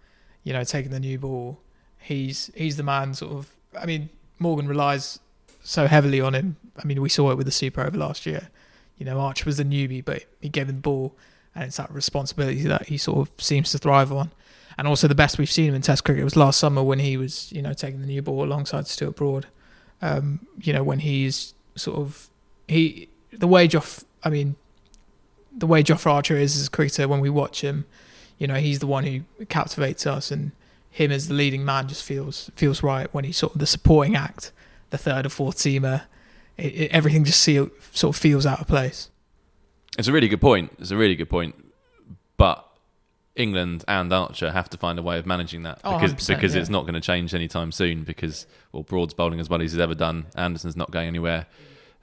You 0.43 0.53
know, 0.53 0.63
taking 0.63 0.91
the 0.91 0.99
new 0.99 1.17
ball. 1.17 1.61
He's 1.97 2.51
he's 2.55 2.77
the 2.77 2.83
man. 2.83 3.13
Sort 3.13 3.31
of. 3.31 3.55
I 3.79 3.85
mean, 3.85 4.09
Morgan 4.39 4.67
relies 4.67 5.19
so 5.63 5.87
heavily 5.87 6.21
on 6.21 6.33
him. 6.33 6.57
I 6.77 6.85
mean, 6.85 7.01
we 7.01 7.09
saw 7.09 7.31
it 7.31 7.37
with 7.37 7.45
the 7.45 7.51
Super 7.51 7.81
Over 7.81 7.97
last 7.97 8.25
year. 8.25 8.49
You 8.97 9.05
know, 9.05 9.19
Arch 9.19 9.45
was 9.45 9.57
the 9.57 9.65
newbie, 9.65 10.05
but 10.05 10.23
he 10.39 10.49
gave 10.49 10.69
him 10.69 10.75
the 10.75 10.81
ball, 10.81 11.17
and 11.53 11.65
it's 11.65 11.77
that 11.77 11.91
responsibility 11.91 12.63
that 12.63 12.87
he 12.87 12.97
sort 12.97 13.27
of 13.27 13.43
seems 13.43 13.71
to 13.71 13.77
thrive 13.77 14.11
on. 14.11 14.31
And 14.77 14.87
also, 14.87 15.07
the 15.07 15.15
best 15.15 15.37
we've 15.37 15.51
seen 15.51 15.69
him 15.69 15.75
in 15.75 15.81
Test 15.81 16.03
cricket 16.03 16.23
was 16.23 16.35
last 16.35 16.59
summer 16.59 16.83
when 16.83 16.99
he 16.99 17.17
was, 17.17 17.51
you 17.51 17.61
know, 17.61 17.73
taking 17.73 18.01
the 18.01 18.07
new 18.07 18.21
ball 18.21 18.43
alongside 18.43 18.87
Stuart 18.87 19.15
Broad. 19.15 19.47
Um, 20.01 20.45
you 20.61 20.73
know, 20.73 20.83
when 20.83 20.99
he's 20.99 21.53
sort 21.75 21.97
of 21.97 22.29
he 22.67 23.07
the 23.31 23.47
way 23.47 23.67
Joff, 23.67 24.03
I 24.23 24.29
mean, 24.29 24.55
the 25.55 25.67
way 25.67 25.83
Jofra 25.83 26.11
Archer 26.11 26.35
is 26.35 26.57
as 26.57 26.67
a 26.67 26.69
cricketer 26.69 27.07
when 27.07 27.21
we 27.21 27.29
watch 27.29 27.61
him, 27.61 27.85
you 28.37 28.47
know, 28.47 28.55
he's 28.55 28.79
the 28.79 28.87
one 28.87 29.05
who 29.05 29.45
captivates 29.45 30.05
us, 30.05 30.31
and 30.31 30.51
him 30.89 31.11
as 31.11 31.27
the 31.27 31.33
leading 31.33 31.63
man 31.63 31.87
just 31.87 32.03
feels 32.03 32.51
feels 32.55 32.83
right 32.83 33.13
when 33.13 33.23
he's 33.23 33.37
sort 33.37 33.53
of 33.53 33.59
the 33.59 33.67
supporting 33.67 34.15
act, 34.15 34.51
the 34.89 34.97
third 34.97 35.25
or 35.25 35.29
fourth 35.29 35.57
teamer. 35.57 36.03
It, 36.57 36.73
it, 36.75 36.91
everything 36.91 37.23
just 37.23 37.43
sort 37.43 38.15
of 38.15 38.15
feels 38.15 38.45
out 38.45 38.61
of 38.61 38.67
place. 38.67 39.09
It's 39.97 40.07
a 40.07 40.11
really 40.11 40.27
good 40.27 40.41
point. 40.41 40.71
It's 40.79 40.91
a 40.91 40.97
really 40.97 41.15
good 41.15 41.29
point, 41.29 41.55
but 42.37 42.64
England 43.35 43.83
and 43.87 44.11
Archer 44.13 44.51
have 44.51 44.69
to 44.69 44.77
find 44.77 44.97
a 44.97 45.01
way 45.01 45.17
of 45.19 45.25
managing 45.25 45.63
that 45.63 45.81
Oh, 45.83 45.97
because 45.97 46.13
100%, 46.13 46.27
because 46.35 46.55
yeah. 46.55 46.61
it's 46.61 46.69
not 46.69 46.83
going 46.83 46.93
to 46.93 47.01
change 47.01 47.33
anytime 47.33 47.71
soon. 47.71 48.03
Because 48.03 48.47
well, 48.71 48.83
Broad's 48.83 49.13
bowling 49.13 49.39
as 49.39 49.49
well 49.49 49.61
as 49.61 49.71
he's 49.71 49.79
ever 49.79 49.95
done. 49.95 50.27
Anderson's 50.35 50.75
not 50.75 50.91
going 50.91 51.07
anywhere 51.07 51.47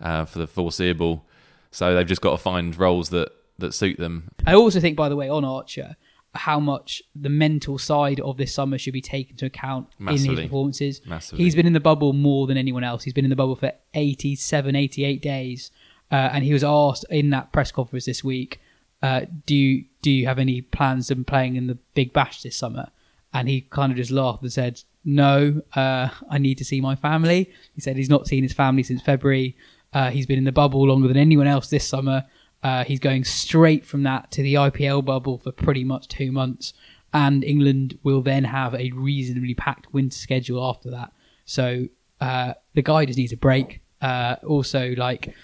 uh, 0.00 0.24
for 0.24 0.38
the 0.38 0.46
foreseeable, 0.46 1.24
so 1.70 1.94
they've 1.94 2.06
just 2.06 2.20
got 2.20 2.32
to 2.32 2.38
find 2.38 2.76
roles 2.78 3.10
that 3.10 3.32
that 3.58 3.72
suit 3.72 3.98
them. 3.98 4.30
I 4.46 4.54
also 4.54 4.80
think, 4.80 4.96
by 4.96 5.08
the 5.08 5.16
way, 5.16 5.28
on 5.28 5.44
Archer, 5.44 5.96
how 6.34 6.58
much 6.58 7.02
the 7.14 7.28
mental 7.28 7.78
side 7.78 8.18
of 8.20 8.36
this 8.36 8.54
summer 8.54 8.78
should 8.78 8.94
be 8.94 9.02
taken 9.02 9.32
into 9.32 9.46
account 9.46 9.88
in 10.00 10.08
his 10.08 10.26
performances. 10.26 11.00
Massively. 11.06 11.44
He's 11.44 11.54
been 11.54 11.66
in 11.66 11.74
the 11.74 11.80
bubble 11.80 12.12
more 12.14 12.46
than 12.46 12.56
anyone 12.56 12.84
else. 12.84 13.04
He's 13.04 13.12
been 13.12 13.24
in 13.24 13.30
the 13.30 13.36
bubble 13.36 13.56
for 13.56 13.72
87, 13.94 14.74
88 14.74 15.20
days. 15.22 15.70
Uh, 16.10 16.30
and 16.32 16.44
he 16.44 16.52
was 16.52 16.64
asked 16.64 17.04
in 17.10 17.30
that 17.30 17.52
press 17.52 17.70
conference 17.72 18.04
this 18.04 18.22
week, 18.24 18.60
uh, 19.02 19.22
do 19.46 19.54
you 19.54 19.84
do 20.00 20.10
you 20.10 20.26
have 20.26 20.38
any 20.38 20.62
plans 20.62 21.10
of 21.10 21.26
playing 21.26 21.56
in 21.56 21.66
the 21.66 21.78
Big 21.94 22.12
Bash 22.12 22.42
this 22.42 22.56
summer? 22.56 22.90
And 23.34 23.48
he 23.48 23.62
kind 23.62 23.90
of 23.90 23.96
just 23.96 24.10
laughed 24.10 24.42
and 24.42 24.52
said, 24.52 24.82
"No, 25.04 25.62
uh, 25.74 26.08
I 26.30 26.38
need 26.38 26.58
to 26.58 26.64
see 26.64 26.80
my 26.80 26.94
family." 26.94 27.50
He 27.74 27.80
said 27.80 27.96
he's 27.96 28.10
not 28.10 28.26
seen 28.26 28.42
his 28.42 28.52
family 28.52 28.82
since 28.82 29.02
February. 29.02 29.56
Uh, 29.92 30.10
he's 30.10 30.26
been 30.26 30.38
in 30.38 30.44
the 30.44 30.52
bubble 30.52 30.86
longer 30.86 31.08
than 31.08 31.16
anyone 31.16 31.46
else 31.46 31.68
this 31.68 31.86
summer. 31.86 32.24
Uh, 32.62 32.84
he's 32.84 33.00
going 33.00 33.24
straight 33.24 33.84
from 33.84 34.04
that 34.04 34.30
to 34.30 34.42
the 34.42 34.54
IPL 34.54 35.04
bubble 35.04 35.38
for 35.38 35.50
pretty 35.50 35.82
much 35.82 36.08
two 36.08 36.30
months, 36.30 36.72
and 37.12 37.42
England 37.42 37.98
will 38.02 38.22
then 38.22 38.44
have 38.44 38.74
a 38.74 38.92
reasonably 38.92 39.54
packed 39.54 39.92
winter 39.92 40.16
schedule 40.16 40.64
after 40.64 40.90
that. 40.90 41.12
So 41.44 41.86
uh, 42.20 42.54
the 42.74 42.82
guy 42.82 43.04
just 43.04 43.18
needs 43.18 43.32
a 43.32 43.36
break. 43.36 43.80
Uh, 44.00 44.36
also, 44.46 44.94
like 44.96 45.34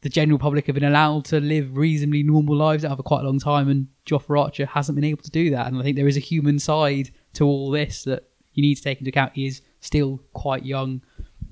the 0.00 0.08
general 0.08 0.38
public 0.38 0.66
have 0.66 0.74
been 0.74 0.84
allowed 0.84 1.24
to 1.26 1.40
live 1.40 1.76
reasonably 1.76 2.22
normal 2.22 2.56
lives 2.56 2.84
over 2.84 3.02
quite 3.02 3.22
a 3.22 3.24
long 3.24 3.38
time, 3.38 3.68
and 3.68 3.88
Jofra 4.06 4.40
Archer 4.40 4.66
hasn't 4.66 4.96
been 4.96 5.04
able 5.04 5.22
to 5.22 5.30
do 5.30 5.50
that. 5.50 5.66
And 5.66 5.78
I 5.78 5.82
think 5.82 5.96
there 5.96 6.06
is 6.06 6.16
a 6.16 6.20
human 6.20 6.58
side 6.58 7.10
to 7.34 7.44
all 7.44 7.70
this 7.70 8.04
that 8.04 8.28
you 8.54 8.62
need 8.62 8.76
to 8.76 8.82
take 8.82 8.98
into 8.98 9.08
account. 9.08 9.32
He 9.34 9.46
is 9.46 9.62
still 9.80 10.20
quite 10.34 10.64
young, 10.64 11.02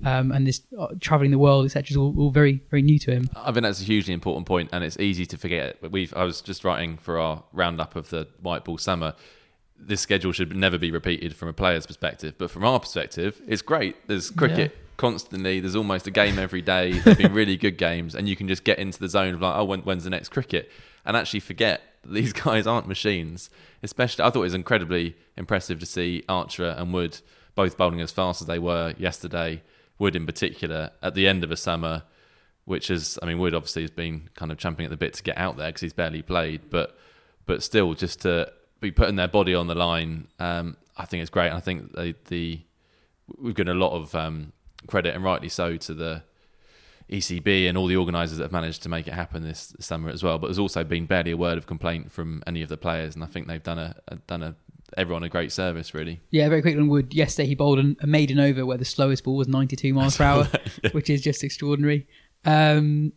um, 0.04 0.30
and 0.30 0.46
this 0.46 0.62
uh, 0.78 0.88
traveling 1.00 1.32
the 1.32 1.38
world, 1.38 1.64
etc., 1.64 1.90
is 1.90 1.96
all, 1.96 2.14
all 2.18 2.30
very, 2.30 2.62
very 2.70 2.82
new 2.82 2.98
to 3.00 3.10
him. 3.10 3.28
I 3.34 3.50
think 3.50 3.64
that's 3.64 3.80
a 3.80 3.84
hugely 3.84 4.14
important 4.14 4.46
point, 4.46 4.70
and 4.72 4.84
it's 4.84 4.98
easy 4.98 5.26
to 5.26 5.36
forget. 5.36 5.78
We've 5.90 6.14
I 6.14 6.22
was 6.22 6.40
just 6.40 6.64
writing 6.64 6.98
for 6.98 7.18
our 7.18 7.42
roundup 7.52 7.96
of 7.96 8.10
the 8.10 8.28
white 8.40 8.64
ball 8.64 8.78
summer. 8.78 9.14
This 9.78 10.00
schedule 10.00 10.32
should 10.32 10.56
never 10.56 10.78
be 10.78 10.90
repeated 10.90 11.36
from 11.36 11.48
a 11.48 11.52
player's 11.52 11.86
perspective, 11.86 12.34
but 12.38 12.50
from 12.50 12.64
our 12.64 12.78
perspective, 12.78 13.42
it's 13.46 13.60
great. 13.60 14.06
There's 14.06 14.30
cricket 14.30 14.74
constantly. 14.96 15.60
There's 15.60 15.76
almost 15.76 16.06
a 16.06 16.10
game 16.10 16.38
every 16.38 16.62
day. 16.62 16.98
There've 16.98 17.18
been 17.18 17.32
really 17.32 17.56
good 17.56 17.78
games, 17.78 18.14
and 18.14 18.28
you 18.28 18.36
can 18.36 18.48
just 18.48 18.64
get 18.64 18.78
into 18.78 18.98
the 18.98 19.08
zone 19.08 19.34
of 19.34 19.42
like, 19.42 19.56
oh, 19.56 19.64
when, 19.64 19.80
when's 19.80 20.04
the 20.04 20.10
next 20.10 20.30
cricket, 20.30 20.70
and 21.04 21.16
actually 21.16 21.40
forget 21.40 21.82
these 22.04 22.32
guys 22.44 22.66
aren't 22.66 22.88
machines. 22.88 23.50
Especially, 23.82 24.24
I 24.24 24.30
thought 24.30 24.40
it 24.40 24.42
was 24.42 24.54
incredibly 24.54 25.16
impressive 25.36 25.78
to 25.80 25.86
see 25.86 26.24
Archer 26.28 26.74
and 26.76 26.92
Wood 26.92 27.20
both 27.54 27.76
bowling 27.76 28.00
as 28.00 28.12
fast 28.12 28.40
as 28.40 28.46
they 28.46 28.58
were 28.58 28.94
yesterday. 28.98 29.62
Wood 29.98 30.14
in 30.14 30.26
particular 30.26 30.90
at 31.02 31.14
the 31.14 31.26
end 31.26 31.42
of 31.42 31.50
a 31.50 31.56
summer 31.56 32.02
which 32.66 32.90
is, 32.90 33.18
I 33.22 33.26
mean, 33.26 33.38
Wood 33.38 33.54
obviously 33.54 33.82
has 33.82 33.92
been 33.92 34.28
kind 34.34 34.52
of 34.52 34.58
champing 34.58 34.84
at 34.84 34.90
the 34.90 34.96
bit 34.96 35.14
to 35.14 35.22
get 35.22 35.38
out 35.38 35.56
there 35.56 35.68
because 35.68 35.80
he's 35.80 35.92
barely 35.92 36.20
played, 36.20 36.68
but 36.68 36.98
but 37.46 37.62
still, 37.62 37.94
just 37.94 38.22
to 38.22 38.52
be 38.80 38.90
putting 38.90 39.14
their 39.14 39.28
body 39.28 39.54
on 39.54 39.68
the 39.68 39.74
line, 39.76 40.26
um, 40.40 40.76
I 40.96 41.04
think 41.06 41.22
it's 41.22 41.30
great. 41.30 41.52
I 41.52 41.60
think 41.60 41.94
they, 41.94 42.14
the 42.26 42.60
we've 43.38 43.54
given 43.54 43.74
a 43.74 43.78
lot 43.78 43.92
of 43.92 44.14
um, 44.16 44.52
credit, 44.86 45.14
and 45.14 45.24
rightly 45.24 45.48
so, 45.48 45.76
to 45.76 45.94
the 45.94 46.22
ECB 47.10 47.68
and 47.68 47.78
all 47.78 47.86
the 47.86 47.96
organisers 47.96 48.38
that 48.38 48.44
have 48.44 48.52
managed 48.52 48.82
to 48.82 48.88
make 48.88 49.06
it 49.06 49.14
happen 49.14 49.42
this 49.42 49.74
summer 49.78 50.10
as 50.10 50.22
well. 50.22 50.38
But 50.38 50.48
there's 50.48 50.58
also 50.58 50.82
been 50.82 51.06
barely 51.06 51.30
a 51.30 51.36
word 51.36 51.56
of 51.56 51.66
complaint 51.66 52.10
from 52.10 52.42
any 52.46 52.62
of 52.62 52.68
the 52.68 52.76
players, 52.76 53.14
and 53.14 53.22
I 53.22 53.26
think 53.26 53.46
they've 53.46 53.62
done 53.62 53.78
a, 53.78 53.94
a 54.08 54.16
done 54.16 54.42
a 54.42 54.56
everyone 54.96 55.22
a 55.22 55.28
great 55.28 55.52
service, 55.52 55.94
really. 55.94 56.20
Yeah, 56.30 56.48
very 56.48 56.62
quickly 56.62 56.80
on 56.80 56.88
Wood. 56.88 57.14
Yesterday 57.14 57.48
he 57.48 57.54
bowled 57.54 57.78
an, 57.78 57.96
a 58.00 58.06
maiden 58.06 58.40
over 58.40 58.66
where 58.66 58.78
the 58.78 58.84
slowest 58.84 59.24
ball 59.24 59.36
was 59.36 59.48
92 59.48 59.92
miles 59.94 60.16
per 60.16 60.24
hour, 60.24 60.48
which 60.92 61.10
is 61.10 61.22
just 61.22 61.44
extraordinary. 61.44 62.06
Um, 62.44 63.12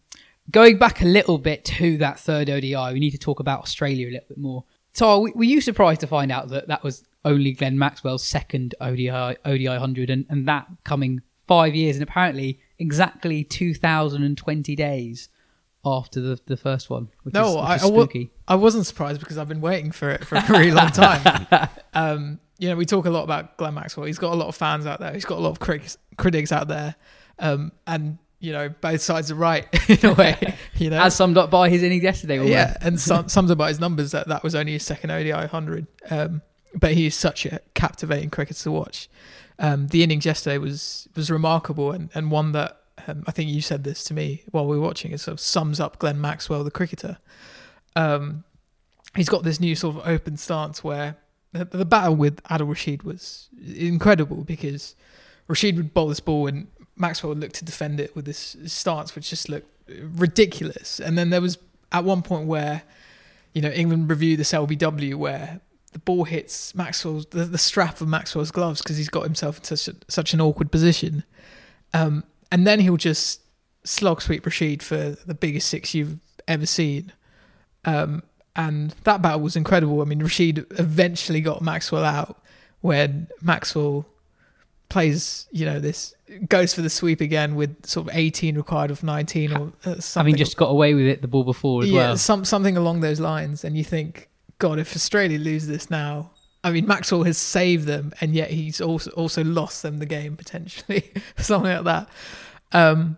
going 0.51 0.77
back 0.77 1.01
a 1.01 1.05
little 1.05 1.37
bit 1.37 1.65
to 1.65 1.97
that 1.97 2.19
third 2.19 2.49
ODI, 2.49 2.93
we 2.93 2.99
need 2.99 3.11
to 3.11 3.17
talk 3.17 3.39
about 3.39 3.61
Australia 3.61 4.07
a 4.07 4.11
little 4.11 4.27
bit 4.27 4.37
more. 4.37 4.63
So, 4.93 5.21
were 5.21 5.31
were 5.35 5.43
you 5.43 5.61
surprised 5.61 6.01
to 6.01 6.07
find 6.07 6.31
out 6.31 6.49
that 6.49 6.67
that 6.67 6.83
was 6.83 7.03
only 7.25 7.53
Glenn 7.53 7.77
Maxwell's 7.77 8.23
second 8.23 8.75
ODI 8.81 9.09
ODI 9.09 9.67
100, 9.67 10.09
and, 10.09 10.25
and 10.29 10.47
that 10.47 10.67
coming 10.83 11.21
five 11.49 11.73
years 11.73 11.95
and 11.95 12.03
apparently 12.03 12.59
exactly 12.77 13.43
2,020 13.43 14.75
days 14.75 15.29
after 15.83 16.21
the, 16.21 16.39
the 16.45 16.55
first 16.55 16.91
one, 16.91 17.09
which 17.23 17.33
is, 17.33 17.33
No, 17.33 17.55
which 17.55 17.63
I, 17.63 17.75
is 17.75 17.81
spooky. 17.81 18.29
I 18.47 18.53
wasn't 18.53 18.85
surprised 18.85 19.19
because 19.19 19.39
I've 19.39 19.47
been 19.47 19.59
waiting 19.59 19.91
for 19.91 20.11
it 20.11 20.23
for 20.25 20.35
a 20.35 20.45
really 20.47 20.71
long 20.71 20.91
time. 20.91 21.47
um, 21.95 22.39
you 22.59 22.69
know, 22.69 22.75
we 22.75 22.85
talk 22.85 23.05
a 23.05 23.09
lot 23.09 23.23
about 23.23 23.57
Glenn 23.57 23.73
Maxwell. 23.73 24.05
He's 24.05 24.19
got 24.19 24.31
a 24.31 24.35
lot 24.35 24.47
of 24.47 24.55
fans 24.55 24.85
out 24.85 24.99
there. 24.99 25.11
He's 25.11 25.25
got 25.25 25.39
a 25.39 25.41
lot 25.41 25.49
of 25.49 25.59
critics, 25.59 25.97
critics 26.17 26.51
out 26.51 26.67
there, 26.67 26.93
um, 27.39 27.71
and 27.87 28.19
you 28.39 28.51
know, 28.51 28.69
both 28.69 29.01
sides 29.01 29.31
are 29.31 29.35
right 29.35 29.65
in 29.89 30.05
a 30.05 30.13
way. 30.13 30.55
You 30.75 30.91
know, 30.91 31.01
As 31.01 31.15
summed 31.15 31.37
up 31.37 31.49
by 31.49 31.69
his 31.69 31.81
innings 31.81 32.03
yesterday. 32.03 32.37
almost. 32.37 32.51
yeah, 32.51 32.77
and 32.81 32.99
some, 33.09 33.27
sums 33.27 33.49
about 33.49 33.69
his 33.69 33.79
numbers 33.79 34.11
that 34.11 34.27
that 34.27 34.43
was 34.43 34.53
only 34.53 34.73
his 34.73 34.85
second 34.85 35.09
ODI 35.09 35.31
100. 35.31 35.87
Um, 36.11 36.43
but 36.75 36.93
he 36.93 37.07
is 37.07 37.15
such 37.15 37.47
a 37.47 37.59
captivating 37.73 38.29
cricketer 38.29 38.61
to 38.63 38.71
watch. 38.71 39.09
Um, 39.59 39.87
the 39.87 40.03
innings 40.03 40.25
yesterday 40.25 40.57
was 40.57 41.07
was 41.15 41.29
remarkable 41.29 41.91
and, 41.91 42.09
and 42.15 42.31
one 42.31 42.53
that 42.53 42.79
um, 43.07 43.23
I 43.27 43.31
think 43.31 43.49
you 43.49 43.61
said 43.61 43.83
this 43.83 44.03
to 44.05 44.13
me 44.13 44.43
while 44.51 44.65
we 44.65 44.77
were 44.77 44.85
watching. 44.85 45.11
It 45.11 45.19
sort 45.19 45.33
of 45.33 45.39
sums 45.39 45.79
up 45.79 45.99
Glenn 45.99 46.19
Maxwell, 46.19 46.63
the 46.63 46.71
cricketer. 46.71 47.17
Um, 47.95 48.43
he's 49.15 49.29
got 49.29 49.43
this 49.43 49.59
new 49.59 49.75
sort 49.75 49.97
of 49.97 50.07
open 50.07 50.37
stance 50.37 50.83
where 50.83 51.17
the, 51.51 51.65
the 51.65 51.85
battle 51.85 52.15
with 52.15 52.41
Adil 52.43 52.69
Rashid 52.69 53.03
was 53.03 53.49
incredible 53.75 54.43
because 54.43 54.95
Rashid 55.47 55.77
would 55.77 55.93
bowl 55.93 56.07
this 56.07 56.19
ball 56.19 56.47
and 56.47 56.67
Maxwell 56.95 57.29
would 57.29 57.39
look 57.39 57.53
to 57.53 57.65
defend 57.65 57.99
it 57.99 58.15
with 58.15 58.25
this 58.25 58.55
stance 58.65 59.15
which 59.15 59.29
just 59.29 59.49
looked 59.49 59.69
ridiculous. 59.89 60.99
And 60.99 61.17
then 61.17 61.29
there 61.29 61.41
was 61.41 61.57
at 61.91 62.03
one 62.03 62.21
point 62.21 62.47
where, 62.47 62.83
you 63.53 63.61
know, 63.61 63.69
England 63.69 64.09
reviewed 64.09 64.39
this 64.39 64.51
LBW 64.51 65.15
where 65.15 65.61
the 65.91 65.99
ball 65.99 66.23
hits 66.23 66.75
Maxwell's 66.75 67.25
the, 67.27 67.45
the 67.45 67.57
strap 67.57 68.01
of 68.01 68.07
Maxwell's 68.07 68.51
gloves 68.51 68.81
because 68.81 68.97
he's 68.97 69.09
got 69.09 69.23
himself 69.23 69.57
into 69.57 69.77
such, 69.77 69.95
such 70.07 70.33
an 70.33 70.41
awkward 70.41 70.71
position, 70.71 71.23
um, 71.93 72.23
and 72.51 72.65
then 72.65 72.79
he'll 72.79 72.97
just 72.97 73.41
slog 73.83 74.21
sweep 74.21 74.45
Rashid 74.45 74.83
for 74.83 75.11
the 75.25 75.33
biggest 75.33 75.69
six 75.69 75.93
you've 75.93 76.19
ever 76.47 76.65
seen. 76.65 77.11
Um, 77.85 78.23
and 78.55 78.91
that 79.03 79.21
battle 79.21 79.39
was 79.39 79.55
incredible. 79.55 80.01
I 80.01 80.05
mean, 80.05 80.19
Rashid 80.19 80.65
eventually 80.71 81.41
got 81.41 81.61
Maxwell 81.61 82.03
out 82.03 82.41
when 82.81 83.27
Maxwell 83.41 84.05
plays, 84.89 85.47
you 85.51 85.65
know, 85.65 85.79
this 85.79 86.13
goes 86.47 86.73
for 86.73 86.81
the 86.81 86.89
sweep 86.89 87.21
again 87.21 87.55
with 87.55 87.85
sort 87.85 88.07
of 88.07 88.15
18 88.15 88.57
required 88.57 88.91
of 88.91 89.03
19 89.03 89.53
or 89.53 89.71
uh, 89.85 89.99
something. 89.99 90.31
Having 90.31 90.35
just 90.35 90.57
got 90.57 90.67
away 90.67 90.93
with 90.93 91.05
it 91.05 91.21
the 91.21 91.27
ball 91.27 91.43
before 91.43 91.83
as 91.83 91.89
yeah, 91.89 91.97
well. 91.97 92.17
some 92.17 92.43
something 92.43 92.75
along 92.75 93.01
those 93.01 93.19
lines, 93.19 93.63
and 93.63 93.77
you 93.77 93.83
think, 93.83 94.28
God, 94.59 94.77
if 94.79 94.95
Australia 94.95 95.39
lose 95.39 95.67
this 95.67 95.89
now, 95.89 96.31
I 96.63 96.71
mean, 96.71 96.85
Maxwell 96.85 97.23
has 97.23 97.37
saved 97.37 97.85
them, 97.87 98.13
and 98.21 98.33
yet 98.35 98.51
he's 98.51 98.81
also 98.81 99.09
also 99.11 99.43
lost 99.43 99.81
them 99.81 99.99
the 99.99 100.05
game 100.05 100.35
potentially, 100.35 101.11
something 101.37 101.71
like 101.71 101.85
that. 101.85 102.09
Um, 102.71 103.17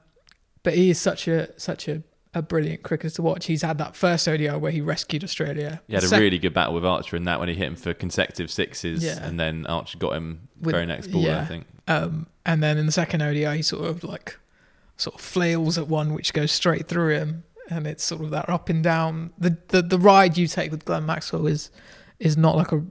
but 0.63 0.75
he 0.75 0.91
is 0.91 0.99
such 1.01 1.27
a 1.27 1.49
such 1.59 1.87
a, 1.87 2.03
a 2.35 2.41
brilliant 2.43 2.83
cricketer 2.83 3.15
to 3.15 3.21
watch. 3.23 3.47
He's 3.47 3.63
had 3.63 3.79
that 3.79 3.95
first 3.95 4.27
ODI 4.27 4.49
where 4.51 4.71
he 4.71 4.79
rescued 4.81 5.23
Australia. 5.23 5.81
He 5.87 5.95
had 5.95 6.03
a 6.03 6.09
really 6.09 6.37
good 6.37 6.53
battle 6.53 6.75
with 6.75 6.85
Archer 6.85 7.15
in 7.15 7.23
that 7.23 7.39
when 7.39 7.49
he 7.49 7.55
hit 7.55 7.67
him 7.67 7.75
for 7.75 7.93
consecutive 7.95 8.51
sixes, 8.51 9.03
Yeah. 9.03 9.25
and 9.25 9.39
then 9.39 9.65
Archer 9.65 9.97
got 9.97 10.13
him 10.15 10.47
With- 10.61 10.73
very 10.75 10.85
next 10.85 11.07
ball. 11.07 11.27
I 11.29 11.45
think. 11.45 11.65
Um, 11.87 12.27
and 12.45 12.61
then 12.61 12.77
in 12.77 12.85
the 12.85 12.91
second 12.91 13.21
ODI, 13.23 13.57
he 13.57 13.61
sort 13.63 13.85
of 13.85 14.03
like 14.03 14.37
sort 14.97 15.15
of 15.15 15.21
flails 15.21 15.79
at 15.79 15.87
one 15.87 16.13
which 16.13 16.31
goes 16.31 16.51
straight 16.51 16.87
through 16.87 17.15
him, 17.15 17.43
and 17.71 17.87
it's 17.87 18.03
sort 18.03 18.21
of 18.21 18.29
that 18.31 18.49
up 18.49 18.69
and 18.69 18.83
down. 18.83 19.31
The 19.37 19.57
the, 19.69 19.81
the 19.81 19.97
ride 19.97 20.37
you 20.37 20.47
take 20.47 20.71
with 20.71 20.85
Glenn 20.85 21.05
Maxwell 21.05 21.47
is 21.47 21.71
is 22.19 22.37
not 22.37 22.55
like 22.55 22.71
a 22.71 22.83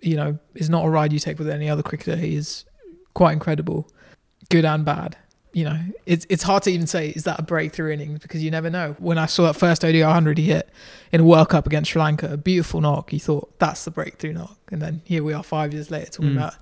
you 0.00 0.16
know 0.16 0.38
is 0.54 0.68
not 0.70 0.84
a 0.84 0.88
ride 0.88 1.12
you 1.12 1.18
take 1.18 1.38
with 1.38 1.48
any 1.48 1.68
other 1.68 1.82
cricketer. 1.82 2.16
He 2.16 2.34
is 2.34 2.64
quite 3.14 3.32
incredible, 3.32 3.90
good 4.50 4.64
and 4.64 4.84
bad. 4.84 5.16
You 5.52 5.64
know, 5.64 5.78
it's 6.06 6.26
it's 6.28 6.42
hard 6.42 6.62
to 6.64 6.70
even 6.70 6.86
say 6.86 7.08
is 7.10 7.24
that 7.24 7.38
a 7.40 7.42
breakthrough 7.42 7.92
innings 7.92 8.20
because 8.20 8.42
you 8.44 8.50
never 8.50 8.70
know. 8.70 8.94
When 8.98 9.18
I 9.18 9.26
saw 9.26 9.44
that 9.44 9.54
first 9.54 9.84
ODI 9.84 10.02
100 10.02 10.38
he 10.38 10.44
hit 10.44 10.68
in 11.10 11.22
a 11.22 11.24
World 11.24 11.48
Cup 11.48 11.66
against 11.66 11.90
Sri 11.90 12.00
Lanka, 12.02 12.32
a 12.32 12.36
beautiful 12.36 12.80
knock, 12.80 13.12
you 13.12 13.18
thought 13.18 13.58
that's 13.58 13.84
the 13.84 13.90
breakthrough 13.90 14.34
knock, 14.34 14.58
and 14.70 14.80
then 14.82 15.00
here 15.04 15.24
we 15.24 15.32
are 15.32 15.42
five 15.42 15.72
years 15.72 15.90
later 15.90 16.10
talking 16.10 16.32
Mm. 16.32 16.36
about 16.36 16.54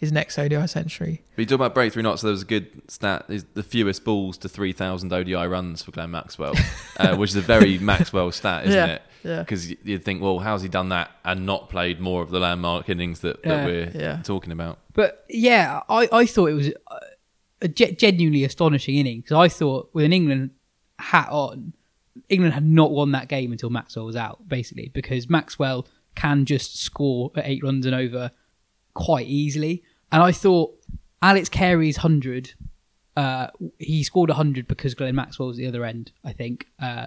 his 0.00 0.10
next 0.10 0.38
ODI 0.38 0.66
century. 0.66 1.22
But 1.36 1.42
you 1.42 1.46
talk 1.46 1.56
about 1.56 1.74
breakthrough 1.74 2.02
knots. 2.02 2.22
So 2.22 2.28
there 2.28 2.32
was 2.32 2.42
a 2.42 2.46
good 2.46 2.82
stat: 2.90 3.26
is 3.28 3.44
the 3.54 3.62
fewest 3.62 4.02
balls 4.04 4.36
to 4.38 4.48
three 4.48 4.72
thousand 4.72 5.12
ODI 5.12 5.34
runs 5.46 5.82
for 5.82 5.92
Glenn 5.92 6.10
Maxwell, 6.10 6.54
uh, 6.96 7.16
which 7.16 7.30
is 7.30 7.36
a 7.36 7.40
very 7.42 7.78
Maxwell 7.78 8.32
stat, 8.32 8.66
isn't 8.66 8.76
Yeah, 8.76 8.94
it? 8.94 9.02
yeah. 9.22 9.38
Because 9.40 9.70
you'd 9.70 10.04
think, 10.04 10.22
well, 10.22 10.38
how's 10.38 10.62
he 10.62 10.68
done 10.68 10.88
that 10.88 11.10
and 11.24 11.44
not 11.46 11.68
played 11.68 12.00
more 12.00 12.22
of 12.22 12.30
the 12.30 12.40
landmark 12.40 12.88
innings 12.88 13.20
that, 13.20 13.42
that 13.42 13.48
Yeah, 13.48 13.64
we're 13.66 13.90
yeah. 13.94 14.22
talking 14.24 14.52
about? 14.52 14.78
But 14.94 15.24
yeah, 15.28 15.80
I, 15.88 16.08
I 16.10 16.26
thought 16.26 16.46
it 16.46 16.54
was 16.54 16.68
a, 16.68 17.00
a 17.62 17.68
genuinely 17.68 18.44
astonishing 18.44 18.96
inning 18.96 19.20
because 19.20 19.36
I 19.36 19.48
thought 19.48 19.90
with 19.92 20.04
an 20.06 20.12
England 20.14 20.50
hat 20.98 21.28
on, 21.30 21.74
England 22.28 22.54
had 22.54 22.64
not 22.64 22.90
won 22.90 23.12
that 23.12 23.28
game 23.28 23.52
until 23.52 23.68
Maxwell 23.70 24.06
was 24.06 24.16
out, 24.16 24.48
basically, 24.48 24.88
because 24.88 25.28
Maxwell 25.28 25.86
can 26.14 26.44
just 26.46 26.80
score 26.82 27.30
at 27.36 27.46
eight 27.46 27.62
runs 27.62 27.86
and 27.86 27.94
over 27.94 28.30
quite 28.94 29.26
easily. 29.28 29.82
And 30.12 30.22
I 30.22 30.32
thought 30.32 30.74
Alex 31.22 31.48
Carey's 31.48 31.98
100, 31.98 32.54
uh, 33.16 33.48
he 33.78 34.02
scored 34.02 34.30
100 34.30 34.66
because 34.66 34.94
Glenn 34.94 35.14
Maxwell 35.14 35.48
was 35.48 35.56
the 35.56 35.66
other 35.66 35.84
end, 35.84 36.12
I 36.24 36.32
think. 36.32 36.66
Uh, 36.80 37.06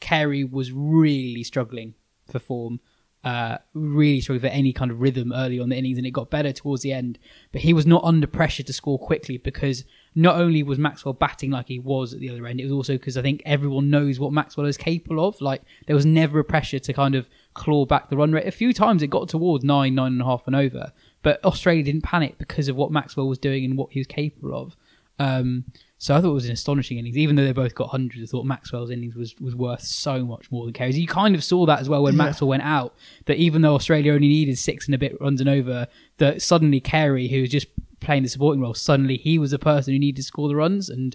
Carey 0.00 0.44
was 0.44 0.72
really 0.72 1.44
struggling 1.44 1.94
for 2.30 2.38
form, 2.38 2.80
uh, 3.22 3.58
really 3.74 4.20
struggling 4.20 4.48
for 4.48 4.54
any 4.54 4.72
kind 4.72 4.90
of 4.90 5.00
rhythm 5.00 5.32
early 5.32 5.60
on 5.60 5.68
the 5.68 5.76
innings, 5.76 5.98
and 5.98 6.06
it 6.06 6.12
got 6.12 6.30
better 6.30 6.52
towards 6.52 6.82
the 6.82 6.92
end. 6.92 7.18
But 7.52 7.60
he 7.60 7.74
was 7.74 7.86
not 7.86 8.02
under 8.02 8.26
pressure 8.26 8.62
to 8.62 8.72
score 8.72 8.98
quickly 8.98 9.36
because 9.36 9.84
not 10.14 10.36
only 10.36 10.62
was 10.62 10.78
Maxwell 10.78 11.12
batting 11.12 11.50
like 11.50 11.68
he 11.68 11.78
was 11.78 12.14
at 12.14 12.20
the 12.20 12.30
other 12.30 12.46
end, 12.46 12.60
it 12.60 12.64
was 12.64 12.72
also 12.72 12.94
because 12.94 13.18
I 13.18 13.22
think 13.22 13.42
everyone 13.44 13.90
knows 13.90 14.18
what 14.18 14.32
Maxwell 14.32 14.66
is 14.66 14.78
capable 14.78 15.24
of. 15.26 15.38
Like 15.40 15.62
there 15.86 15.96
was 15.96 16.06
never 16.06 16.38
a 16.38 16.44
pressure 16.44 16.78
to 16.78 16.92
kind 16.92 17.14
of 17.14 17.28
claw 17.54 17.84
back 17.84 18.08
the 18.08 18.16
run 18.16 18.32
rate. 18.32 18.46
A 18.46 18.52
few 18.52 18.72
times 18.72 19.02
it 19.02 19.08
got 19.08 19.28
towards 19.28 19.64
nine, 19.64 19.94
nine 19.94 20.12
and 20.12 20.22
a 20.22 20.24
half 20.24 20.46
and 20.46 20.56
over, 20.56 20.92
but 21.22 21.44
Australia 21.44 21.82
didn't 21.82 22.02
panic 22.02 22.38
because 22.38 22.68
of 22.68 22.76
what 22.76 22.90
Maxwell 22.90 23.28
was 23.28 23.38
doing 23.38 23.64
and 23.64 23.76
what 23.76 23.92
he 23.92 24.00
was 24.00 24.06
capable 24.06 24.54
of. 24.54 24.76
Um, 25.18 25.64
so 25.98 26.16
I 26.16 26.20
thought 26.22 26.30
it 26.30 26.34
was 26.34 26.46
an 26.46 26.52
astonishing 26.52 26.96
innings. 26.96 27.18
Even 27.18 27.36
though 27.36 27.44
they 27.44 27.52
both 27.52 27.74
got 27.74 27.90
hundreds, 27.90 28.22
I 28.22 28.26
thought 28.30 28.46
Maxwell's 28.46 28.90
innings 28.90 29.14
was, 29.14 29.36
was 29.38 29.54
worth 29.54 29.82
so 29.82 30.24
much 30.24 30.50
more 30.50 30.64
than 30.64 30.72
Carey's. 30.72 30.98
You 30.98 31.06
kind 31.06 31.34
of 31.34 31.44
saw 31.44 31.66
that 31.66 31.78
as 31.80 31.90
well 31.90 32.02
when 32.02 32.14
Yeah. 32.14 32.24
Maxwell 32.24 32.48
went 32.48 32.62
out. 32.62 32.94
That 33.26 33.36
even 33.36 33.60
though 33.60 33.74
Australia 33.74 34.14
only 34.14 34.28
needed 34.28 34.58
six 34.58 34.86
and 34.86 34.94
a 34.94 34.98
bit 34.98 35.20
runs 35.20 35.40
and 35.40 35.50
over, 35.50 35.88
that 36.16 36.40
suddenly 36.40 36.80
Carey, 36.80 37.28
who 37.28 37.42
was 37.42 37.50
just 37.50 37.66
playing 38.00 38.22
the 38.22 38.30
supporting 38.30 38.62
role, 38.62 38.72
suddenly 38.72 39.18
he 39.18 39.38
was 39.38 39.50
the 39.50 39.58
person 39.58 39.92
who 39.92 39.98
needed 39.98 40.16
to 40.16 40.22
score 40.22 40.48
the 40.48 40.56
runs. 40.56 40.88
And 40.88 41.14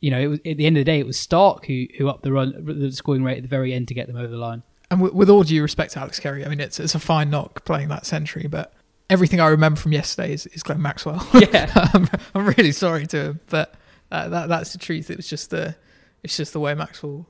you 0.00 0.10
know, 0.10 0.20
it 0.20 0.26
was, 0.26 0.38
at 0.44 0.58
the 0.58 0.66
end 0.66 0.76
of 0.76 0.82
the 0.82 0.84
day, 0.84 0.98
it 0.98 1.06
was 1.06 1.16
Starc 1.16 1.64
who 1.64 1.86
who 1.96 2.10
upped 2.10 2.22
the 2.24 2.32
run, 2.32 2.52
the 2.62 2.92
scoring 2.92 3.24
rate 3.24 3.38
at 3.38 3.42
the 3.42 3.48
very 3.48 3.72
end 3.72 3.88
to 3.88 3.94
get 3.94 4.06
them 4.06 4.16
over 4.16 4.28
the 4.28 4.36
line. 4.36 4.62
And 4.90 5.00
with, 5.00 5.14
with 5.14 5.30
all 5.30 5.44
due 5.44 5.62
respect 5.62 5.94
to 5.94 6.00
Alex 6.00 6.20
Carey, 6.20 6.44
I 6.44 6.48
mean 6.48 6.60
it's 6.60 6.78
it's 6.78 6.94
a 6.94 6.98
fine 6.98 7.30
knock 7.30 7.64
playing 7.64 7.88
that 7.88 8.04
century, 8.04 8.46
but 8.46 8.74
everything 9.10 9.40
I 9.40 9.48
remember 9.48 9.80
from 9.80 9.92
yesterday 9.92 10.32
is, 10.32 10.46
is 10.46 10.62
Glenn 10.62 10.82
Maxwell. 10.82 11.26
Yeah. 11.34 11.70
I'm, 11.94 12.08
I'm 12.34 12.46
really 12.56 12.72
sorry 12.72 13.06
to 13.08 13.24
him, 13.24 13.40
but 13.48 13.74
uh, 14.10 14.28
that 14.28 14.48
that's 14.48 14.72
the 14.72 14.78
truth. 14.78 15.10
It 15.10 15.16
was 15.16 15.28
just 15.28 15.50
the 15.50 15.76
it's 16.22 16.36
just 16.36 16.52
the 16.52 16.60
way 16.60 16.74
Maxwell 16.74 17.26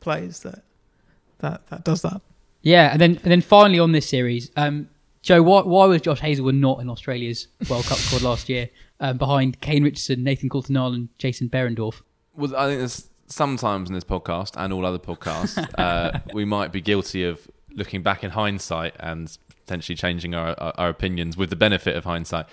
plays 0.00 0.40
that 0.40 0.62
that 1.38 1.66
that 1.68 1.84
does 1.84 2.02
that. 2.02 2.20
Yeah, 2.62 2.90
and 2.92 3.00
then 3.00 3.10
and 3.10 3.30
then 3.30 3.40
finally 3.40 3.78
on 3.78 3.92
this 3.92 4.08
series, 4.08 4.50
um, 4.56 4.88
Joe, 5.22 5.42
why, 5.42 5.62
why 5.62 5.86
was 5.86 6.02
Josh 6.02 6.20
Hazlewood 6.20 6.54
not 6.54 6.80
in 6.80 6.88
Australia's 6.88 7.48
World 7.68 7.84
Cup 7.84 7.98
squad 7.98 8.22
last 8.22 8.48
year, 8.48 8.68
um, 9.00 9.16
behind 9.16 9.60
Kane 9.60 9.82
Richardson, 9.82 10.22
Nathan 10.22 10.48
Coulter-Nile, 10.48 10.92
and 10.92 11.08
Jason 11.18 11.48
Behrendorff? 11.48 12.02
Well, 12.36 12.54
I 12.56 12.66
think 12.68 12.78
there's 12.80 13.08
sometimes 13.26 13.88
in 13.88 13.94
this 13.94 14.04
podcast 14.04 14.52
and 14.56 14.72
all 14.72 14.84
other 14.84 14.98
podcasts, 14.98 15.66
uh, 15.78 16.20
we 16.32 16.44
might 16.44 16.72
be 16.72 16.80
guilty 16.80 17.24
of 17.24 17.48
looking 17.70 18.02
back 18.02 18.22
in 18.22 18.30
hindsight 18.30 18.94
and 19.00 19.36
potentially 19.64 19.96
changing 19.96 20.34
our, 20.34 20.58
our, 20.60 20.74
our 20.76 20.88
opinions 20.88 21.36
with 21.36 21.50
the 21.50 21.56
benefit 21.56 21.96
of 21.96 22.04
hindsight. 22.04 22.46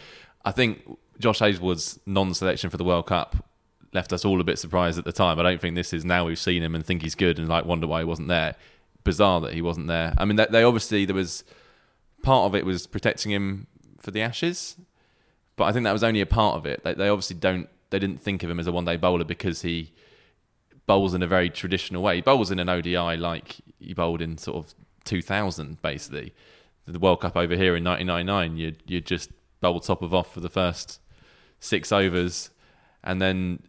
I 0.44 0.52
think 0.52 0.82
Josh 1.20 1.40
Hazlewood's 1.40 2.00
non-selection 2.06 2.70
for 2.70 2.78
the 2.78 2.84
World 2.84 3.08
Cup 3.08 3.36
left 3.94 4.14
us 4.14 4.24
all 4.24 4.40
a 4.40 4.44
bit 4.44 4.58
surprised 4.58 4.98
at 4.98 5.06
the 5.06 5.12
time. 5.12 5.40
I 5.40 5.44
don't 5.44 5.60
think 5.60 5.76
this 5.76 5.94
is 5.94 6.06
now 6.06 6.26
we've 6.26 6.40
seen 6.40 6.64
him 6.64 6.76
and 6.76 6.86
think 6.86 7.02
he's 7.02 7.16
good 7.16 7.38
and 7.38 7.48
like 7.48 7.66
wonder 7.66 7.88
why 7.88 8.00
he 8.00 8.06
wasn't 8.06 8.30
there. 8.30 8.56
Bizarre 9.04 9.42
that 9.42 9.54
he 9.54 9.62
wasn't 9.62 9.88
there. 9.88 10.14
I 10.18 10.26
mean, 10.26 10.38
they, 10.38 10.48
they 10.50 10.64
obviously 10.64 11.06
there 11.06 11.16
was 11.16 11.44
part 12.24 12.46
of 12.46 12.56
it 12.56 12.66
was 12.66 12.88
protecting 12.88 13.32
him 13.32 13.68
for 14.00 14.12
the 14.12 14.22
Ashes, 14.22 14.78
but 15.56 15.66
I 15.66 15.72
think 15.72 15.84
that 15.84 15.92
was 15.92 16.04
only 16.04 16.22
a 16.22 16.26
part 16.26 16.56
of 16.56 16.66
it. 16.66 16.84
They, 16.84 16.94
they 16.94 17.10
obviously 17.10 17.36
don't 17.36 17.68
they 17.90 18.00
didn't 18.00 18.22
think 18.22 18.44
of 18.44 18.50
him 18.50 18.60
as 18.60 18.68
a 18.68 18.72
one 18.72 18.86
day 18.86 18.96
bowler 18.96 19.26
because 19.26 19.64
he 19.64 19.92
bowls 20.86 21.14
in 21.14 21.22
a 21.22 21.28
very 21.28 21.50
traditional 21.50 22.02
way. 22.02 22.16
He 22.16 22.22
bowls 22.22 22.52
in 22.52 22.60
an 22.60 22.70
ODI 22.70 23.18
like 23.18 23.58
he 23.80 23.94
bowled 23.94 24.22
in 24.22 24.38
sort 24.38 24.58
of 24.58 24.74
2000, 25.06 25.82
basically. 25.82 26.34
The 26.88 27.00
World 27.00 27.22
Cup 27.22 27.38
over 27.38 27.56
here 27.56 27.76
in 27.76 27.84
1999, 27.84 28.58
you 28.58 28.76
you 28.86 29.02
just 29.02 29.30
top 29.62 30.02
of 30.02 30.14
off 30.14 30.34
for 30.34 30.40
the 30.40 30.50
first 30.50 31.00
six 31.60 31.92
overs, 31.92 32.50
and 33.04 33.22
then 33.22 33.60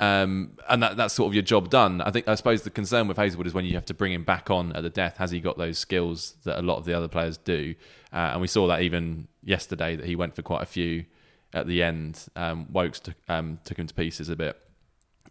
um, 0.00 0.56
and 0.68 0.82
that, 0.82 0.96
that's 0.96 1.12
sort 1.12 1.28
of 1.28 1.34
your 1.34 1.42
job 1.42 1.68
done. 1.68 2.00
I 2.00 2.10
think 2.10 2.26
I 2.26 2.34
suppose 2.34 2.62
the 2.62 2.70
concern 2.70 3.06
with 3.06 3.18
Hazlewood 3.18 3.46
is 3.46 3.52
when 3.52 3.66
you 3.66 3.74
have 3.74 3.84
to 3.86 3.94
bring 3.94 4.12
him 4.12 4.24
back 4.24 4.48
on 4.48 4.72
at 4.72 4.82
the 4.82 4.90
death. 4.90 5.18
Has 5.18 5.30
he 5.30 5.40
got 5.40 5.58
those 5.58 5.78
skills 5.78 6.36
that 6.44 6.58
a 6.58 6.62
lot 6.62 6.78
of 6.78 6.86
the 6.86 6.94
other 6.94 7.08
players 7.08 7.36
do? 7.36 7.74
Uh, 8.12 8.30
and 8.32 8.40
we 8.40 8.46
saw 8.46 8.66
that 8.68 8.80
even 8.80 9.28
yesterday 9.44 9.96
that 9.96 10.06
he 10.06 10.16
went 10.16 10.34
for 10.34 10.42
quite 10.42 10.62
a 10.62 10.66
few 10.66 11.04
at 11.52 11.66
the 11.66 11.82
end. 11.82 12.26
Um, 12.34 12.66
Woakes 12.72 13.00
took, 13.00 13.16
um, 13.28 13.58
took 13.64 13.78
him 13.78 13.86
to 13.86 13.94
pieces 13.94 14.30
a 14.30 14.36
bit, 14.36 14.58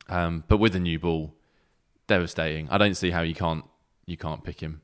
um, 0.08 0.44
but 0.48 0.58
with 0.58 0.74
the 0.74 0.80
new 0.80 1.00
ball, 1.00 1.34
devastating. 2.06 2.70
I 2.70 2.78
don't 2.78 2.96
see 2.96 3.10
how 3.10 3.22
you 3.22 3.34
can't 3.34 3.66
you 4.06 4.18
can't 4.18 4.44
pick 4.44 4.60
him. 4.60 4.82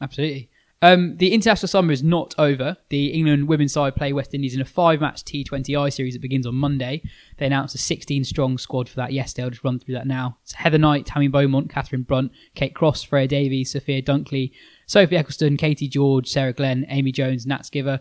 Absolutely. 0.00 0.50
Um, 0.82 1.16
the 1.16 1.32
international 1.32 1.68
summer 1.68 1.92
is 1.92 2.02
not 2.02 2.34
over. 2.38 2.76
The 2.90 3.06
England 3.08 3.48
women's 3.48 3.72
side 3.72 3.96
play 3.96 4.12
West 4.12 4.34
Indies 4.34 4.54
in 4.54 4.60
a 4.60 4.66
five-match 4.66 5.24
T20I 5.24 5.92
series 5.92 6.14
that 6.14 6.20
begins 6.20 6.46
on 6.46 6.54
Monday. 6.54 7.02
They 7.38 7.46
announced 7.46 7.74
a 7.74 7.78
16-strong 7.78 8.58
squad 8.58 8.88
for 8.88 8.96
that 8.96 9.12
yesterday. 9.12 9.44
I'll 9.44 9.50
just 9.50 9.64
run 9.64 9.78
through 9.78 9.94
that 9.94 10.06
now. 10.06 10.36
It's 10.42 10.52
Heather 10.52 10.78
Knight, 10.78 11.06
Tammy 11.06 11.28
Beaumont, 11.28 11.70
Catherine 11.70 12.02
Brunt, 12.02 12.30
Kate 12.54 12.74
Cross, 12.74 13.04
Freya 13.04 13.26
Davies, 13.26 13.72
Sophia 13.72 14.02
Dunkley, 14.02 14.52
Sophie 14.86 15.16
Ecclestone, 15.16 15.58
Katie 15.58 15.88
George, 15.88 16.28
Sarah 16.28 16.52
Glenn, 16.52 16.84
Amy 16.88 17.10
Jones, 17.10 17.46
Nat 17.46 17.62
Sciver, 17.62 18.00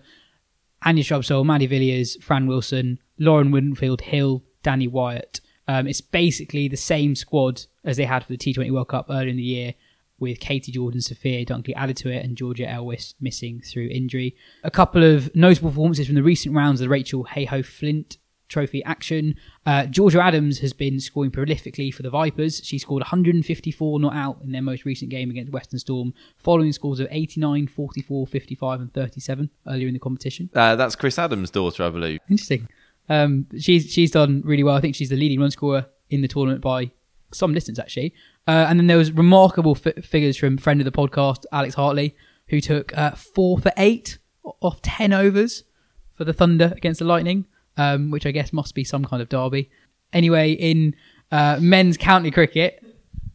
Anya 0.84 1.04
Shrubsole, 1.04 1.46
Maddie 1.46 1.68
Villiers, 1.68 2.22
Fran 2.22 2.46
Wilson, 2.46 3.00
Lauren 3.18 3.52
Winfield 3.52 4.02
Hill, 4.02 4.44
Danni 4.64 4.90
Wyatt. 4.90 5.40
Um, 5.68 5.88
it's 5.88 6.02
basically 6.02 6.68
the 6.68 6.78
same 6.78 7.16
squad 7.16 7.62
as 7.86 7.98
they 7.98 8.06
had 8.06 8.24
for 8.24 8.34
the 8.34 8.38
T20 8.38 8.70
World 8.72 8.90
Cup 8.90 9.08
earlier 9.10 9.30
in 9.30 9.38
the 9.38 9.44
year, 9.44 9.74
with 10.20 10.40
Katie 10.40 10.72
Jordan, 10.72 11.02
Sophia 11.02 11.46
Dunkley 11.46 11.74
added 11.76 11.98
to 11.98 12.10
it, 12.10 12.24
and 12.24 12.38
Georgia 12.38 12.70
Elwiss 12.70 13.16
missing 13.20 13.62
through 13.62 13.88
injury. 13.88 14.36
A 14.64 14.72
couple 14.72 15.04
of 15.04 15.34
notable 15.36 15.70
performances 15.70 16.06
from 16.06 16.16
the 16.16 16.24
recent 16.24 16.56
rounds 16.56 16.80
of 16.80 16.86
the 16.86 16.90
Rachael 16.90 17.24
Heyhoe 17.24 17.64
Flint 17.64 18.18
Trophy 18.48 18.84
action. 18.84 19.36
Uh, 19.66 19.86
Georgia 19.88 20.22
Adams 20.22 20.60
has 20.60 20.72
been 20.72 21.00
scoring 21.00 21.32
prolifically 21.32 21.94
for 21.94 22.04
the 22.04 22.10
Vipers. 22.10 22.62
She 22.64 22.78
scored 22.78 23.02
154 23.02 24.00
not 24.00 24.16
out 24.16 24.38
in 24.44 24.52
their 24.52 24.62
most 24.62 24.86
recent 24.86 25.10
game 25.10 25.32
against 25.32 25.52
Western 25.52 25.80
Storm, 25.80 26.14
following 26.38 26.72
scores 26.72 27.00
of 27.00 27.08
89, 27.10 27.68
44, 27.68 28.28
55, 28.28 28.82
and 28.82 28.94
37 28.94 29.50
earlier 29.68 29.88
in 29.88 29.94
the 29.94 30.00
competition. 30.00 30.50
Uh, 30.54 30.76
that's 30.76 30.96
Chris 30.96 31.18
Adams' 31.18 31.50
daughter, 31.50 31.84
I 31.84 31.90
believe. 31.90 32.20
Interesting. 32.30 32.68
Um, 33.10 33.48
she's 33.58 33.92
she's 33.92 34.12
done 34.12 34.42
really 34.46 34.64
well. 34.64 34.76
I 34.76 34.82
think 34.82 34.96
she's 34.96 35.10
the 35.10 35.16
leading 35.16 35.40
run 35.40 35.52
scorer 35.52 35.88
in 36.10 36.22
the 36.22 36.28
tournament 36.28 36.62
by 36.62 36.92
some 37.34 37.54
distance, 37.54 37.80
actually. 37.80 38.14
Uh, 38.48 38.66
and 38.70 38.80
then 38.80 38.88
there 38.88 38.98
was 38.98 39.12
remarkable 39.12 39.76
fi- 39.76 39.94
figures 39.94 40.38
from 40.38 40.58
friend 40.58 40.80
of 40.80 40.86
the 40.86 40.92
podcast, 40.92 41.46
Alex 41.52 41.76
Hartley, 41.76 42.16
who 42.50 42.62
took 42.62 42.96
uh, 42.98 43.12
four 43.12 43.58
for 43.58 43.72
eight 43.78 44.20
off 44.62 44.82
ten 44.82 45.12
overs 45.12 45.64
for 46.14 46.26
the 46.26 46.34
Thunder 46.34 46.74
against 46.76 47.00
the 47.00 47.06
Lightning, 47.06 47.46
um, 47.78 48.12
which 48.12 48.26
I 48.26 48.32
guess 48.32 48.54
must 48.54 48.76
be 48.76 48.84
some 48.84 49.04
kind 49.04 49.22
of 49.22 49.30
derby. 49.30 49.70
Anyway, 50.14 50.52
in 50.52 50.96
uh, 51.32 51.58
men's 51.60 51.98
county 51.98 52.32
cricket, 52.32 52.84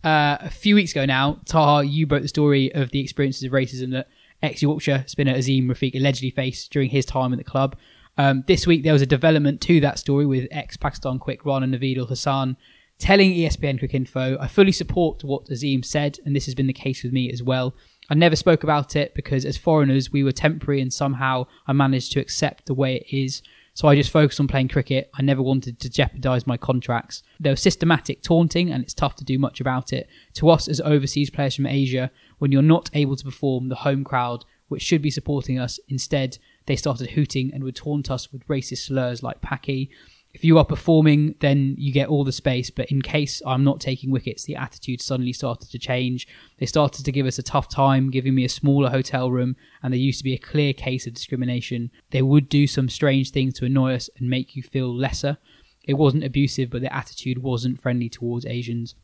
uh, 0.05 0.39
a 0.41 0.51
few 0.51 0.75
weeks 0.75 0.93
ago 0.93 1.05
now, 1.05 1.41
Taha, 1.45 1.85
you 1.85 2.07
broke 2.07 2.23
the 2.23 2.29
story 2.29 2.73
of 2.75 2.91
the 2.91 3.01
experiences 3.01 3.43
of 3.43 3.53
racism 3.53 3.91
that 3.93 4.09
ex 4.43 4.63
Yorkshire 4.63 5.05
spinner 5.07 5.35
Azeem 5.35 5.67
Rafiq 5.67 5.95
allegedly 5.95 6.31
faced 6.31 6.73
during 6.73 6.89
his 6.89 7.05
time 7.05 7.33
at 7.33 7.39
the 7.39 7.45
club. 7.45 7.77
Um, 8.17 8.45
this 8.47 8.67
week, 8.67 8.83
there 8.83 8.93
was 8.93 9.03
a 9.03 9.07
development 9.07 9.61
to 9.63 9.81
that 9.81 9.99
story 9.99 10.27
with 10.27 10.49
ex 10.51 10.77
Pakistan 10.77 11.19
quick 11.19 11.45
Rana 11.45 11.67
Naved-ul-Hasan 11.67 12.57
telling 13.01 13.33
ESPNcricinfo, 13.33 14.39
I 14.39 14.47
fully 14.47 14.73
support 14.73 15.25
what 15.25 15.47
Azeem 15.47 15.85
said, 15.85 16.19
and 16.25 16.37
this 16.37 16.47
has 16.47 16.55
been 16.55 16.67
the 16.67 16.73
case 16.73 17.03
with 17.03 17.13
me 17.13 17.33
as 17.33 17.43
well. 17.43 17.75
I 18.11 18.15
never 18.15 18.37
spoke 18.37 18.63
about 18.63 18.95
it 18.95 19.15
because 19.15 19.45
as 19.45 19.57
foreigners, 19.57 20.13
we 20.13 20.23
were 20.23 20.33
temporary 20.33 20.81
and 20.81 20.93
somehow 20.93 21.47
I 21.67 21.73
managed 21.73 22.13
to 22.13 22.21
accept 22.21 22.67
the 22.67 22.75
way 22.75 22.97
it 22.97 23.17
is. 23.17 23.43
So 23.75 23.89
I 23.89 23.95
just 23.95 24.11
focused 24.11 24.41
on 24.41 24.49
playing 24.49 24.69
cricket. 24.69 25.11
I 25.15 25.23
never 25.23 25.43
wanted 25.43 25.81
to 25.81 25.89
jeopardise 25.89 26.47
my 26.47 26.57
contracts. 26.57 27.23
There 27.39 27.53
was 27.53 27.63
systematic 27.63 28.23
taunting, 28.23 28.71
and 28.71 28.83
it's 28.83 28.93
tough 28.93 29.15
to 29.17 29.25
do 29.25 29.39
much 29.39 29.61
about 29.61 29.93
it. 29.93 30.09
To 30.35 30.51
us 30.51 30.69
as 30.69 30.81
overseas 30.81 31.31
players 31.31 31.55
from 31.55 31.67
Asia, 31.67 32.11
when 32.39 32.53
you're 32.53 32.63
not 32.63 32.91
able 32.93 33.17
to 33.17 33.25
perform, 33.25 33.69
the 33.69 33.77
home 33.77 34.05
crowd, 34.05 34.45
which 34.69 34.83
should 34.83 35.03
be 35.03 35.11
supporting 35.11 35.59
us, 35.59 35.79
instead 35.89 36.37
they 36.67 36.77
started 36.77 37.11
hooting 37.11 37.53
and 37.55 37.65
would 37.65 37.77
taunt 37.77 38.11
us 38.11 38.33
with 38.33 38.47
racist 38.49 38.87
slurs 38.87 39.23
like 39.23 39.41
Paki. 39.41 39.89
If 40.33 40.45
you 40.45 40.59
are 40.59 40.65
performing, 40.65 41.35
then 41.41 41.75
you 41.77 41.93
get 41.93 42.09
all 42.09 42.23
the 42.23 42.33
space. 42.33 42.71
But 42.71 42.91
in 42.91 43.03
case 43.03 43.43
I'm 43.45 43.65
not 43.65 43.81
taking 43.81 44.13
wickets, 44.13 44.45
the 44.45 44.55
attitude 44.55 45.03
suddenly 45.03 45.33
started 45.33 45.71
to 45.71 45.79
change. 45.79 46.29
They 46.59 46.67
started 46.67 47.05
to 47.05 47.13
give 47.13 47.27
us 47.27 47.39
a 47.39 47.43
tough 47.43 47.69
time, 47.69 48.11
giving 48.11 48.35
me 48.35 48.45
a 48.45 48.49
smaller 48.49 48.91
hotel 48.91 49.31
room, 49.31 49.57
and 49.83 49.93
there 49.93 49.99
used 49.99 50.19
to 50.19 50.25
be 50.25 50.35
a 50.35 50.39
clear 50.39 50.73
case 50.73 51.07
of 51.07 51.15
discrimination. 51.15 51.91
They 52.11 52.23
would 52.23 52.49
do 52.49 52.67
some 52.69 52.89
strange 52.89 53.33
things 53.33 53.55
to 53.55 53.65
annoy 53.65 53.95
us 53.95 54.09
and 54.17 54.31
make 54.31 54.55
you 54.55 54.63
feel 54.63 54.95
lesser. 54.95 55.39
It 55.85 55.95
wasn't 55.95 56.25
abusive, 56.25 56.71
but 56.71 56.83
the 56.83 56.95
attitude 56.95 57.39
wasn't 57.39 57.81
friendly 57.81 58.09
towards 58.09 58.47
Asians. 58.47 58.95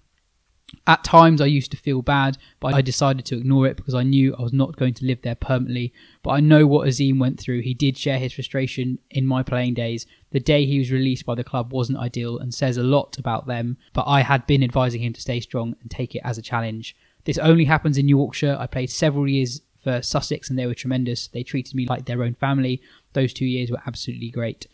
At 0.89 1.05
times, 1.05 1.41
I 1.41 1.47
used 1.47 1.71
to 1.71 1.77
feel 1.77 2.03
bad, 2.03 2.39
but 2.59 2.75
I 2.75 2.83
decided 2.83 3.25
to 3.27 3.37
ignore 3.37 3.67
it 3.67 3.77
because 3.77 3.95
I 3.95 4.03
knew 4.03 4.35
I 4.35 4.43
was 4.43 4.53
not 4.53 4.77
going 4.77 4.95
to 4.95 5.05
live 5.05 5.23
there 5.23 5.37
permanently. 5.37 5.93
But 6.23 6.31
I 6.31 6.41
know 6.41 6.67
what 6.67 6.89
Azeem 6.89 7.21
went 7.21 7.39
through. 7.39 7.61
He 7.61 7.75
did 7.75 7.97
share 7.97 8.19
his 8.19 8.33
frustration 8.33 8.99
in 9.11 9.27
my 9.27 9.43
playing 9.43 9.75
days. 9.75 10.07
The 10.31 10.41
day 10.41 10.67
he 10.67 10.79
was 10.79 10.91
released 10.91 11.25
by 11.25 11.37
the 11.37 11.45
club 11.45 11.73
wasn't 11.73 11.99
ideal 11.99 12.39
and 12.39 12.53
says 12.53 12.77
a 12.77 12.83
lot 12.83 13.17
about 13.19 13.47
them, 13.47 13.77
but 13.93 14.05
I 14.07 14.23
had 14.23 14.47
been 14.47 14.65
advising 14.65 15.03
him 15.03 15.13
to 15.13 15.21
stay 15.21 15.41
strong 15.41 15.77
and 15.81 15.91
take 15.91 16.15
it 16.15 16.23
as 16.25 16.37
a 16.37 16.43
challenge. 16.43 16.97
This 17.25 17.39
only 17.39 17.65
happens 17.65 17.97
in 17.97 18.09
Yorkshire. 18.09 18.57
I 18.59 18.67
played 18.67 18.91
several 18.91 19.29
years 19.29 19.63
for 19.83 20.03
Sussex 20.03 20.51
and 20.51 20.59
they 20.59 20.67
were 20.67 20.75
tremendous. 20.75 21.29
They 21.29 21.45
treated 21.45 21.77
me 21.77 21.87
like 21.87 22.07
their 22.07 22.25
own 22.25 22.35
family. 22.35 22.83
Those 23.13 23.33
two 23.33 23.47
years 23.47 23.71
were 23.71 23.83
absolutely 23.87 24.31
great. 24.31 24.67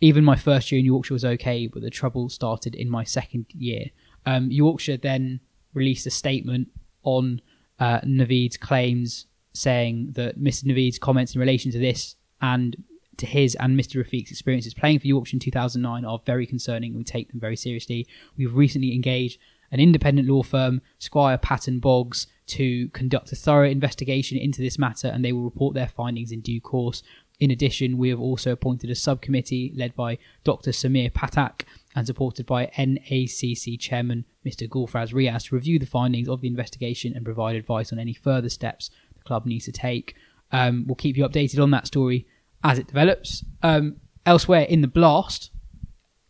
Even 0.00 0.24
my 0.24 0.36
first 0.36 0.72
year 0.72 0.80
in 0.80 0.84
Yorkshire 0.84 1.14
was 1.14 1.24
okay, 1.24 1.68
but 1.68 1.82
the 1.82 1.90
trouble 1.90 2.28
started 2.28 2.74
in 2.74 2.90
my 2.90 3.04
second 3.04 3.46
year. 3.50 3.86
Um, 4.26 4.50
Yorkshire 4.50 4.96
then 4.96 5.40
released 5.74 6.06
a 6.06 6.10
statement 6.10 6.68
on 7.02 7.40
uh, 7.78 8.00
Naved's 8.00 8.56
claims, 8.56 9.26
saying 9.52 10.12
that 10.12 10.38
Mr. 10.38 10.64
Naved's 10.64 10.98
comments 10.98 11.34
in 11.34 11.40
relation 11.40 11.70
to 11.72 11.78
this 11.78 12.16
and 12.40 12.76
to 13.16 13.26
his 13.26 13.54
and 13.56 13.78
Mr. 13.78 14.02
Rafiq's 14.02 14.30
experiences 14.30 14.74
playing 14.74 14.98
for 14.98 15.06
Yorkshire 15.06 15.36
in 15.36 15.40
2009 15.40 16.04
are 16.04 16.20
very 16.26 16.46
concerning. 16.46 16.90
and 16.90 16.98
We 16.98 17.04
take 17.04 17.30
them 17.30 17.40
very 17.40 17.56
seriously. 17.56 18.06
We've 18.36 18.54
recently 18.54 18.94
engaged 18.94 19.38
an 19.70 19.80
independent 19.80 20.28
law 20.28 20.42
firm, 20.42 20.80
Squire 20.98 21.38
Patton 21.38 21.80
Boggs, 21.80 22.26
to 22.46 22.88
conduct 22.90 23.32
a 23.32 23.36
thorough 23.36 23.68
investigation 23.68 24.38
into 24.38 24.60
this 24.60 24.78
matter, 24.78 25.08
and 25.08 25.24
they 25.24 25.32
will 25.32 25.42
report 25.42 25.74
their 25.74 25.88
findings 25.88 26.30
in 26.30 26.40
due 26.40 26.60
course. 26.60 27.02
In 27.40 27.50
addition, 27.50 27.98
we 27.98 28.10
have 28.10 28.20
also 28.20 28.52
appointed 28.52 28.90
a 28.90 28.94
subcommittee 28.94 29.72
led 29.76 29.94
by 29.96 30.18
Dr. 30.44 30.70
Samir 30.70 31.12
Pathak 31.12 31.62
and 31.94 32.06
supported 32.06 32.46
by 32.46 32.66
NACC 32.78 33.78
Chairman 33.78 34.24
Mr. 34.46 34.68
Gulfraz 34.68 35.12
Riaz 35.12 35.48
to 35.48 35.54
review 35.54 35.78
the 35.78 35.86
findings 35.86 36.28
of 36.28 36.40
the 36.40 36.48
investigation 36.48 37.12
and 37.14 37.24
provide 37.24 37.56
advice 37.56 37.92
on 37.92 37.98
any 37.98 38.14
further 38.14 38.48
steps 38.48 38.90
the 39.16 39.24
club 39.24 39.46
needs 39.46 39.64
to 39.64 39.72
take. 39.72 40.14
Um, 40.52 40.84
we'll 40.86 40.94
keep 40.94 41.16
you 41.16 41.26
updated 41.28 41.62
on 41.62 41.70
that 41.72 41.86
story 41.86 42.26
as 42.62 42.78
it 42.78 42.86
develops. 42.86 43.44
Um, 43.62 43.96
elsewhere 44.24 44.62
in 44.62 44.80
the 44.80 44.88
blast, 44.88 45.50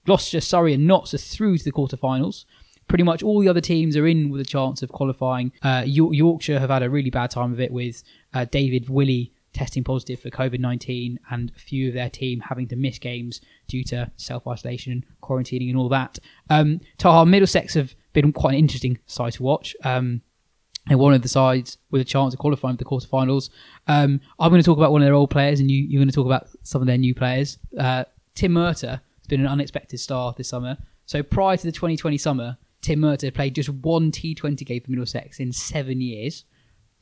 Gloucester, 0.06 0.40
Surrey, 0.40 0.74
and 0.74 0.86
Notts 0.86 1.12
are 1.14 1.18
through 1.18 1.58
to 1.58 1.64
the 1.64 1.72
quarterfinals. 1.72 2.44
Pretty 2.88 3.04
much 3.04 3.22
all 3.22 3.40
the 3.40 3.48
other 3.48 3.60
teams 3.60 3.96
are 3.96 4.06
in 4.06 4.30
with 4.30 4.40
a 4.40 4.44
chance 4.44 4.82
of 4.82 4.90
qualifying. 4.90 5.52
Uh, 5.62 5.82
York- 5.86 6.14
Yorkshire 6.14 6.58
have 6.58 6.70
had 6.70 6.82
a 6.82 6.90
really 6.90 7.10
bad 7.10 7.30
time 7.30 7.52
of 7.52 7.60
it 7.60 7.70
with 7.70 8.02
uh, 8.32 8.44
David 8.46 8.88
Willey 8.88 9.32
testing 9.54 9.84
positive 9.84 10.20
for 10.20 10.28
COVID 10.28 10.58
19 10.58 11.18
and 11.30 11.52
a 11.56 11.58
few 11.58 11.88
of 11.88 11.94
their 11.94 12.10
team 12.10 12.40
having 12.40 12.68
to 12.68 12.76
miss 12.76 12.98
games 12.98 13.40
due 13.68 13.84
to 13.84 14.10
self 14.16 14.46
isolation, 14.46 15.04
quarantining, 15.22 15.70
and 15.70 15.78
all 15.78 15.88
that. 15.88 16.18
Um, 16.50 16.80
Taha 16.98 17.24
Middlesex 17.24 17.74
have 17.74 17.94
been 18.12 18.32
quite 18.32 18.52
an 18.52 18.58
interesting 18.58 18.98
side 19.06 19.32
to 19.34 19.42
watch. 19.42 19.74
Um, 19.84 20.20
and 20.88 20.98
one 20.98 21.14
of 21.14 21.22
the 21.22 21.28
sides 21.28 21.78
with 21.90 22.02
a 22.02 22.04
chance 22.04 22.34
of 22.34 22.40
qualifying 22.40 22.76
for 22.76 22.84
the 22.84 22.90
quarterfinals. 22.90 23.48
Um, 23.86 24.20
I'm 24.38 24.50
going 24.50 24.60
to 24.60 24.66
talk 24.66 24.76
about 24.76 24.92
one 24.92 25.00
of 25.00 25.06
their 25.06 25.14
old 25.14 25.30
players, 25.30 25.60
and 25.60 25.70
you, 25.70 25.82
you're 25.82 26.00
going 26.00 26.10
to 26.10 26.14
talk 26.14 26.26
about 26.26 26.48
some 26.62 26.82
of 26.82 26.86
their 26.86 26.98
new 26.98 27.14
players. 27.14 27.58
Uh, 27.78 28.04
Tim 28.34 28.52
Murtagh 28.52 29.00
has 29.00 29.26
been 29.28 29.40
an 29.40 29.46
unexpected 29.46 29.98
star 29.98 30.34
this 30.36 30.48
summer. 30.48 30.76
So 31.06 31.22
prior 31.22 31.56
to 31.56 31.62
the 31.62 31.72
2020 31.72 32.18
summer, 32.18 32.58
Tim 32.82 33.00
Murtagh 33.00 33.32
played 33.32 33.54
just 33.54 33.70
one 33.70 34.12
T20 34.12 34.66
game 34.66 34.82
for 34.82 34.90
Middlesex 34.90 35.40
in 35.40 35.52
seven 35.52 36.02
years. 36.02 36.44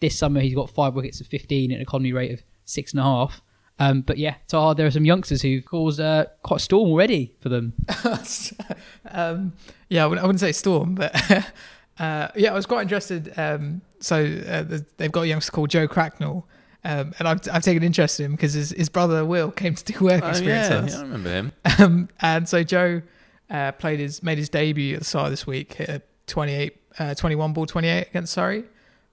This 0.02 0.18
summer, 0.18 0.40
he's 0.40 0.56
got 0.56 0.68
five 0.68 0.94
wickets 0.94 1.20
of 1.20 1.28
15 1.28 1.70
at 1.70 1.76
an 1.76 1.80
economy 1.80 2.12
rate 2.12 2.32
of 2.32 2.42
six 2.64 2.90
and 2.90 2.98
a 2.98 3.04
half. 3.04 3.40
Um, 3.78 4.00
but 4.00 4.18
yeah, 4.18 4.34
Taha, 4.48 4.74
there 4.74 4.84
are 4.84 4.90
some 4.90 5.04
youngsters 5.04 5.42
who've 5.42 5.64
caused 5.64 6.00
uh, 6.00 6.26
quite 6.42 6.56
a 6.56 6.62
storm 6.64 6.88
already 6.90 7.36
for 7.38 7.48
them. 7.48 7.72
um, 9.12 9.52
yeah, 9.88 10.02
I 10.02 10.06
wouldn't, 10.08 10.24
I 10.24 10.26
wouldn't 10.26 10.40
say 10.40 10.50
storm, 10.50 10.96
but 10.96 11.14
uh, 12.00 12.28
yeah, 12.34 12.50
I 12.50 12.54
was 12.54 12.66
quite 12.66 12.82
interested. 12.82 13.32
Um, 13.38 13.80
so 14.00 14.24
uh, 14.24 14.80
they've 14.96 15.12
got 15.12 15.22
a 15.22 15.28
youngster 15.28 15.52
called 15.52 15.70
Joe 15.70 15.86
Cracknell, 15.86 16.48
um, 16.84 17.14
and 17.20 17.28
I've, 17.28 17.40
I've 17.52 17.62
taken 17.62 17.84
interest 17.84 18.18
in 18.18 18.26
him 18.26 18.32
because 18.32 18.54
his, 18.54 18.70
his 18.70 18.88
brother 18.88 19.24
Will 19.24 19.52
came 19.52 19.76
to 19.76 19.84
do 19.84 20.04
work 20.04 20.24
Oh, 20.24 20.30
experience 20.30 20.68
yeah, 20.68 20.84
yeah, 20.84 20.98
I 20.98 21.02
remember 21.02 21.30
him. 21.30 21.52
Um, 21.78 22.08
and 22.20 22.48
so 22.48 22.64
Joe 22.64 23.02
uh, 23.50 23.70
played 23.70 24.00
his 24.00 24.20
made 24.20 24.38
his 24.38 24.48
debut 24.48 24.94
at 24.94 25.00
the 25.00 25.04
start 25.04 25.26
of 25.26 25.32
this 25.32 25.46
week, 25.46 25.74
hit 25.74 25.88
a 25.88 26.02
28, 26.26 26.76
uh, 26.98 27.14
21 27.14 27.52
ball 27.52 27.66
28 27.66 28.08
against 28.08 28.32
Surrey, 28.32 28.64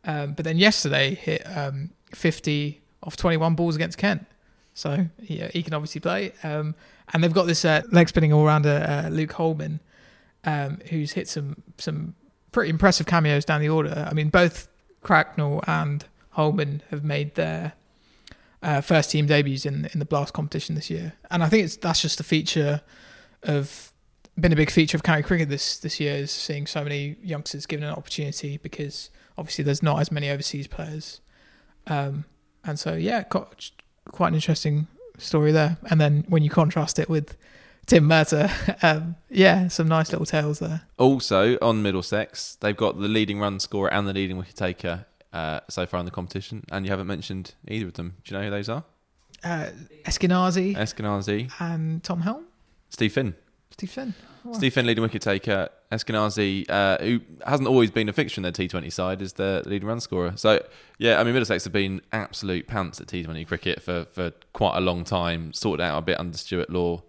um, 0.05 0.33
but 0.33 0.45
then 0.45 0.57
yesterday 0.57 1.15
hit 1.15 1.41
um, 1.45 1.91
50 2.13 2.81
off 3.03 3.15
21 3.17 3.55
balls 3.55 3.75
against 3.75 3.97
Kent. 3.97 4.25
So 4.73 5.07
yeah, 5.19 5.49
he 5.49 5.63
can 5.63 5.73
obviously 5.73 6.01
play. 6.01 6.33
Um, 6.43 6.75
and 7.13 7.23
they've 7.23 7.33
got 7.33 7.47
this 7.47 7.65
uh, 7.65 7.81
leg 7.91 8.09
spinning 8.09 8.33
all 8.33 8.45
rounder 8.45 8.85
uh, 8.87 9.09
Luke 9.09 9.33
Hollman, 9.33 9.79
um, 10.45 10.79
who's 10.89 11.13
hit 11.13 11.27
some 11.27 11.61
some 11.77 12.15
pretty 12.51 12.69
impressive 12.69 13.05
cameos 13.05 13.45
down 13.45 13.61
the 13.61 13.69
order. 13.69 14.07
I 14.09 14.13
mean, 14.13 14.29
both 14.29 14.67
Cracknell 15.01 15.63
and 15.67 16.05
Hollman 16.31 16.81
have 16.91 17.03
made 17.03 17.35
their 17.35 17.73
uh, 18.61 18.81
first 18.81 19.11
team 19.11 19.25
debuts 19.25 19.65
in 19.65 19.89
in 19.93 19.99
the 19.99 20.05
blast 20.05 20.33
competition 20.33 20.75
this 20.75 20.89
year, 20.89 21.13
and 21.31 21.43
I 21.43 21.49
think 21.49 21.65
it's 21.65 21.75
that's 21.75 22.01
just 22.01 22.19
a 22.19 22.23
feature 22.23 22.81
of 23.43 23.91
been 24.41 24.53
a 24.53 24.55
big 24.57 24.71
feature 24.71 24.97
of 24.97 25.03
county 25.03 25.23
cricket 25.23 25.49
this 25.49 25.77
this 25.77 25.99
year 25.99 26.15
is 26.15 26.31
seeing 26.31 26.67
so 26.67 26.83
many 26.83 27.17
youngsters 27.23 27.65
given 27.65 27.85
an 27.85 27.93
opportunity 27.93 28.57
because 28.57 29.09
obviously 29.37 29.63
there's 29.63 29.83
not 29.83 29.99
as 29.99 30.11
many 30.11 30.29
overseas 30.29 30.67
players, 30.67 31.21
um, 31.87 32.25
and 32.63 32.79
so 32.79 32.93
yeah, 32.95 33.23
got 33.29 33.71
quite 34.11 34.29
an 34.29 34.35
interesting 34.35 34.87
story 35.17 35.51
there. 35.51 35.77
And 35.89 35.99
then 35.99 36.25
when 36.27 36.43
you 36.43 36.49
contrast 36.49 36.99
it 36.99 37.09
with 37.09 37.35
Tim 37.85 38.07
Murtagh, 38.07 38.51
um, 38.83 39.15
yeah, 39.29 39.67
some 39.67 39.87
nice 39.87 40.11
little 40.11 40.25
tales 40.25 40.59
there. 40.59 40.81
Also 40.97 41.57
on 41.61 41.81
Middlesex, 41.81 42.55
they've 42.61 42.77
got 42.77 42.99
the 42.99 43.07
leading 43.07 43.39
run 43.39 43.59
scorer 43.59 43.91
and 43.93 44.07
the 44.07 44.13
leading 44.13 44.37
wicket 44.37 44.55
taker 44.55 45.05
uh, 45.33 45.59
so 45.69 45.85
far 45.85 45.99
in 45.99 46.05
the 46.05 46.11
competition, 46.11 46.63
and 46.71 46.85
you 46.85 46.91
haven't 46.91 47.07
mentioned 47.07 47.53
either 47.67 47.87
of 47.87 47.93
them. 47.93 48.15
Do 48.23 48.33
you 48.33 48.39
know 48.39 48.45
who 48.45 48.51
those 48.51 48.69
are? 48.69 48.83
Uh, 49.43 49.69
Eskinazi 50.05 50.75
Eskinazi, 50.75 51.51
and 51.59 52.03
Tom 52.03 52.21
Helm, 52.21 52.45
Steve 52.89 53.13
Finn. 53.13 53.35
Steve 53.71 53.91
Finn. 53.91 54.13
Steve 54.53 54.73
Finn, 54.73 54.85
leading 54.85 55.01
wicket 55.01 55.21
taker. 55.21 55.69
Eskinazi, 55.91 56.69
uh, 56.69 56.97
who 56.99 57.19
hasn't 57.45 57.67
always 57.67 57.89
been 57.89 58.07
a 58.09 58.13
fixture 58.13 58.39
in 58.39 58.43
their 58.43 58.51
T20 58.51 58.91
side, 58.91 59.21
is 59.21 59.33
the 59.33 59.63
leading 59.65 59.87
run 59.87 59.99
scorer. 59.99 60.33
So, 60.35 60.63
yeah, 60.99 61.19
I 61.19 61.23
mean, 61.23 61.33
Middlesex 61.33 61.63
have 61.63 61.73
been 61.73 62.01
absolute 62.11 62.67
pants 62.67 63.01
at 63.01 63.07
T20 63.07 63.47
cricket 63.47 63.81
for, 63.81 64.05
for 64.05 64.31
quite 64.53 64.77
a 64.77 64.81
long 64.81 65.03
time, 65.03 65.51
sorted 65.53 65.81
out 65.81 65.97
a 65.97 66.01
bit 66.01 66.19
under 66.19 66.37
Stuart 66.37 66.69
Law 66.69 67.03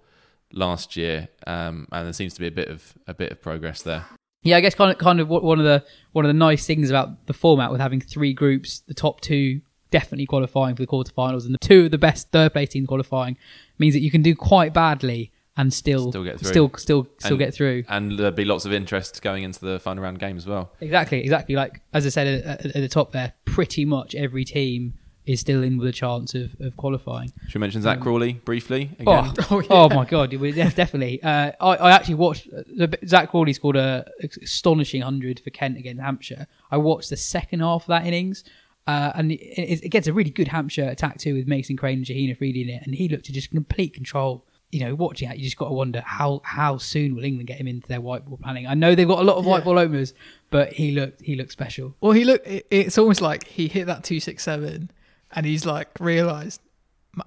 last 0.53 0.97
year, 0.97 1.29
um, 1.47 1.87
and 1.93 2.07
there 2.07 2.13
seems 2.13 2.35
to 2.35 2.41
be 2.41 2.47
a 2.47 2.51
bit 2.51 2.69
of 2.69 2.95
a 3.07 3.15
bit 3.15 3.33
of 3.33 3.41
progress 3.41 3.83
there. 3.83 4.07
Yeah, 4.43 4.57
I 4.57 4.61
guess 4.61 4.75
kind 4.75 4.91
of 4.91 4.99
kind 4.99 5.21
of 5.21 5.29
one 5.29 5.59
of 5.59 5.65
the 5.65 5.85
one 6.13 6.25
of 6.25 6.29
the 6.29 6.35
nice 6.35 6.67
things 6.67 6.91
about 6.91 7.27
the 7.27 7.35
format 7.35 7.71
with 7.71 7.81
having 7.81 8.01
three 8.01 8.33
groups, 8.33 8.81
the 8.81 8.95
top 8.95 9.21
two 9.21 9.61
definitely 9.91 10.27
qualifying 10.27 10.77
for 10.77 10.83
the 10.83 10.87
quarterfinals, 10.87 11.45
and 11.45 11.55
the 11.55 11.59
two 11.59 11.87
of 11.87 11.91
the 11.91 11.99
best 11.99 12.31
third 12.31 12.53
place 12.53 12.71
teams 12.71 12.87
qualifying, 12.87 13.37
means 13.79 13.95
that 13.95 14.01
you 14.01 14.11
can 14.11 14.23
do 14.23 14.35
quite 14.35 14.73
badly 14.73 15.33
and 15.57 15.73
still 15.73 16.11
Still 16.11 16.25
get 16.25 16.39
through. 16.39 16.49
still 16.49 16.71
still 16.77 17.09
still 17.19 17.33
And- 17.33 17.39
get 17.39 17.55
through. 17.55 17.85
and 17.89 18.19
there'll 18.19 18.33
be 18.33 18.45
lots 18.45 18.65
of 18.65 18.73
interest 18.73 19.21
going 19.23 19.43
into 19.43 19.61
the 19.61 19.79
final 19.81 20.03
round 20.03 20.19
game 20.19 20.37
as 20.37 20.47
well. 20.47 20.73
Exactly, 20.81 21.21
exactly. 21.21 21.55
Like 21.57 21.81
as 21.93 22.07
I 22.07 22.09
said 22.09 22.45
at, 22.45 22.67
at, 22.67 22.73
the 22.75 22.89
top 22.89 23.13
there, 23.13 23.33
pretty 23.45 23.85
much 23.85 24.15
every 24.15 24.45
team 24.45 24.95
is 25.27 25.39
still 25.41 25.63
in 25.63 25.77
with 25.77 25.87
a 25.87 25.93
chance 25.93 26.35
of, 26.35 26.57
of 26.61 26.77
qualifying. 26.77 27.31
Should 27.47 27.57
we 27.57 27.61
mention 27.61 27.83
Zak 27.83 28.01
Crawley 28.01 28.33
briefly 28.33 28.91
Oh, 29.07 29.19
again? 29.19 29.35
oh, 29.51 29.63
Oh, 29.71 29.89
yeah. 29.91 29.95
my 29.97 30.05
god, 30.05 30.31
definitely. 30.31 31.23
Uh, 31.23 31.53
I, 31.61 31.77
I 31.77 31.91
actually 31.93 32.15
watched 32.15 32.49
uh, 32.81 32.87
Zak 33.07 33.31
Crawley 33.31 33.53
scored 33.53 33.77
a 33.77 34.11
astonishing 34.43 35.03
hundred 35.03 35.41
for 35.41 35.51
Kent 35.51 35.77
against 35.79 36.01
Hampshire. 36.03 36.47
I 36.71 36.79
watched 36.79 37.11
the 37.11 37.17
second 37.17 37.61
half 37.61 37.83
of 37.83 37.89
that 37.89 38.07
innings, 38.07 38.45
uh, 38.87 39.13
and 39.15 39.33
it, 39.33 39.85
it, 39.85 39.89
gets 39.91 40.07
a 40.07 40.13
really 40.13 40.31
good 40.31 40.49
Hampshire 40.49 40.89
attack 40.89 41.19
too 41.19 41.35
with 41.35 41.47
Mason 41.47 41.77
Crane 41.77 41.99
and 41.99 42.07
Shaheen 42.07 42.31
Afridi 42.31 42.63
in 42.63 42.69
it, 42.71 42.83
and 42.85 42.95
he 42.95 43.09
looked 43.09 43.27
to 43.27 43.33
just 43.33 43.51
complete 43.51 43.95
control. 43.95 44.47
You 44.73 44.81
know, 44.81 44.95
watching 44.95 45.29
that, 45.29 45.39
you 45.39 45.45
just 45.45 45.57
got 45.57 45.67
to 45.69 45.75
wonder 45.75 46.01
how 46.07 46.41
how 46.45 46.79
soon 46.79 47.17
will 47.17 47.25
England 47.25 47.49
get 47.49 47.59
him 47.59 47.67
into 47.67 47.89
their 47.89 48.01
white 48.01 48.25
ball 48.25 48.39
planning. 48.41 48.67
I 48.69 48.75
know 48.75 48.95
they've 48.95 49.09
got 49.09 49.19
a 49.19 49.25
lot 49.25 49.37
of 49.37 49.45
white 49.45 49.59
Yeah. 49.59 49.65
ball 49.65 49.79
openers, 49.81 50.15
but 50.51 50.73
he 50.73 50.93
looked 50.93 51.21
he 51.23 51.35
looked 51.35 51.51
special. 51.53 51.95
Well, 52.01 52.13
he 52.13 52.25
looked. 52.25 52.47
It's 52.71 52.97
almost 52.97 53.21
like 53.21 53.47
he 53.49 53.67
hit 53.69 53.87
that 53.87 54.05
two 54.05 54.21
six 54.21 54.45
seven, 54.45 54.91
and 55.33 55.45
he's 55.45 55.67
like 55.67 55.89
realized 55.99 56.61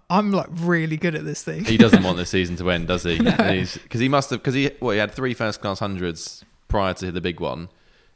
I'm 0.10 0.32
like 0.32 0.48
really 0.52 0.96
good 0.96 1.16
at 1.16 1.26
this 1.26 1.44
thing. 1.44 1.66
he 1.66 1.76
doesn't 1.76 2.02
want 2.04 2.16
the 2.24 2.26
season 2.26 2.56
to 2.58 2.70
end, 2.72 2.88
does 2.88 3.04
he? 3.04 3.18
Because 3.18 4.00
he 4.00 4.08
must 4.08 4.30
have. 4.30 4.39
Because 4.39 4.54
he 4.54 4.72
well, 4.80 4.91
he 4.91 5.00
had 5.00 5.12
three 5.12 5.34
first 5.34 5.60
class 5.60 5.80
hundreds 5.80 6.46
prior 6.70 6.94
to 6.94 7.12
the 7.12 7.20
big 7.20 7.41
one, 7.41 7.68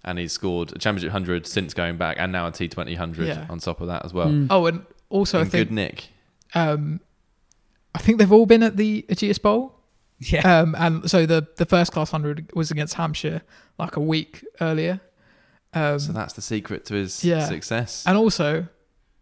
and 0.06 0.18
he's 0.20 0.32
scored 0.32 0.72
a 0.74 0.80
championship 0.80 1.12
hundred 1.12 1.46
since 1.46 1.74
going 1.74 1.98
back, 1.98 2.16
and 2.18 2.32
now 2.32 2.48
a 2.48 2.52
T 2.54 2.70
Twenty 2.70 2.96
hundred 2.96 3.28
Yeah. 3.28 3.46
on 3.50 3.60
top 3.60 3.82
of 3.82 3.88
that 3.88 4.06
as 4.06 4.14
well. 4.14 4.30
Mm. 4.30 4.48
Oh, 4.50 4.66
and 4.68 4.86
also 5.10 5.42
I 5.42 5.44
think 5.44 5.68
good 5.68 5.72
nick. 5.72 6.08
um, 6.56 7.02
I 7.98 8.02
think 8.04 8.18
they've 8.20 8.32
all 8.32 8.46
been 8.46 8.64
at 8.64 8.78
the 8.78 9.06
Ageas 9.10 9.42
Bowl. 9.42 9.74
Yeah, 10.20 10.62
Um, 10.62 10.76
and 10.78 11.10
so 11.10 11.26
the 11.26 11.48
the 11.58 11.66
first 11.66 11.92
class 11.92 12.10
hundred 12.12 12.50
was 12.56 12.72
against 12.72 12.96
Hampshire 12.96 13.42
like 13.78 13.96
a 13.96 14.00
week 14.00 14.44
earlier. 14.62 15.00
Um, 15.74 16.00
So 16.00 16.12
that's 16.12 16.34
the 16.34 16.42
secret 16.42 16.86
to 16.86 16.94
his 16.96 17.24
yeah. 17.24 17.46
success. 17.48 18.04
and 18.08 18.18
also 18.18 18.68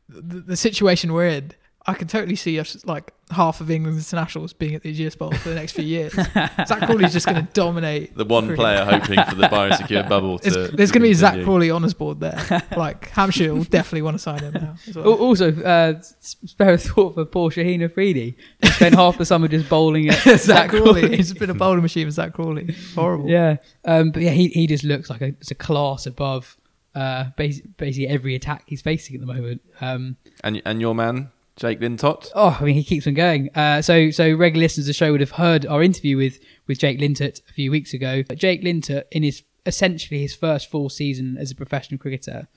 the, 0.07 0.39
the 0.39 0.55
situation 0.55 1.11
we're 1.11 1.27
in, 1.27 1.51
I 1.87 1.93
can 1.93 2.07
totally 2.07 2.35
see 2.35 2.59
us 2.59 2.83
like 2.85 3.13
half 3.31 3.61
of 3.61 3.69
England's 3.69 4.11
internationals 4.11 4.53
being 4.53 4.73
at 4.75 4.81
the 4.81 4.91
Ageas 4.91 5.15
Bowl 5.17 5.31
for 5.31 5.49
the 5.49 5.55
next 5.55 5.73
few 5.73 5.83
years. 5.83 6.13
Zak 6.67 6.79
Crawley's 6.85 7.13
just 7.13 7.27
going 7.27 7.45
to 7.45 7.51
dominate. 7.53 8.15
the 8.15 8.25
one 8.25 8.47
cricket. 8.47 8.59
player 8.59 8.85
hoping 8.85 9.23
for 9.23 9.35
the 9.35 9.47
biosecure 9.47 10.07
bubble 10.09 10.39
to. 10.39 10.49
There's, 10.49 10.71
there's 10.71 10.91
going 10.91 11.01
to 11.01 11.07
be 11.07 11.11
a 11.11 11.15
Zak 11.15 11.31
continue. 11.33 11.45
Crawley 11.45 11.71
honours 11.71 11.93
board 11.93 12.19
there. 12.19 12.63
Like 12.75 13.09
Hampshire 13.09 13.53
will 13.53 13.63
definitely 13.63 14.01
want 14.01 14.15
to 14.15 14.19
sign 14.19 14.39
him 14.39 14.53
now. 14.53 14.75
As 14.87 14.95
well. 14.95 15.13
Also, 15.13 15.51
uh, 15.61 16.01
spare 16.01 16.73
a 16.73 16.77
thought 16.77 17.13
for 17.13 17.23
poor 17.25 17.51
Shaheen 17.51 17.81
Afridi. 17.83 18.35
He 18.61 18.67
spent 18.69 18.95
half 18.95 19.17
the 19.17 19.25
summer 19.25 19.47
just 19.47 19.69
bowling 19.69 20.09
at 20.09 20.39
Zak 20.39 20.71
Crawley. 20.71 21.15
He's 21.15 21.33
been 21.33 21.49
a 21.51 21.53
bowling 21.53 21.81
machine 21.83 22.05
with 22.07 22.15
Zak 22.15 22.33
Crawley. 22.33 22.75
Horrible. 22.95 23.29
Yeah, 23.29 23.57
um, 23.85 24.09
but 24.11 24.23
yeah, 24.23 24.31
he 24.31 24.47
he 24.49 24.65
just 24.67 24.83
looks 24.83 25.09
like 25.09 25.21
a, 25.21 25.27
it's 25.27 25.51
a 25.51 25.55
class 25.55 26.05
above 26.05 26.57
uh, 26.95 27.25
basically, 27.37 27.71
basically 27.77 28.07
every 28.07 28.35
attack 28.35 28.63
he's 28.65 28.81
facing 28.81 29.15
at 29.15 29.21
the 29.21 29.27
moment. 29.31 29.61
Um, 29.81 30.17
And 30.43 30.61
and 30.65 30.81
your 30.81 30.95
man 30.95 31.31
Jake 31.55 31.79
Lintott. 31.79 32.31
oh, 32.35 32.57
I 32.59 32.63
mean, 32.63 32.75
he 32.75 32.83
keeps 32.83 33.07
on 33.07 33.13
going. 33.13 33.49
Uh, 33.55 33.81
so 33.81 34.11
so 34.11 34.33
regular 34.33 34.63
listeners 34.63 34.85
of 34.85 34.87
the 34.87 34.93
show 34.93 35.11
would 35.11 35.21
have 35.21 35.31
heard 35.31 35.65
our 35.65 35.81
interview 35.81 36.17
with 36.17 36.39
with 36.67 36.79
Jake 36.79 36.99
Lintott 36.99 37.41
a 37.49 37.53
few 37.53 37.71
weeks 37.71 37.93
ago. 37.93 38.23
But 38.27 38.37
Jake 38.37 38.61
Lintott, 38.63 39.05
in 39.11 39.23
his 39.23 39.43
essentially 39.65 40.21
his 40.21 40.35
first 40.35 40.69
full 40.69 40.89
season 40.89 41.37
as 41.39 41.51
a 41.51 41.55
professional 41.55 41.97
cricketer, 41.97 42.47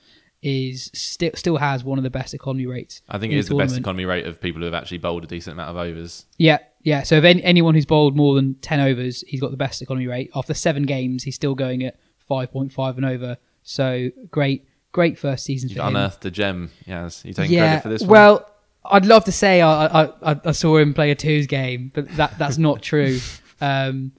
is 0.43 0.91
still 0.95 1.31
still 1.35 1.57
has 1.57 1.85
one 1.85 1.99
of 1.99 2.05
the 2.05 2.11
best 2.11 2.35
economy 2.35 2.67
rates. 2.67 3.03
I 3.09 3.19
think 3.19 3.33
in 3.33 3.39
it 3.39 3.41
is 3.41 3.49
the 3.49 3.57
best 3.57 3.77
economy 3.77 4.05
rate 4.05 4.27
of 4.27 4.41
people 4.41 4.61
who 4.61 4.65
have 4.67 4.75
actually 4.75 4.99
bowled 4.99 5.25
a 5.25 5.27
decent 5.27 5.55
amount 5.55 5.71
of 5.71 5.77
overs. 5.77 6.27
Yeah, 6.37 6.59
yeah. 6.83 7.03
So 7.03 7.17
if 7.17 7.25
any, 7.25 7.43
anyone 7.43 7.75
who's 7.75 7.87
bowled 7.87 8.17
more 8.17 8.35
than 8.35 8.55
ten 8.57 8.81
overs, 8.81 9.23
he's 9.27 9.41
got 9.41 9.51
the 9.51 9.57
best 9.57 9.81
economy 9.83 10.07
rate. 10.07 10.31
After 10.35 10.55
seven 10.55 10.85
games, 10.85 11.23
he's 11.25 11.35
still 11.35 11.55
going 11.55 11.85
at 11.85 11.99
five 12.19 12.51
point 12.53 12.73
five 12.73 12.97
and 12.97 13.07
over. 13.07 13.39
So 13.63 14.11
great, 14.31 14.67
great 14.93 15.19
first 15.19 15.45
season 15.45 15.69
You've 15.69 15.79
for 15.79 15.83
him. 15.83 15.97
unearthed 15.97 16.25
a 16.25 16.31
gem. 16.31 16.71
Yes, 16.87 17.25
you 17.25 17.35
taking 17.35 17.57
yeah. 17.57 17.81
credit 17.81 17.83
for 17.83 17.89
this 17.89 18.03
one? 18.03 18.11
well, 18.11 18.48
I'd 18.91 19.07
love 19.07 19.25
to 19.25 19.33
say 19.33 19.61
I, 19.63 20.05
I 20.05 20.41
I 20.45 20.53
saw 20.53 20.77
him 20.79 20.95
play 20.95 21.11
a 21.11 21.15
twos 21.15 21.47
game, 21.47 21.91
but 21.95 22.09
that 22.17 22.39
that's 22.39 22.59
not 22.59 22.83
true. 22.91 23.19
um, 23.61 24.13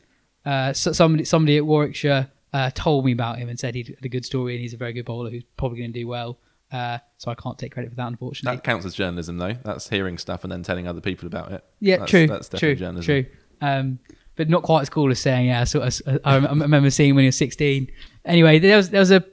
uh, 0.46 0.74
so 0.74 0.92
somebody 0.92 1.26
somebody 1.26 1.58
at 1.58 1.66
Warwickshire 1.66 2.30
uh, 2.54 2.72
told 2.74 3.06
me 3.06 3.12
about 3.12 3.38
him 3.38 3.50
and 3.50 3.60
said 3.60 3.76
he 3.76 3.84
had 3.84 4.06
a 4.06 4.10
good 4.10 4.26
story 4.26 4.54
and 4.56 4.62
he's 4.62 4.74
a 4.74 4.78
very 4.78 4.94
good 4.94 5.06
bowler 5.06 5.30
who's 5.30 5.44
probably 5.58 5.80
going 5.80 5.94
to 5.94 6.00
do 6.00 6.08
well. 6.08 6.40
Uh, 6.72 6.98
so 7.18 7.32
I 7.32 7.36
can't 7.36 7.58
take 7.58 7.72
credit 7.74 7.90
for 7.90 7.96
that, 7.96 8.08
unfortunately. 8.08 8.56
that 8.58 8.64
counts 8.64 8.86
as 8.86 8.94
journalism, 8.94 9.38
though. 9.38 9.56
That's 9.64 9.90
hearing 9.90 10.18
stuff 10.20 10.44
and 10.44 10.52
then 10.52 10.62
telling 10.64 10.88
other 10.88 11.02
people 11.02 11.26
about 11.28 11.52
it. 11.52 11.64
Yeah, 11.80 11.96
That's- 11.96 12.10
true, 12.10 12.28
That's 12.28 12.48
definitely 12.48 12.76
true, 12.76 12.80
journalism. 12.86 13.06
true. 13.06 13.26
Um, 13.62 14.00
but 14.36 14.50
not 14.50 14.64
quite 14.64 14.82
as 14.84 14.90
cool 14.90 15.12
as 15.12 15.20
saying, 15.20 15.48
yeah. 15.48 15.64
So 15.66 15.82
I, 15.84 15.90
I 16.24 16.38
remember 16.38 16.90
seeing 16.92 17.14
when 17.16 17.24
he 17.24 17.28
was 17.28 17.38
sixteen. 17.38 17.92
Anyway, 18.24 18.58
there 18.60 18.78
was 18.78 18.90
there 18.90 19.02
was 19.02 19.12
a 19.12 19.26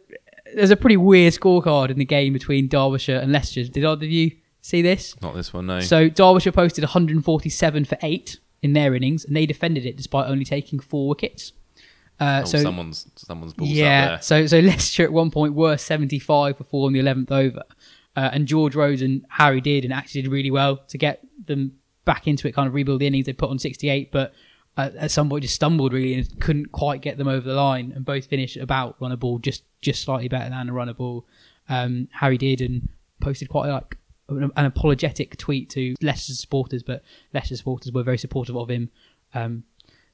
there's 0.55 0.70
a 0.70 0.76
pretty 0.76 0.97
weird 0.97 1.32
scorecard 1.32 1.91
in 1.91 1.99
the 1.99 2.05
game 2.05 2.32
between 2.32 2.66
Derbyshire 2.68 3.18
and 3.18 3.30
Leicestershire. 3.30 3.70
Did 3.70 3.84
either 3.84 4.05
of 4.05 4.11
you 4.11 4.32
see 4.67 4.83
this? 4.83 5.14
Not 5.23 5.35
this 5.35 5.53
one, 5.53 5.67
no. 5.67 5.81
So 5.81 6.09
Derbyshire 6.09 6.53
posted 6.53 6.83
147 6.83 7.85
for 7.85 7.97
eight 8.03 8.39
in 8.62 8.73
their 8.73 8.95
innings, 8.95 9.25
and 9.25 9.37
they 9.37 9.47
defended 9.47 9.87
it 9.87 9.97
despite 9.97 10.29
only 10.29 10.45
taking 10.45 10.81
four 10.81 11.09
wickets. 11.09 11.53
Uh, 12.19 12.43
oh, 12.43 12.47
so 12.47 12.62
someone's 12.62 13.07
someone's 13.17 13.53
balls 13.53 13.71
yeah, 13.71 14.05
up 14.05 14.11
there. 14.11 14.23
so 14.23 14.47
so 14.47 14.59
Leicester 14.61 15.05
at 15.05 15.12
one 15.12 15.31
point 15.31 15.55
were 15.55 15.77
75 15.77 16.57
for 16.57 16.64
four 16.64 16.87
on 16.87 16.93
the 16.93 17.01
11th 17.01 17.31
over, 17.31 17.62
uh, 18.17 18.31
and 18.33 18.47
George 18.47 18.75
Rhodes 18.75 19.03
and 19.03 19.25
Harry 19.29 19.61
Dearden 19.61 19.93
actually 19.93 20.23
did 20.23 20.33
really 20.33 20.51
well 20.51 20.79
to 20.89 20.99
get 20.99 21.21
them 21.47 21.73
back 22.05 22.27
into 22.27 22.49
it, 22.49 22.53
kind 22.53 22.67
of 22.67 22.75
rebuild 22.75 23.01
the 23.01 23.07
innings. 23.07 23.27
They 23.27 23.35
put 23.35 23.51
on 23.51 23.59
68, 23.59 24.11
but 24.11 24.33
uh, 24.77 24.91
at 24.99 25.11
some 25.11 25.29
point 25.29 25.43
just 25.43 25.55
stumbled 25.55 25.93
really 25.93 26.14
and 26.14 26.41
couldn't 26.41 26.73
quite 26.73 27.03
get 27.03 27.19
them 27.19 27.29
over 27.29 27.47
the 27.47 27.55
line, 27.55 27.93
and 27.95 28.05
both 28.05 28.27
finished 28.27 28.57
about 28.57 28.97
run 29.01 29.12
a 29.12 29.17
ball, 29.17 29.39
just 29.39 29.62
just 29.81 30.03
slightly 30.03 30.29
better 30.29 30.51
than 30.51 30.69
a 30.69 30.73
run 30.73 30.89
a 30.89 30.95
ball. 30.95 31.27
Um, 31.69 32.09
Harry 32.12 32.39
Dearden 32.39 32.89
posted 33.21 33.49
quite 33.49 33.69
like 33.69 33.99
an, 34.29 34.51
apologetic 34.57 35.37
tweet 35.37 35.70
to 35.70 35.95
Leicester 36.03 36.35
supporters, 36.35 36.83
but 36.83 37.03
Leicester 37.33 37.57
supporters 37.57 37.93
were 37.93 38.03
very 38.03 38.18
supportive 38.18 38.57
of 38.57 38.68
him. 38.68 38.91
Um, 39.35 39.64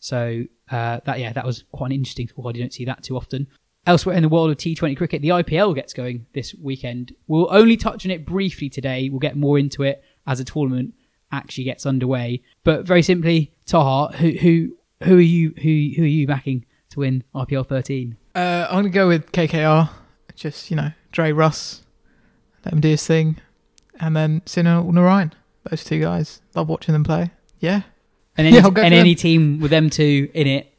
so 0.00 0.44
uh, 0.70 1.00
that 1.04 1.18
yeah, 1.20 1.32
that 1.32 1.46
was 1.46 1.64
quite 1.72 1.86
an 1.86 1.92
interesting 1.96 2.28
squad. 2.28 2.56
You 2.56 2.62
don't 2.62 2.72
see 2.72 2.84
that 2.84 3.02
too 3.02 3.16
often. 3.16 3.46
Elsewhere 3.86 4.14
in 4.14 4.22
the 4.22 4.28
world 4.28 4.50
of 4.50 4.56
T20 4.58 4.96
cricket, 4.96 5.22
the 5.22 5.30
IPL 5.30 5.74
gets 5.74 5.92
going 5.92 6.26
this 6.34 6.54
weekend. 6.54 7.14
We'll 7.26 7.52
only 7.52 7.76
touch 7.76 8.06
on 8.06 8.12
it 8.12 8.24
briefly 8.24 8.68
today. 8.68 9.08
We'll 9.08 9.18
get 9.18 9.36
more 9.36 9.58
into 9.58 9.82
it 9.82 10.04
as 10.26 10.38
the 10.38 10.44
tournament 10.44 10.94
actually 11.32 11.64
gets 11.64 11.86
underway. 11.86 12.42
But 12.62 12.86
very 12.86 13.02
simply, 13.02 13.52
Taha, 13.66 14.16
who 14.16 14.30
who 14.32 14.76
who 15.04 15.16
are 15.16 15.20
you 15.20 15.54
who 15.56 15.92
who 15.96 16.02
are 16.02 16.06
you 16.06 16.26
backing 16.26 16.64
to 16.90 17.00
win 17.00 17.24
IPL 17.34 17.66
13? 17.66 18.16
Uh, 18.34 18.66
I'm 18.70 18.82
gonna 18.82 18.90
go 18.90 19.08
with 19.08 19.32
KKR. 19.32 19.90
Just 20.34 20.70
you 20.70 20.76
know, 20.76 20.92
Dre 21.10 21.32
Russ, 21.32 21.82
let 22.64 22.72
him 22.72 22.80
do 22.80 22.88
his 22.88 23.06
thing, 23.06 23.36
and 24.02 24.14
then 24.14 24.42
Sunil 24.44 24.90
Narine. 24.92 25.32
Those 25.70 25.82
two 25.84 26.00
guys, 26.00 26.42
love 26.54 26.68
watching 26.68 26.92
them 26.92 27.04
play. 27.04 27.30
Yeah, 27.60 27.82
And 28.36 28.46
any, 28.48 28.56
Yeah, 28.56 28.66
and 28.66 28.78
any 28.78 29.14
them. 29.14 29.20
team 29.20 29.60
with 29.60 29.70
them 29.70 29.88
two 29.88 30.28
in 30.34 30.46
it, 30.46 30.70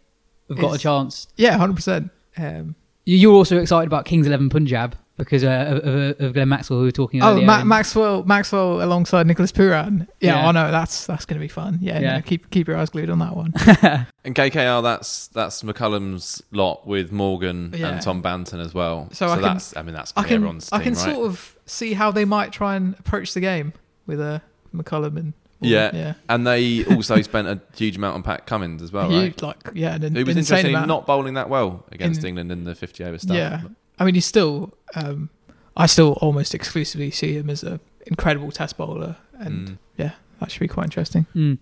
have 0.49 0.59
got 0.59 0.75
a 0.75 0.77
chance. 0.77 1.27
yeah, 1.37 1.57
hundred 1.57 1.75
percent. 1.77 2.11
Um, 2.37 2.75
You- 3.05 3.17
You're 3.17 3.33
also 3.33 3.57
excited 3.59 3.87
about 3.87 4.05
Kings 4.05 4.27
Eleven 4.27 4.49
Punjab 4.49 4.95
because 5.15 5.43
uh, 5.43 5.79
of, 5.83 5.87
of, 5.87 6.21
of 6.21 6.33
Glenn 6.33 6.49
Maxwell, 6.49 6.79
who 6.79 6.83
we 6.83 6.87
were 6.87 6.91
talking 6.91 7.21
oh. 7.23 7.39
Ma- 7.39 7.63
Maxwell, 7.63 8.23
Maxwell 8.23 8.83
alongside 8.83 9.27
Nicholas 9.27 9.51
Pooran. 9.51 10.07
Yeah, 10.19 10.41
Yeah. 10.41 10.47
I 10.47 10.51
know 10.51 10.71
that's 10.71 11.05
that's 11.05 11.25
gonna 11.25 11.39
be 11.39 11.47
fun. 11.47 11.77
Yeah, 11.81 11.99
Yeah. 11.99 12.15
No, 12.17 12.21
keep 12.23 12.49
keep 12.49 12.67
your 12.67 12.75
eyes 12.77 12.89
glued 12.89 13.09
on 13.09 13.19
that 13.19 13.35
one. 13.35 13.53
And 14.25 14.33
KKR, 14.35 14.81
that's 14.83 15.27
that's 15.27 15.63
McCullum's 15.63 16.41
lot 16.51 16.87
with 16.87 17.11
Morgan 17.11 17.73
Yeah. 17.77 17.89
and 17.89 18.01
Tom 18.01 18.21
Banton 18.23 18.59
as 18.59 18.73
well. 18.73 19.07
So 19.11 19.27
So, 19.27 19.31
I 19.31 19.35
can- 19.35 19.43
that's, 19.43 19.77
I 19.77 19.81
mean, 19.83 19.93
that's 19.95 20.11
I 20.15 20.21
gonna 20.21 20.27
can 20.27 20.35
everyone's 20.35 20.69
I 20.71 20.77
team, 20.77 20.83
can 20.83 20.93
right? 20.93 21.13
sort 21.15 21.27
of 21.27 21.52
see 21.65 21.93
how 21.93 22.11
they 22.11 22.25
might 22.25 22.51
try 22.51 22.75
and 22.75 22.95
approach 22.99 23.33
the 23.33 23.39
game 23.39 23.73
with 24.05 24.19
uh, 24.19 24.39
McCullum 24.75 25.17
and 25.17 25.33
yeah. 25.61 25.91
yeah. 25.93 26.13
And 26.27 26.45
they 26.45 26.83
also 26.85 27.21
spent 27.21 27.47
a 27.47 27.61
huge 27.75 27.95
amount 27.95 28.15
on 28.15 28.23
Pat 28.23 28.45
Cummins 28.45 28.81
as 28.81 28.91
well, 28.91 29.09
right? 29.09 29.41
like 29.41 29.57
yeah, 29.73 29.95
an, 29.95 30.13
Who 30.15 30.25
was 30.25 30.35
an 30.35 30.39
interesting 30.39 30.71
amount. 30.71 30.87
not 30.89 31.05
bowling 31.07 31.35
that 31.35 31.49
well 31.49 31.85
against 31.91 32.21
In- 32.21 32.27
England 32.29 32.51
in 32.51 32.63
the 32.65 32.75
50 32.75 33.03
over 33.05 33.17
stuff. 33.17 33.37
Yeah, 33.37 33.61
I 33.97 34.03
mean, 34.05 34.15
he's 34.15 34.25
still. 34.25 34.73
Um, 34.95 35.29
I 35.75 35.85
still 35.87 36.13
almost 36.21 36.53
exclusively 36.53 37.09
see 37.11 37.33
him 37.37 37.49
as 37.49 37.63
a 37.63 37.79
incredible 38.05 38.51
test 38.51 38.77
bowler, 38.77 39.15
and 39.39 39.69
Mm. 39.69 39.77
yeah, 39.97 40.11
that 40.39 40.51
should 40.51 40.59
be 40.59 40.67
quite 40.67 40.83
interesting. 40.83 41.25
Mm. 41.33 41.57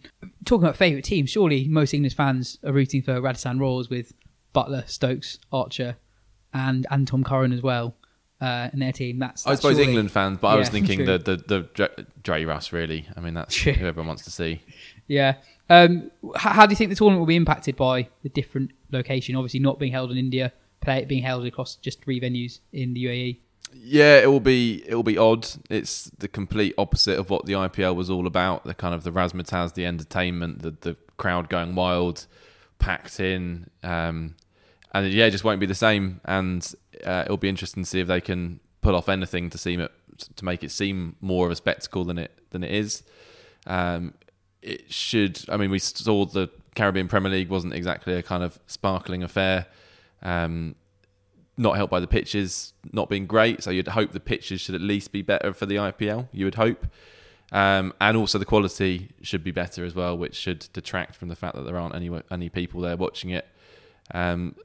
Talking 0.45 0.63
about 0.65 0.75
favourite 0.75 1.05
teams, 1.05 1.29
surely 1.29 1.67
most 1.67 1.93
English 1.93 2.15
fans 2.15 2.57
are 2.65 2.73
rooting 2.73 3.03
for 3.03 3.21
Rajasthan 3.21 3.59
Royals 3.59 3.89
with 3.89 4.13
Buttler, 4.53 4.87
Stokes, 4.89 5.37
Archer, 5.53 5.95
and 6.53 6.85
and 6.89 7.07
Tom 7.07 7.23
Curran 7.23 7.53
as 7.53 7.61
well 7.61 7.95
uh, 8.41 8.69
in 8.73 8.79
their 8.79 8.91
team. 8.91 9.19
That's, 9.19 9.45
I 9.47 9.55
suppose 9.55 9.77
surely- 9.77 9.89
England 9.89 10.11
fans, 10.11 10.39
but 10.41 10.47
I 10.49 10.55
was 10.57 10.69
thinking 10.75 11.05
the 11.05 11.17
the 11.17 11.35
the 11.37 11.59
Dre, 11.73 11.87
Dre 12.23 12.45
Russ 12.45 12.73
really. 12.73 13.07
I 13.15 13.21
mean, 13.21 13.33
that's 13.33 13.55
who 13.55 13.71
everyone 13.71 14.07
wants 14.07 14.23
to 14.25 14.31
see. 14.31 14.61
Yeah. 15.07 15.35
Um, 15.69 16.11
h- 16.25 16.31
how 16.35 16.65
do 16.65 16.71
you 16.71 16.75
think 16.75 16.89
the 16.89 16.95
tournament 16.95 17.19
will 17.21 17.27
be 17.27 17.35
impacted 17.37 17.75
by 17.77 18.09
the 18.23 18.29
different 18.29 18.71
location? 18.91 19.35
Obviously, 19.37 19.59
not 19.61 19.79
being 19.79 19.91
held 19.93 20.11
in 20.11 20.17
India, 20.17 20.51
play 20.81 20.97
it 20.97 21.07
being 21.07 21.23
held 21.23 21.45
across 21.45 21.75
just 21.75 22.03
three 22.03 22.19
venues 22.19 22.59
in 22.73 22.93
the 22.93 23.05
UAE. 23.05 23.37
Yeah, 23.73 24.17
it 24.19 24.27
will 24.27 24.41
be 24.41 24.83
it 24.85 24.95
will 24.95 25.03
be 25.03 25.17
odd. 25.17 25.47
It's 25.69 26.05
the 26.17 26.27
complete 26.27 26.73
opposite 26.77 27.17
of 27.17 27.29
what 27.29 27.45
the 27.45 27.53
IPL 27.53 27.95
was 27.95 28.09
all 28.09 28.27
about. 28.27 28.65
The 28.65 28.73
kind 28.73 28.93
of 28.93 29.03
the 29.03 29.11
razzmatazz, 29.11 29.75
the 29.75 29.85
entertainment, 29.85 30.61
the 30.61 30.71
the 30.71 30.97
crowd 31.15 31.47
going 31.47 31.75
wild, 31.75 32.25
packed 32.79 33.19
in, 33.21 33.69
um, 33.83 34.35
and 34.91 35.11
yeah, 35.11 35.25
it 35.25 35.31
just 35.31 35.43
won't 35.43 35.59
be 35.59 35.65
the 35.65 35.75
same. 35.75 36.21
And 36.25 36.67
uh, 37.05 37.23
it'll 37.25 37.37
be 37.37 37.49
interesting 37.49 37.83
to 37.83 37.89
see 37.89 37.99
if 37.99 38.07
they 38.07 38.21
can 38.21 38.59
pull 38.81 38.95
off 38.95 39.09
anything 39.09 39.49
to 39.49 39.57
seem 39.57 39.79
it 39.79 39.91
to 40.35 40.45
make 40.45 40.63
it 40.63 40.71
seem 40.71 41.15
more 41.21 41.45
of 41.45 41.51
a 41.51 41.55
spectacle 41.55 42.03
than 42.03 42.17
it 42.17 42.31
than 42.51 42.63
it 42.63 42.71
is. 42.71 43.03
Um, 43.67 44.13
it 44.61 44.91
should. 44.91 45.43
I 45.49 45.57
mean, 45.57 45.71
we 45.71 45.79
saw 45.79 46.25
the 46.25 46.49
Caribbean 46.75 47.07
Premier 47.07 47.31
League 47.31 47.49
wasn't 47.49 47.73
exactly 47.73 48.13
a 48.13 48.23
kind 48.23 48.43
of 48.43 48.59
sparkling 48.67 49.23
affair. 49.23 49.67
Um, 50.21 50.75
not 51.57 51.75
helped 51.75 51.91
by 51.91 51.99
the 51.99 52.07
pitches 52.07 52.73
not 52.91 53.09
being 53.09 53.27
great. 53.27 53.63
So 53.63 53.71
you'd 53.71 53.89
hope 53.89 54.11
the 54.11 54.19
pitches 54.19 54.61
should 54.61 54.75
at 54.75 54.81
least 54.81 55.11
be 55.11 55.21
better 55.21 55.53
for 55.53 55.65
the 55.65 55.75
IPL. 55.75 56.27
You 56.31 56.45
would 56.45 56.55
hope, 56.55 56.87
um, 57.51 57.93
and 57.99 58.17
also 58.17 58.37
the 58.37 58.45
quality 58.45 59.09
should 59.21 59.43
be 59.43 59.51
better 59.51 59.85
as 59.85 59.93
well, 59.93 60.17
which 60.17 60.35
should 60.35 60.67
detract 60.73 61.15
from 61.15 61.27
the 61.27 61.35
fact 61.35 61.55
that 61.55 61.63
there 61.63 61.77
aren't 61.77 61.95
any 61.95 62.09
any 62.29 62.49
people 62.49 62.81
there 62.81 62.97
watching 62.97 63.29
it. 63.31 63.47
Um, 64.13 64.55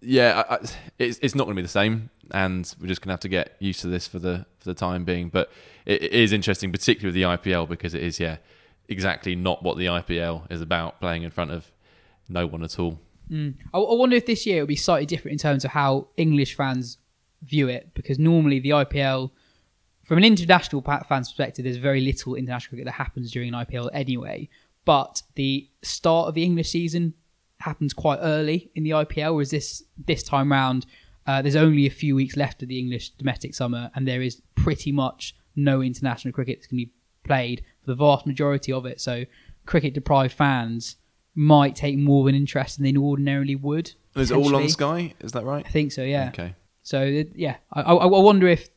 yeah, 0.00 0.44
I, 0.48 0.54
I, 0.54 0.58
it's 0.98 1.18
it's 1.22 1.34
not 1.34 1.44
going 1.44 1.56
to 1.56 1.62
be 1.62 1.64
the 1.64 1.68
same, 1.68 2.10
and 2.30 2.72
we're 2.80 2.86
just 2.86 3.00
going 3.00 3.08
to 3.08 3.12
have 3.12 3.20
to 3.20 3.28
get 3.28 3.56
used 3.58 3.80
to 3.80 3.88
this 3.88 4.06
for 4.06 4.18
the 4.18 4.46
for 4.58 4.68
the 4.68 4.74
time 4.74 5.04
being. 5.04 5.28
But 5.28 5.50
it, 5.86 6.02
it 6.02 6.12
is 6.12 6.32
interesting, 6.32 6.70
particularly 6.72 7.08
with 7.08 7.42
the 7.42 7.50
IPL, 7.50 7.68
because 7.68 7.94
it 7.94 8.02
is 8.02 8.20
yeah 8.20 8.36
exactly 8.88 9.34
not 9.34 9.62
what 9.62 9.76
the 9.76 9.86
IPL 9.86 10.50
is 10.50 10.60
about, 10.60 11.00
playing 11.00 11.22
in 11.22 11.30
front 11.30 11.50
of 11.50 11.70
no 12.28 12.46
one 12.46 12.62
at 12.62 12.78
all. 12.78 12.98
Mm. 13.30 13.54
I, 13.74 13.78
I 13.78 13.94
wonder 13.94 14.16
if 14.16 14.26
this 14.26 14.46
year 14.46 14.58
it 14.58 14.60
will 14.60 14.68
be 14.68 14.76
slightly 14.76 15.06
different 15.06 15.32
in 15.32 15.38
terms 15.38 15.64
of 15.64 15.72
how 15.72 16.08
English 16.16 16.54
fans 16.54 16.98
view 17.42 17.68
it, 17.68 17.92
because 17.94 18.18
normally 18.18 18.60
the 18.60 18.70
IPL, 18.70 19.30
from 20.04 20.18
an 20.18 20.24
international 20.24 20.82
fan's 20.82 21.28
perspective, 21.28 21.64
there's 21.64 21.76
very 21.76 22.00
little 22.00 22.34
international 22.34 22.70
cricket 22.70 22.86
that 22.86 22.92
happens 22.92 23.30
during 23.30 23.52
an 23.52 23.66
IPL 23.66 23.90
anyway. 23.92 24.48
But 24.84 25.22
the 25.34 25.68
start 25.82 26.28
of 26.28 26.34
the 26.34 26.44
English 26.44 26.70
season 26.70 27.14
happens 27.58 27.92
quite 27.92 28.18
early 28.22 28.70
in 28.74 28.84
the 28.84 28.90
IPL, 28.90 29.34
whereas 29.34 29.50
this 29.50 29.82
this 30.06 30.22
time 30.22 30.50
round, 30.50 30.86
uh, 31.26 31.42
there's 31.42 31.56
only 31.56 31.86
a 31.86 31.90
few 31.90 32.14
weeks 32.14 32.36
left 32.36 32.62
of 32.62 32.68
the 32.68 32.78
English 32.78 33.10
domestic 33.10 33.54
summer, 33.54 33.90
and 33.94 34.06
there 34.06 34.22
is 34.22 34.40
pretty 34.54 34.92
much 34.92 35.36
no 35.56 35.82
international 35.82 36.32
cricket 36.32 36.58
that's 36.58 36.66
going 36.66 36.80
to 36.80 36.86
be 36.86 36.92
played 37.24 37.64
for 37.80 37.86
the 37.86 37.94
vast 37.94 38.26
majority 38.26 38.72
of 38.72 38.86
it. 38.86 39.00
So, 39.00 39.24
cricket 39.66 39.94
deprived 39.94 40.34
fans 40.34 40.96
might 41.34 41.76
take 41.76 41.96
more 41.96 42.22
of 42.22 42.26
an 42.26 42.34
interest 42.34 42.78
than 42.78 42.84
they 42.84 42.98
ordinarily 42.98 43.54
would. 43.54 43.92
Is 44.16 44.30
it 44.30 44.36
all 44.36 44.56
on. 44.56 44.68
Sky? 44.68 45.14
Is 45.20 45.32
that 45.32 45.44
right? 45.44 45.64
I 45.64 45.68
think 45.68 45.92
so. 45.92 46.02
Yeah. 46.02 46.28
Okay. 46.28 46.54
So 46.82 47.02
yeah, 47.34 47.56
I, 47.70 47.82
I, 47.82 47.94
I 47.94 48.06
wonder 48.06 48.48
if, 48.48 48.70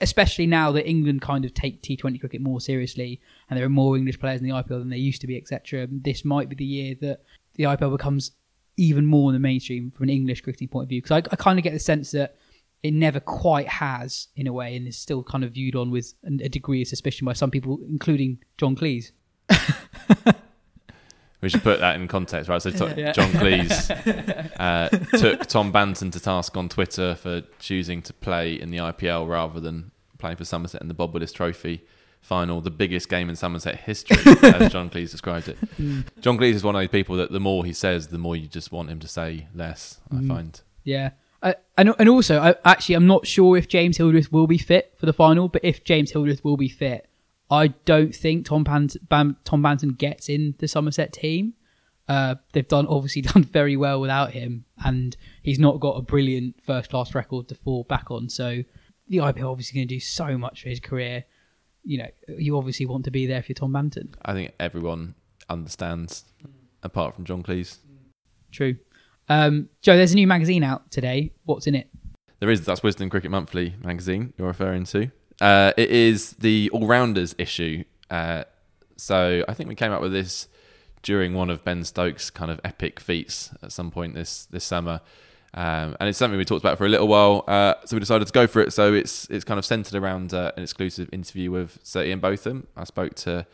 especially 0.00 0.46
now 0.46 0.70
that 0.70 0.88
England 0.88 1.20
kind 1.20 1.44
of 1.44 1.52
take 1.52 1.82
T20 1.82 2.20
cricket 2.20 2.40
more 2.40 2.60
seriously, 2.60 3.20
and 3.50 3.58
there 3.58 3.66
are 3.66 3.68
more 3.68 3.96
English 3.96 4.20
players 4.20 4.40
in 4.40 4.46
the 4.46 4.54
IPL 4.54 4.78
than 4.78 4.88
there 4.88 4.98
used 5.00 5.20
to 5.22 5.26
be, 5.26 5.36
etc. 5.36 5.88
This 5.90 6.24
might 6.24 6.48
be 6.48 6.54
the 6.54 6.64
year 6.64 6.94
that 7.00 7.22
the 7.58 7.64
IPL 7.64 7.90
becomes 7.94 8.30
even 8.78 9.04
more 9.04 9.28
in 9.30 9.34
the 9.34 9.40
mainstream 9.40 9.90
from 9.90 10.04
an 10.04 10.10
English 10.10 10.40
cricketing 10.40 10.68
point 10.68 10.84
of 10.84 10.88
view. 10.88 11.02
Because 11.02 11.22
I, 11.22 11.32
I 11.32 11.36
kind 11.36 11.58
of 11.58 11.62
get 11.62 11.74
the 11.74 11.78
sense 11.78 12.12
that 12.12 12.36
it 12.82 12.94
never 12.94 13.20
quite 13.20 13.68
has, 13.68 14.28
in 14.36 14.46
a 14.46 14.52
way, 14.52 14.76
and 14.76 14.86
is 14.88 14.96
still 14.96 15.22
kind 15.22 15.44
of 15.44 15.52
viewed 15.52 15.74
on 15.76 15.90
with 15.90 16.14
a 16.24 16.48
degree 16.48 16.80
of 16.80 16.88
suspicion 16.88 17.26
by 17.26 17.32
some 17.34 17.50
people, 17.50 17.78
including 17.88 18.38
John 18.56 18.74
Cleese. 18.74 19.10
We 21.40 21.48
should 21.48 21.62
put 21.62 21.78
that 21.78 21.94
in 21.94 22.08
context, 22.08 22.48
right? 22.48 22.60
So 22.60 22.70
to- 22.70 22.94
Yeah. 22.96 23.12
John 23.12 23.30
Cleese 23.30 24.50
uh, 24.58 24.88
took 25.18 25.46
Tom 25.46 25.72
Banton 25.72 26.10
to 26.10 26.18
task 26.20 26.56
on 26.56 26.68
Twitter 26.68 27.14
for 27.14 27.42
choosing 27.60 28.02
to 28.02 28.12
play 28.12 28.54
in 28.60 28.70
the 28.72 28.78
IPL 28.78 29.28
rather 29.28 29.60
than 29.60 29.92
playing 30.18 30.36
for 30.36 30.44
Somerset 30.44 30.82
in 30.82 30.88
the 30.88 30.94
Bob 30.94 31.14
Willis 31.14 31.30
Trophy 31.32 31.84
final, 32.20 32.60
the 32.60 32.70
biggest 32.70 33.08
game 33.08 33.28
in 33.28 33.36
Somerset 33.36 33.80
history, 33.80 34.16
as 34.42 34.72
John 34.72 34.90
Cleese 34.90 35.10
described 35.10 35.48
it. 35.48 35.56
John 36.20 36.38
Cleese 36.38 36.54
is 36.54 36.64
one 36.64 36.74
of 36.74 36.80
those 36.80 36.88
people 36.88 37.16
that 37.16 37.32
the 37.32 37.40
more 37.40 37.64
he 37.64 37.72
says, 37.72 38.08
the 38.08 38.18
more 38.18 38.36
you 38.36 38.48
just 38.48 38.72
want 38.72 38.90
him 38.90 39.00
to 39.00 39.08
say 39.08 39.48
less. 39.54 40.00
I 40.10 40.26
find. 40.26 40.60
Yeah. 40.84 41.10
And 41.42 41.94
and 41.98 42.08
also, 42.08 42.40
I, 42.40 42.56
actually, 42.64 42.96
I'm 42.96 43.06
not 43.06 43.26
sure 43.26 43.56
if 43.56 43.68
James 43.68 43.96
Hildreth 43.96 44.32
will 44.32 44.48
be 44.48 44.58
fit 44.58 44.94
for 44.98 45.06
the 45.06 45.12
final. 45.12 45.48
But 45.48 45.64
if 45.64 45.84
James 45.84 46.10
Hildreth 46.10 46.42
will 46.44 46.56
be 46.56 46.68
fit, 46.68 47.08
I 47.50 47.68
don't 47.68 48.14
think 48.14 48.46
Tom 48.46 48.64
Pant- 48.64 48.96
Bam- 49.08 49.36
Tom 49.44 49.62
Banton 49.62 49.96
gets 49.96 50.28
in 50.28 50.56
the 50.58 50.66
Somerset 50.66 51.12
team. 51.12 51.54
Uh, 52.08 52.34
they've 52.52 52.66
done 52.66 52.86
obviously 52.88 53.22
done 53.34 53.44
very 53.44 53.76
well 53.76 54.00
without 54.00 54.32
him, 54.32 54.64
and 54.84 55.16
he's 55.42 55.60
not 55.60 55.78
got 55.78 55.92
a 55.92 56.02
brilliant 56.02 56.56
first 56.64 56.90
class 56.90 57.14
record 57.14 57.46
to 57.48 57.54
fall 57.54 57.84
back 57.84 58.10
on. 58.10 58.28
So 58.28 58.64
the 59.06 59.18
IPL 59.18 59.50
obviously 59.50 59.78
going 59.78 59.88
to 59.88 59.94
do 59.94 60.00
so 60.00 60.36
much 60.36 60.62
for 60.62 60.68
his 60.68 60.80
career. 60.80 61.24
You 61.84 61.98
know, 61.98 62.08
you 62.36 62.56
obviously 62.58 62.86
want 62.86 63.04
to 63.04 63.10
be 63.10 63.26
there 63.26 63.38
if 63.38 63.48
you're 63.48 63.54
Tom 63.54 63.72
Banton. 63.72 64.14
I 64.22 64.32
think 64.34 64.52
everyone 64.60 65.14
understands, 65.48 66.24
apart 66.82 67.14
from 67.14 67.24
John 67.24 67.42
Cleese. 67.42 67.78
True. 68.52 68.76
Um, 69.28 69.68
Joe, 69.82 69.96
there's 69.96 70.12
a 70.12 70.16
new 70.16 70.26
magazine 70.26 70.62
out 70.64 70.90
today. 70.90 71.32
What's 71.44 71.66
in 71.66 71.74
it? 71.74 71.88
There 72.40 72.50
is 72.50 72.64
that's 72.64 72.80
Wisden 72.80 73.10
Cricket 73.10 73.30
Monthly 73.30 73.74
magazine 73.82 74.32
you're 74.36 74.46
referring 74.46 74.84
to. 74.84 75.10
Uh, 75.40 75.72
it 75.76 75.90
is 75.90 76.32
the 76.32 76.70
all 76.70 76.86
rounders 76.86 77.34
issue. 77.38 77.84
Uh, 78.10 78.44
so 78.96 79.44
I 79.48 79.54
think 79.54 79.68
we 79.68 79.74
came 79.74 79.92
up 79.92 80.00
with 80.00 80.12
this 80.12 80.48
during 81.02 81.34
one 81.34 81.50
of 81.50 81.64
Ben 81.64 81.84
Stokes' 81.84 82.30
kind 82.30 82.50
of 82.50 82.60
epic 82.64 83.00
feats 83.00 83.50
at 83.62 83.72
some 83.72 83.90
point 83.90 84.14
this 84.14 84.46
this 84.46 84.64
summer. 84.64 85.00
Um, 85.58 85.96
and 85.98 86.08
it's 86.08 86.16
something 86.16 86.38
we 86.38 86.44
talked 86.44 86.62
about 86.62 86.78
for 86.78 86.86
a 86.86 86.88
little 86.88 87.08
while, 87.08 87.42
uh, 87.48 87.74
so 87.84 87.96
we 87.96 88.00
decided 88.00 88.24
to 88.28 88.32
go 88.32 88.46
for 88.46 88.60
it. 88.60 88.72
So 88.72 88.94
it's 88.94 89.28
it's 89.28 89.44
kind 89.44 89.58
of 89.58 89.64
centered 89.64 89.96
around 90.00 90.32
uh, 90.32 90.52
an 90.56 90.62
exclusive 90.62 91.08
interview 91.10 91.50
with 91.50 91.80
Sir 91.82 92.04
Ian 92.04 92.20
Botham. 92.20 92.68
I 92.76 92.84
spoke 92.84 93.16
to 93.16 93.44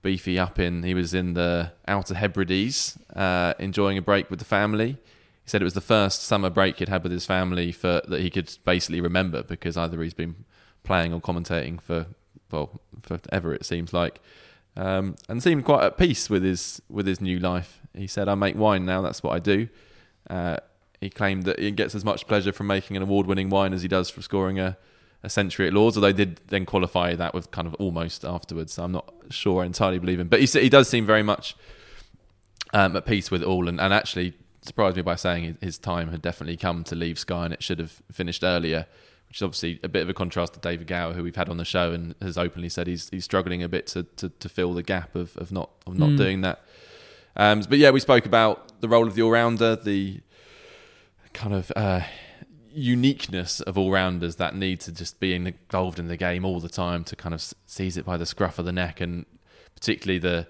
Beefy 0.00 0.38
up 0.38 0.58
in 0.58 0.84
he 0.84 0.94
was 0.94 1.12
in 1.12 1.34
the 1.34 1.72
Outer 1.86 2.14
Hebrides, 2.14 2.98
uh, 3.14 3.52
enjoying 3.58 3.98
a 3.98 4.02
break 4.02 4.30
with 4.30 4.38
the 4.38 4.46
family. 4.46 4.96
He 5.42 5.50
said 5.50 5.60
it 5.60 5.66
was 5.66 5.74
the 5.74 5.82
first 5.82 6.22
summer 6.22 6.48
break 6.48 6.78
he'd 6.78 6.88
had 6.88 7.02
with 7.02 7.12
his 7.12 7.26
family 7.26 7.72
for 7.72 8.00
that 8.08 8.22
he 8.22 8.30
could 8.30 8.50
basically 8.64 9.02
remember 9.02 9.42
because 9.42 9.76
either 9.76 10.02
he's 10.02 10.14
been 10.14 10.46
playing 10.82 11.12
or 11.12 11.20
commentating 11.20 11.78
for 11.78 12.06
well 12.50 12.80
forever 13.02 13.52
it 13.52 13.66
seems 13.66 13.92
like, 13.92 14.18
um, 14.78 15.16
and 15.28 15.42
seemed 15.42 15.66
quite 15.66 15.84
at 15.84 15.98
peace 15.98 16.30
with 16.30 16.42
his 16.42 16.80
with 16.88 17.06
his 17.06 17.20
new 17.20 17.38
life. 17.38 17.82
He 17.94 18.06
said, 18.06 18.30
"I 18.30 18.34
make 18.34 18.56
wine 18.56 18.86
now. 18.86 19.02
That's 19.02 19.22
what 19.22 19.34
I 19.34 19.40
do." 19.40 19.68
He 21.04 21.10
claimed 21.10 21.44
that 21.44 21.58
he 21.58 21.70
gets 21.70 21.94
as 21.94 22.02
much 22.02 22.26
pleasure 22.26 22.50
from 22.50 22.66
making 22.66 22.96
an 22.96 23.02
award-winning 23.02 23.50
wine 23.50 23.74
as 23.74 23.82
he 23.82 23.88
does 23.88 24.08
from 24.08 24.22
scoring 24.22 24.58
a, 24.58 24.78
a 25.22 25.28
century 25.28 25.66
at 25.66 25.74
Lords. 25.74 25.98
Although 25.98 26.12
they 26.12 26.24
did 26.24 26.40
then 26.48 26.64
qualify 26.64 27.14
that 27.14 27.34
with 27.34 27.50
kind 27.50 27.66
of 27.68 27.74
almost 27.74 28.24
afterwards. 28.24 28.72
So 28.72 28.84
I'm 28.84 28.92
not 28.92 29.12
sure 29.28 29.62
I 29.62 29.66
entirely 29.66 29.98
believe 29.98 30.18
him, 30.18 30.28
but 30.28 30.40
he 30.40 30.46
he 30.46 30.70
does 30.70 30.88
seem 30.88 31.04
very 31.04 31.22
much 31.22 31.56
um, 32.72 32.96
at 32.96 33.04
peace 33.04 33.30
with 33.30 33.42
it 33.42 33.46
all, 33.46 33.68
and, 33.68 33.78
and 33.78 33.92
actually 33.92 34.32
surprised 34.62 34.96
me 34.96 35.02
by 35.02 35.14
saying 35.14 35.58
his- 35.60 35.76
time 35.78 36.08
had 36.08 36.22
definitely 36.22 36.56
come 36.56 36.84
to 36.84 36.94
leave 36.94 37.18
Sky, 37.18 37.44
and 37.44 37.52
it 37.52 37.62
should 37.62 37.80
have 37.80 38.02
finished 38.10 38.42
earlier. 38.42 38.86
Which 39.28 39.38
is 39.38 39.42
obviously 39.42 39.80
a 39.82 39.88
bit 39.88 40.02
of 40.02 40.08
a 40.08 40.14
contrast 40.14 40.54
to 40.54 40.60
David 40.60 40.86
Gower, 40.86 41.12
who 41.12 41.22
we've 41.22 41.36
had 41.36 41.50
on 41.50 41.58
the 41.58 41.66
show, 41.66 41.92
and 41.92 42.14
has 42.22 42.38
openly 42.38 42.70
said 42.70 42.86
he's 42.86 43.10
he's 43.10 43.24
struggling 43.24 43.62
a 43.62 43.68
bit 43.68 43.86
to, 43.88 44.04
to, 44.16 44.30
to 44.30 44.48
fill 44.48 44.72
the 44.72 44.82
gap 44.82 45.14
of, 45.14 45.36
of 45.36 45.52
not 45.52 45.68
of 45.86 45.98
not 45.98 46.16
doing 46.16 46.40
that. 46.40 46.62
Um, 47.36 47.60
but 47.68 47.78
yeah, 47.78 47.90
we 47.90 48.00
spoke 48.00 48.26
about 48.26 48.80
the 48.80 48.88
role 48.88 49.06
of 49.06 49.14
the 49.14 49.22
all 49.22 49.32
rounder, 49.32 49.76
the 49.76 50.20
kind 51.34 51.54
of 51.54 51.70
uh, 51.76 52.00
uniqueness 52.72 53.60
of 53.60 53.76
all 53.76 53.90
rounders 53.90 54.36
that 54.36 54.56
need 54.56 54.80
to 54.80 54.92
just 54.92 55.20
be 55.20 55.34
involved 55.34 55.98
in 55.98 56.08
the 56.08 56.16
game 56.16 56.44
all 56.44 56.60
the 56.60 56.68
time 56.68 57.04
to 57.04 57.14
kind 57.16 57.34
of 57.34 57.44
seize 57.66 57.96
it 57.96 58.04
by 58.04 58.16
the 58.16 58.26
scruff 58.26 58.58
of 58.58 58.64
the 58.64 58.72
neck, 58.72 59.00
and 59.00 59.26
particularly 59.74 60.18
the 60.18 60.46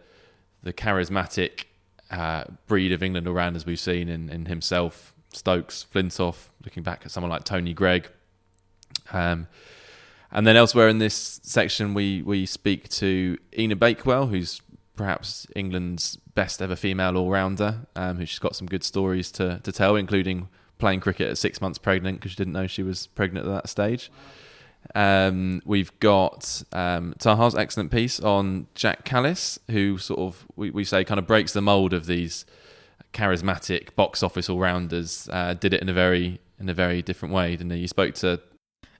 the 0.63 0.73
charismatic 0.73 1.65
uh, 2.11 2.45
breed 2.67 2.93
of 2.93 3.03
England 3.03 3.29
all 3.29 3.35
rounders 3.35 3.67
we've 3.67 3.81
seen 3.81 4.09
in, 4.09 4.31
in 4.31 4.47
himself, 4.47 5.15
Stokes, 5.33 5.87
Flintoff, 5.93 6.49
looking 6.65 6.83
back 6.83 7.03
at 7.05 7.11
someone 7.11 7.31
like 7.31 7.45
Tony 7.45 7.75
Greig. 7.75 8.09
Um, 9.13 9.47
and 10.33 10.47
then 10.47 10.57
elsewhere 10.57 10.89
in 10.89 10.99
this 10.99 11.41
section, 11.43 11.95
we, 11.95 12.23
we 12.23 12.47
speak 12.47 12.89
to 12.91 13.39
Enid 13.57 13.79
Bakewell, 13.79 14.29
who's 14.29 14.63
perhaps 14.97 15.47
England's 15.55 16.17
best 16.35 16.63
ever 16.63 16.77
female 16.77 17.17
all 17.17 17.31
rounder, 17.31 17.87
um, 17.95 18.17
who's 18.17 18.39
got 18.39 18.57
some 18.57 18.67
good 18.67 18.85
stories 18.85 19.31
to, 19.33 19.61
to 19.63 19.71
tell, 19.71 19.97
including 19.97 20.49
playing 20.79 21.01
cricket 21.01 21.31
at 21.31 21.39
six 21.39 21.61
months 21.61 21.79
pregnant 21.79 22.19
because 22.19 22.33
she 22.33 22.37
didn't 22.37 22.53
know 22.53 22.67
she 22.67 22.83
was 22.83 23.07
pregnant 23.09 23.47
at 23.47 23.53
that 23.53 23.69
stage. 23.69 24.11
Um, 24.95 25.63
we've 25.65 25.99
got 26.01 26.63
um, 26.73 27.15
Taha's 27.19 27.55
excellent 27.55 27.91
piece 27.91 28.21
on 28.21 28.67
Jacques 28.75 29.05
Kallis, 29.05 29.59
who 29.71 29.99
sort 29.99 30.21
of, 30.21 30.47
we, 30.57 30.71
we 30.71 30.85
say, 30.85 31.05
kind 31.05 31.19
of 31.19 31.27
breaks 31.27 31.53
the 31.53 31.63
mould 31.63 31.93
of 31.93 32.07
these 32.07 32.45
charismatic 33.13 33.95
box 33.95 34.23
office 34.23 34.51
all 34.51 34.59
rounders. 34.59 35.29
Uh, 35.33 35.55
did 35.55 35.73
it 35.73 35.81
in 35.81 35.89
a 35.89 35.93
very 35.93 36.41
in 36.61 36.69
a 36.69 36.75
very 36.75 37.03
different 37.03 37.35
way, 37.35 37.53
didn't 37.53 37.71
he? 37.71 37.79
You 37.79 37.89
spoke 37.89 38.15
to 38.17 38.41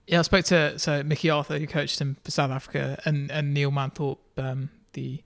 Yeah, 0.07 0.19
I 0.19 0.21
spoke 0.23 0.45
to 0.45 0.79
so 0.79 1.03
Mickey 1.03 1.29
Arthur, 1.29 1.59
who 1.59 1.67
coached 1.67 2.01
him 2.01 2.17
for 2.23 2.31
South 2.31 2.51
Africa, 2.51 2.99
and, 3.05 3.31
and 3.31 3.53
Neil 3.53 3.71
Manthorp, 3.71 4.17
um, 4.37 4.69
the 4.93 5.21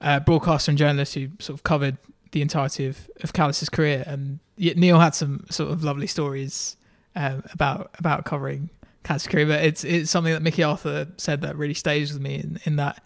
uh, 0.00 0.20
broadcaster 0.20 0.70
and 0.70 0.78
journalist 0.78 1.14
who 1.14 1.28
sort 1.38 1.58
of 1.58 1.62
covered 1.62 1.96
the 2.32 2.42
entirety 2.42 2.86
of 2.86 3.08
of 3.22 3.32
Kallis's 3.32 3.70
career, 3.70 4.04
and 4.06 4.40
yet 4.56 4.76
Neil 4.76 4.98
had 4.98 5.14
some 5.14 5.46
sort 5.50 5.70
of 5.70 5.84
lovely 5.84 6.06
stories 6.06 6.76
um, 7.14 7.42
about 7.52 7.90
about 7.98 8.24
covering 8.24 8.70
career. 9.04 9.46
But 9.46 9.64
it's 9.64 9.84
it's 9.84 10.10
something 10.10 10.32
that 10.32 10.42
Mickey 10.42 10.62
Arthur 10.62 11.08
said 11.16 11.42
that 11.42 11.56
really 11.56 11.74
stays 11.74 12.12
with 12.12 12.20
me 12.20 12.36
in, 12.36 12.60
in 12.64 12.76
that 12.76 13.02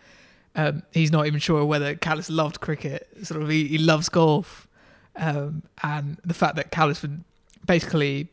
um, 0.55 0.83
he's 0.93 1.13
not 1.13 1.27
even 1.27 1.41
sure 1.41 1.65
whether 1.65 1.95
Kallis 1.95 2.31
loved 2.31 2.61
cricket. 2.61 3.09
Sort 3.23 3.43
of, 3.43 3.49
he, 3.49 3.67
he 3.67 3.79
loves 3.79 4.09
golf, 4.09 4.67
um, 5.17 5.63
and 5.83 6.19
the 6.25 6.35
fact 6.35 6.57
that 6.57 6.73
Kallis 6.73 7.03
would 7.03 7.23
basically 7.67 8.29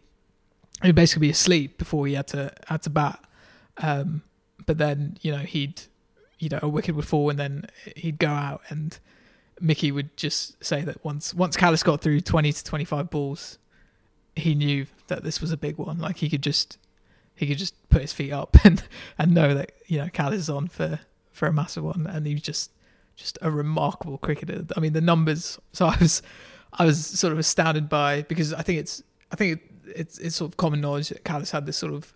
he'd 0.83 0.95
basically 0.95 1.27
be 1.27 1.31
asleep 1.31 1.77
before 1.77 2.07
he 2.07 2.13
had 2.13 2.27
to 2.27 2.53
had 2.67 2.81
to 2.83 2.89
bat. 2.89 3.19
Um, 3.77 4.23
but 4.65 4.77
then 4.77 5.17
you 5.21 5.31
know 5.31 5.39
he'd 5.39 5.81
you 6.39 6.49
know 6.49 6.59
a 6.61 6.69
wicket 6.69 6.95
would 6.95 7.07
fall 7.07 7.29
and 7.29 7.37
then 7.37 7.65
he'd 7.95 8.19
go 8.19 8.29
out 8.29 8.61
and 8.69 8.97
Mickey 9.59 9.91
would 9.91 10.15
just 10.17 10.63
say 10.63 10.81
that 10.81 11.03
once 11.03 11.33
once 11.33 11.57
Kallis 11.57 11.83
got 11.83 12.01
through 12.01 12.21
twenty 12.21 12.51
to 12.51 12.63
twenty 12.63 12.85
five 12.85 13.09
balls, 13.09 13.57
he 14.35 14.55
knew 14.55 14.85
that 15.07 15.23
this 15.23 15.41
was 15.41 15.51
a 15.51 15.57
big 15.57 15.77
one. 15.77 15.99
Like 15.99 16.17
he 16.17 16.29
could 16.29 16.43
just 16.43 16.77
he 17.35 17.47
could 17.47 17.57
just 17.57 17.75
put 17.89 18.01
his 18.01 18.13
feet 18.13 18.31
up 18.31 18.57
and 18.63 18.83
and 19.17 19.33
know 19.33 19.53
that 19.53 19.71
you 19.87 19.99
know 19.99 20.07
Kallis 20.07 20.33
is 20.33 20.49
on 20.49 20.67
for 20.67 20.99
for 21.31 21.47
a 21.47 21.53
massive 21.53 21.83
one, 21.83 22.07
and 22.07 22.25
he 22.25 22.33
was 22.33 22.43
just 22.43 22.71
just 23.15 23.37
a 23.41 23.49
remarkable 23.49 24.17
cricketer. 24.17 24.65
I 24.75 24.79
mean 24.79 24.93
the 24.93 25.01
numbers. 25.01 25.59
So 25.73 25.87
I 25.87 25.97
was 25.97 26.21
I 26.73 26.85
was 26.85 27.05
sort 27.05 27.33
of 27.33 27.39
astounded 27.39 27.89
by 27.89 28.23
because 28.23 28.53
I 28.53 28.61
think 28.61 28.79
it's 28.79 29.03
I 29.31 29.35
think 29.35 29.53
it, 29.53 29.91
it's 29.95 30.17
it's 30.19 30.35
sort 30.35 30.51
of 30.51 30.57
common 30.57 30.81
knowledge 30.81 31.09
that 31.09 31.23
Kallis 31.23 31.51
had 31.51 31.65
this 31.65 31.77
sort 31.77 31.93
of 31.93 32.13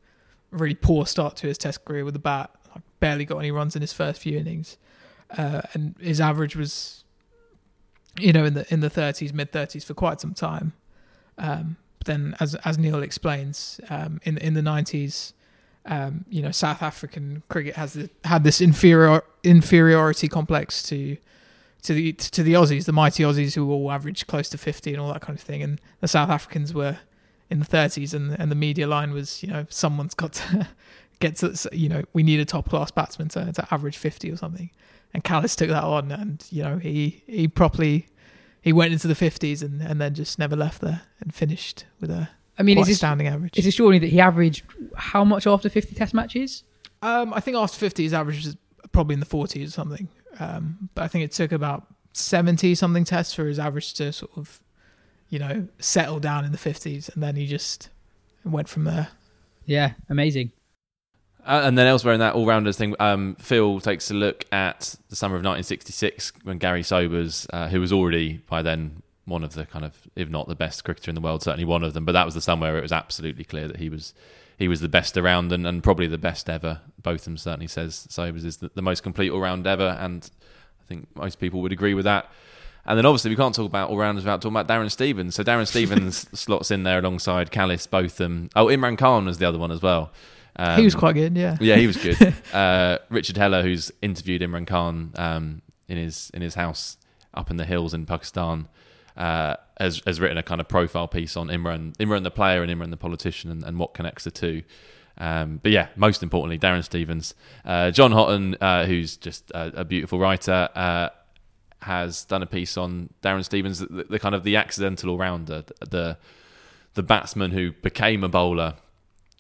really 0.52 0.76
poor 0.76 1.06
start 1.06 1.36
to 1.38 1.48
his 1.48 1.58
Test 1.58 1.86
career 1.86 2.06
with 2.06 2.14
the 2.14 2.20
bat. 2.20 2.52
Like 2.74 2.84
barely 3.00 3.26
got 3.26 3.38
any 3.38 3.52
runs 3.52 3.76
in 3.76 3.82
his 3.82 3.94
first 3.94 4.22
few 4.22 4.38
innings, 4.38 4.78
uh, 5.38 5.62
and 5.74 5.96
his 6.00 6.22
average 6.22 6.56
was, 6.56 7.01
you 8.20 8.34
know, 8.34 8.46
in 8.46 8.54
the 8.54 8.72
in 8.74 8.80
the 8.80 8.90
thirties, 8.90 9.34
mid 9.34 9.52
thirties 9.52 9.84
for 9.84 9.94
quite 9.94 10.22
some 10.22 10.34
time. 10.34 10.74
Um, 11.38 11.78
but 11.98 12.08
then, 12.08 12.36
as 12.40 12.56
as 12.56 12.78
Neil 12.78 13.02
explains, 13.04 13.80
um, 13.90 14.20
in 14.24 14.38
in 14.38 14.54
the 14.54 14.62
nineties, 14.62 15.34
um, 15.86 16.26
you 16.30 16.42
know, 16.42 16.52
South 16.52 16.82
African 16.82 17.44
cricket 17.50 17.76
has 17.76 17.94
the, 17.94 18.10
had 18.24 18.44
this 18.44 18.62
inferior 18.62 19.24
inferiority 19.44 20.28
complex 20.28 20.84
to 20.84 21.18
to 21.84 21.94
the 21.94 22.14
to 22.14 22.44
the 22.44 22.54
Aussies, 22.54 22.86
the 22.86 22.92
mighty 22.92 23.24
Aussies 23.24 23.56
who 23.56 23.72
all 23.72 23.92
averaged 23.92 24.28
close 24.28 24.50
to 24.50 24.58
fifty 24.58 24.92
and 24.92 25.02
all 25.02 25.12
that 25.14 25.22
kind 25.22 25.38
of 25.38 25.44
thing, 25.44 25.62
and 25.64 25.80
the 26.00 26.08
South 26.08 26.30
Africans 26.30 26.74
were 26.74 26.98
in 27.50 27.60
the 27.60 27.66
30s, 27.66 28.14
and 28.14 28.40
and 28.40 28.50
the 28.50 28.56
media 28.56 28.88
line 28.88 29.12
was, 29.12 29.44
you 29.44 29.50
know, 29.50 29.66
someone's 29.70 30.14
got 30.14 30.34
to 30.34 30.68
get 31.20 31.36
to, 31.38 31.56
you 31.72 31.90
know, 31.90 32.04
we 32.14 32.24
need 32.24 32.40
a 32.40 32.46
top 32.46 32.68
class 32.70 32.92
batsman 32.92 33.30
to, 33.30 33.52
to 33.54 33.68
average 33.72 33.98
50 33.98 34.32
or 34.32 34.38
something, 34.38 34.72
and 35.14 35.24
Kallis 35.24 35.56
took 35.56 35.70
that 35.70 35.84
on, 35.84 36.12
and 36.12 36.46
you 36.50 36.64
know, 36.64 36.78
he 36.78 37.24
he 37.28 37.48
properly 37.48 38.08
he 38.62 38.72
went 38.72 38.94
into 38.94 39.08
the 39.08 39.16
50s 39.16 39.62
and 39.62 39.82
and 39.82 40.00
then 40.00 40.14
just 40.14 40.38
never 40.40 40.56
left 40.56 40.82
there 40.82 41.02
and 41.20 41.34
finished 41.34 41.86
with 42.00 42.12
a 42.12 42.30
I 42.58 42.64
mean, 42.64 42.76
quite 42.76 42.84
is 42.84 42.88
this, 42.90 42.98
astounding 42.98 43.28
average. 43.28 43.58
is 43.58 43.66
it 43.66 43.74
surely 43.74 44.00
that 44.00 44.08
he 44.10 44.20
averaged 44.20 44.64
how 44.96 45.24
much 45.24 45.48
after 45.48 45.70
50 45.70 45.96
test 45.96 46.14
matches? 46.14 46.64
Um, 47.02 47.34
I 47.34 47.40
think 47.40 47.58
after 47.58 47.78
50, 47.78 48.04
his 48.04 48.14
average 48.14 48.46
was 48.46 48.56
probably 48.92 49.16
in 49.16 49.20
the 49.20 49.26
40s 49.26 49.68
or 49.68 49.72
something. 49.72 50.08
Um, 50.40 50.90
but 50.94 51.04
I 51.04 51.08
think 51.08 51.24
it 51.26 51.32
took 51.32 51.52
about 51.52 51.88
70 52.14 52.76
something 52.76 53.04
tests 53.04 53.34
for 53.34 53.46
his 53.46 53.58
average 53.58 53.94
to 53.96 54.14
sort 54.14 54.32
of, 54.36 54.60
you 55.30 55.40
know, 55.40 55.68
settle 55.80 56.20
down 56.20 56.46
in 56.46 56.52
the 56.52 56.58
50s. 56.58 57.12
And 57.14 57.24
then 57.24 57.36
he 57.36 57.48
just 57.48 57.90
went 58.44 58.70
from 58.70 58.84
there. 58.84 59.08
Yeah, 59.66 59.94
amazing. 60.10 60.52
Uh, 61.46 61.62
and 61.64 61.78
then 61.78 61.88
elsewhere 61.88 62.14
in 62.14 62.20
that 62.20 62.36
all 62.36 62.46
rounders 62.46 62.78
thing, 62.78 62.96
um, 63.00 63.36
Phil 63.40 63.80
takes 63.80 64.12
a 64.12 64.14
look 64.14 64.46
at 64.52 64.96
the 65.10 65.16
summer 65.16 65.36
of 65.36 65.40
1966 65.40 66.34
when 66.44 66.60
Garry 66.60 66.84
Sobers, 66.84 67.48
uh, 67.52 67.68
who 67.68 67.80
was 67.80 67.92
already 67.92 68.38
by 68.48 68.62
then 68.62 69.02
one 69.26 69.44
of 69.44 69.54
the 69.54 69.66
kind 69.66 69.86
of, 69.86 69.96
if 70.16 70.30
not 70.30 70.48
the 70.48 70.56
best 70.56 70.84
cricketer 70.84 71.10
in 71.10 71.16
the 71.16 71.22
world, 71.22 71.42
certainly 71.42 71.66
one 71.66 71.84
of 71.84 71.94
them, 71.94 72.06
but 72.06 72.12
that 72.12 72.26
was 72.26 72.36
the 72.36 72.42
summer 72.42 72.68
where 72.68 72.78
it 72.78 72.84
was 72.84 72.92
absolutely 72.92 73.44
clear 73.44 73.68
that 73.68 73.78
he 73.78 73.90
was 73.90 74.14
he 74.58 74.68
was 74.68 74.82
the 74.82 74.90
best 74.90 75.18
around 75.18 75.52
and, 75.52 75.66
and 75.66 75.82
probably 75.82 76.06
the 76.06 76.20
best 76.20 76.48
ever. 76.48 76.82
Botham 77.02 77.36
certainly 77.36 77.66
says 77.66 78.06
Sobers 78.12 78.46
is 78.46 78.58
the, 78.58 78.70
the 78.76 78.82
most 78.84 79.02
complete 79.02 79.32
all 79.32 79.40
round 79.40 79.66
ever, 79.66 79.98
and 80.00 80.30
I 80.80 80.86
think 80.88 81.08
most 81.16 81.40
people 81.40 81.62
would 81.62 81.72
agree 81.72 81.96
with 81.96 82.06
that. 82.06 82.30
And 82.86 82.96
then 82.96 83.06
obviously 83.08 83.32
we 83.32 83.36
can't 83.36 83.56
talk 83.56 83.66
about 83.66 83.90
all 83.90 83.98
rounders 83.98 84.24
without 84.24 84.42
talking 84.42 84.56
about 84.56 84.68
Darren 84.68 84.92
Stevens. 84.92 85.34
So 85.34 85.44
Darren 85.44 85.68
Stevens 85.68 86.28
slots 86.40 86.70
in 86.70 86.84
there 86.84 87.00
alongside 87.00 87.52
Kallis, 87.52 87.90
Botham. 87.90 88.50
Oh, 88.56 88.68
Imran 88.68 89.00
Khan 89.00 89.26
was 89.26 89.40
the 89.40 89.48
other 89.48 89.58
one 89.58 89.72
as 89.72 89.82
well. 89.82 90.12
Um, 90.56 90.78
he 90.78 90.84
was 90.84 90.96
quite 90.96 91.14
good, 91.14 91.36
yeah. 91.36 91.58
yeah, 91.60 91.76
he 91.78 91.88
was 91.88 91.98
good. 91.98 92.34
uh, 92.54 92.98
Richard 93.10 93.38
Heller, 93.38 93.62
who's 93.64 93.92
interviewed 94.02 94.42
Imran 94.42 94.68
Khan 94.68 95.12
um, 95.16 95.62
in 95.88 95.98
his 95.98 96.30
in 96.34 96.42
his 96.42 96.56
house 96.56 96.98
up 97.34 97.50
in 97.50 97.58
the 97.58 97.66
hills 97.66 97.94
in 97.94 98.06
Pakistan, 98.06 98.68
uh, 99.16 99.56
has 99.80 100.02
has 100.06 100.20
written 100.20 100.38
a 100.38 100.44
kind 100.44 100.60
of 100.60 100.68
profile 100.68 101.08
piece 101.08 101.38
on 101.38 101.48
Imran, 101.48 101.96
Imran 101.98 102.24
the 102.24 102.32
player 102.32 102.64
and 102.64 102.72
Imran 102.72 102.92
the 102.92 102.98
politician, 102.98 103.50
and, 103.50 103.64
and 103.64 103.80
what 103.80 103.94
connects 103.94 104.24
the 104.24 104.32
two. 104.32 104.64
Um, 105.18 105.60
but 105.62 105.72
yeah, 105.72 105.88
most 105.96 106.24
importantly, 106.24 106.58
Darren 106.58 106.84
Stevens, 106.84 107.36
uh, 107.66 107.92
Jon 107.92 108.12
Hotten, 108.12 108.56
uh, 108.60 108.86
who's 108.86 109.18
just 109.18 109.52
a, 109.52 109.82
a 109.82 109.86
beautiful 109.86 110.20
writer, 110.20 110.70
uh, 110.74 111.10
has 111.82 112.26
done 112.26 112.42
a 112.42 112.46
piece 112.46 112.78
on 112.78 113.10
Darren 113.22 113.44
Stevens, 113.44 113.80
the, 113.80 114.06
the 114.10 114.20
kind 114.20 114.36
of 114.36 114.44
the 114.44 114.56
accidental 114.56 115.12
all 115.12 115.18
rounder, 115.18 115.64
the 115.80 116.18
the 116.94 117.04
batsman 117.04 117.52
who 117.52 117.72
became 117.72 118.24
a 118.24 118.30
bowler 118.30 118.76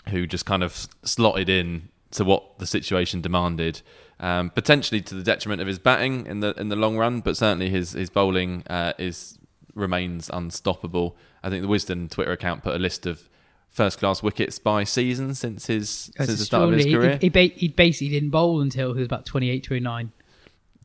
who 0.10 0.28
just 0.28 0.46
kind 0.46 0.64
of 0.64 0.88
slotted 1.04 1.50
in 1.50 1.90
to 2.12 2.26
what 2.26 2.60
the 2.60 2.68
situation 2.68 3.22
demanded, 3.22 3.82
um, 4.20 4.50
potentially 4.50 5.02
to 5.02 5.16
the 5.16 5.24
detriment 5.24 5.62
of 5.62 5.68
his 5.68 5.80
batting 5.80 6.26
in 6.28 6.42
the 6.42 6.54
in 6.60 6.70
the 6.70 6.76
long 6.76 6.98
run, 6.98 7.22
but 7.22 7.38
certainly 7.38 7.70
his 7.70 7.94
his 7.94 8.10
bowling 8.10 8.64
uh, 8.70 8.94
is 8.98 9.38
remains 9.74 10.30
unstoppable. 10.32 11.16
I 11.44 11.50
think 11.50 11.62
the 11.62 11.68
Wisden 11.68 12.10
Twitter 12.10 12.32
account 12.32 12.64
put 12.64 12.76
a 12.76 12.80
list 12.80 13.06
of 13.06 13.30
first 13.70 14.00
class 14.00 14.22
wickets 14.22 14.60
by 14.60 14.84
season 14.84 15.34
since 15.34 15.68
his 15.68 16.12
since 16.18 16.40
the 16.40 16.46
start 16.46 16.70
of 16.70 16.74
his 16.74 16.86
career. 16.86 17.18
He, 17.18 17.28
he, 17.28 17.30
ba- 17.30 17.54
he 17.56 17.68
basically 17.70 18.10
didn't 18.10 18.30
bowl 18.30 18.62
until 18.62 18.94
he 18.94 19.00
was 19.00 19.06
about 19.06 19.26
28, 19.26 19.64
29. 19.64 20.12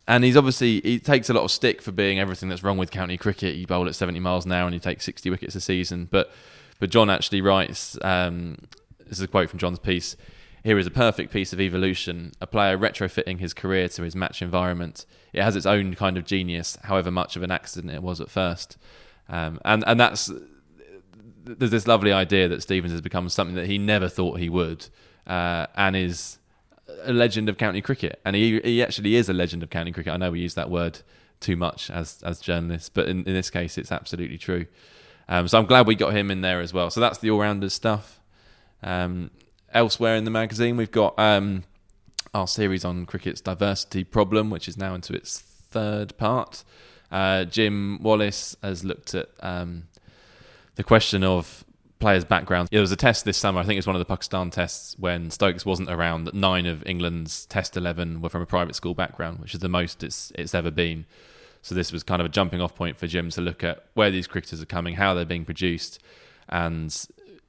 And 0.08 0.22
he's 0.22 0.36
obviously 0.36 0.80
he 0.82 1.00
takes 1.00 1.28
a 1.28 1.34
lot 1.34 1.42
of 1.42 1.50
stick 1.50 1.82
for 1.82 1.90
being 1.90 2.20
everything 2.20 2.48
that's 2.48 2.62
wrong 2.62 2.78
with 2.78 2.92
county 2.92 3.16
cricket. 3.16 3.56
You 3.56 3.66
bowl 3.66 3.88
at 3.88 3.96
seventy 3.96 4.20
miles 4.20 4.44
an 4.44 4.52
hour 4.52 4.66
and 4.66 4.72
you 4.72 4.78
take 4.78 5.02
sixty 5.02 5.30
wickets 5.30 5.56
a 5.56 5.60
season. 5.60 6.06
But 6.10 6.32
but 6.78 6.90
John 6.90 7.10
actually 7.10 7.40
writes. 7.40 7.98
Um, 8.02 8.56
this 9.09 9.18
is 9.18 9.24
a 9.24 9.28
quote 9.28 9.50
from 9.50 9.59
John's 9.59 9.78
piece. 9.78 10.16
Here 10.64 10.78
is 10.78 10.86
a 10.86 10.90
perfect 10.90 11.32
piece 11.32 11.52
of 11.52 11.61
evolution. 11.61 12.32
A 12.40 12.46
player 12.46 12.76
retrofitting 12.76 13.38
his 13.38 13.54
career 13.54 13.88
to 13.90 14.02
his 14.02 14.16
match 14.16 14.42
environment. 14.42 15.07
It 15.32 15.42
has 15.42 15.54
its 15.54 15.66
own 15.66 15.94
kind 15.94 16.16
of 16.18 16.24
genius, 16.24 16.76
however 16.82 17.11
much 17.11 17.36
of 17.36 17.42
an 17.42 17.52
accident 17.52 17.94
it 17.94 18.02
was 18.02 18.20
at 18.20 18.30
first. 18.30 18.76
Um, 19.28 19.61
and 19.64 19.84
and 19.86 20.00
that's 20.00 20.30
there's 21.44 21.70
this 21.70 21.86
lovely 21.86 22.12
idea 22.12 22.48
that 22.48 22.62
Stevens 22.62 22.92
has 22.92 23.00
become 23.00 23.28
something 23.28 23.54
that 23.54 23.66
he 23.66 23.78
never 23.78 24.09
thought 24.09 24.40
he 24.40 24.48
would, 24.48 24.88
uh, 25.26 25.66
and 25.76 25.94
is 25.94 26.38
a 27.04 27.12
legend 27.12 27.48
of 27.48 27.59
county 27.59 27.80
cricket. 27.80 28.20
And 28.24 28.34
he 28.34 28.61
he 28.61 28.82
actually 28.82 29.14
is 29.14 29.28
a 29.28 29.32
legend 29.32 29.62
of 29.62 29.70
county 29.70 29.92
cricket. 29.92 30.12
I 30.12 30.16
know 30.16 30.32
we 30.32 30.40
use 30.40 30.54
that 30.54 30.70
word 30.70 31.00
too 31.38 31.57
much 31.57 31.90
as 31.90 32.22
as 32.24 32.40
journalists, 32.40 32.88
but 32.88 33.09
in, 33.09 33.18
in 33.18 33.34
this 33.34 33.50
case, 33.50 33.78
it's 33.78 33.92
absolutely 33.92 34.38
true. 34.38 34.66
Um, 35.28 35.48
so 35.48 35.59
I'm 35.59 35.66
glad 35.66 35.86
we 35.86 35.94
got 35.94 36.14
him 36.14 36.30
in 36.30 36.40
there 36.40 36.61
as 36.61 36.72
well. 36.72 36.90
So 36.90 37.00
that's 37.00 37.18
the 37.18 37.30
all 37.30 37.40
rounders 37.40 37.74
stuff. 37.74 38.20
Um, 38.82 39.30
elsewhere 39.72 40.16
in 40.16 40.24
the 40.24 40.30
magazine, 40.30 40.76
we've 40.76 40.90
got 40.90 41.18
um, 41.18 41.64
our 42.34 42.46
series 42.46 42.84
on 42.84 43.06
cricket's 43.06 43.40
diversity 43.40 44.04
problem, 44.04 44.50
which 44.50 44.68
is 44.68 44.76
now 44.76 44.94
into 44.94 45.14
its 45.14 45.38
third 45.40 46.16
part. 46.16 46.64
Uh, 47.10 47.44
Jim 47.44 48.02
Wallace 48.02 48.56
has 48.62 48.84
looked 48.84 49.14
at 49.14 49.28
um, 49.40 49.84
the 50.74 50.84
question 50.84 51.22
of 51.24 51.64
players' 51.98 52.24
backgrounds. 52.24 52.70
There 52.70 52.80
was 52.80 52.92
a 52.92 52.96
test 52.96 53.24
this 53.24 53.38
summer, 53.38 53.60
I 53.60 53.62
think 53.64 53.76
it 53.76 53.78
was 53.78 53.86
one 53.86 53.96
of 53.96 54.00
the 54.00 54.04
Pakistan 54.04 54.50
tests, 54.50 54.96
when 54.98 55.30
Stokes 55.30 55.64
wasn't 55.64 55.90
around, 55.90 56.24
that 56.24 56.34
nine 56.34 56.66
of 56.66 56.86
England's 56.86 57.46
Test 57.46 57.76
11 57.76 58.20
were 58.20 58.28
from 58.28 58.42
a 58.42 58.46
private 58.46 58.74
school 58.74 58.94
background, 58.94 59.38
which 59.38 59.54
is 59.54 59.60
the 59.60 59.68
most 59.68 60.02
it's, 60.02 60.32
it's 60.34 60.54
ever 60.54 60.70
been. 60.70 61.06
So 61.62 61.74
this 61.74 61.92
was 61.92 62.02
kind 62.02 62.20
of 62.20 62.26
a 62.26 62.28
jumping 62.28 62.60
off 62.60 62.74
point 62.74 62.96
for 62.96 63.06
Jim 63.06 63.30
to 63.30 63.40
look 63.40 63.64
at 63.64 63.86
where 63.94 64.10
these 64.10 64.26
cricketers 64.26 64.60
are 64.62 64.66
coming, 64.66 64.94
how 64.94 65.14
they're 65.14 65.24
being 65.24 65.44
produced, 65.44 66.00
and 66.48 66.94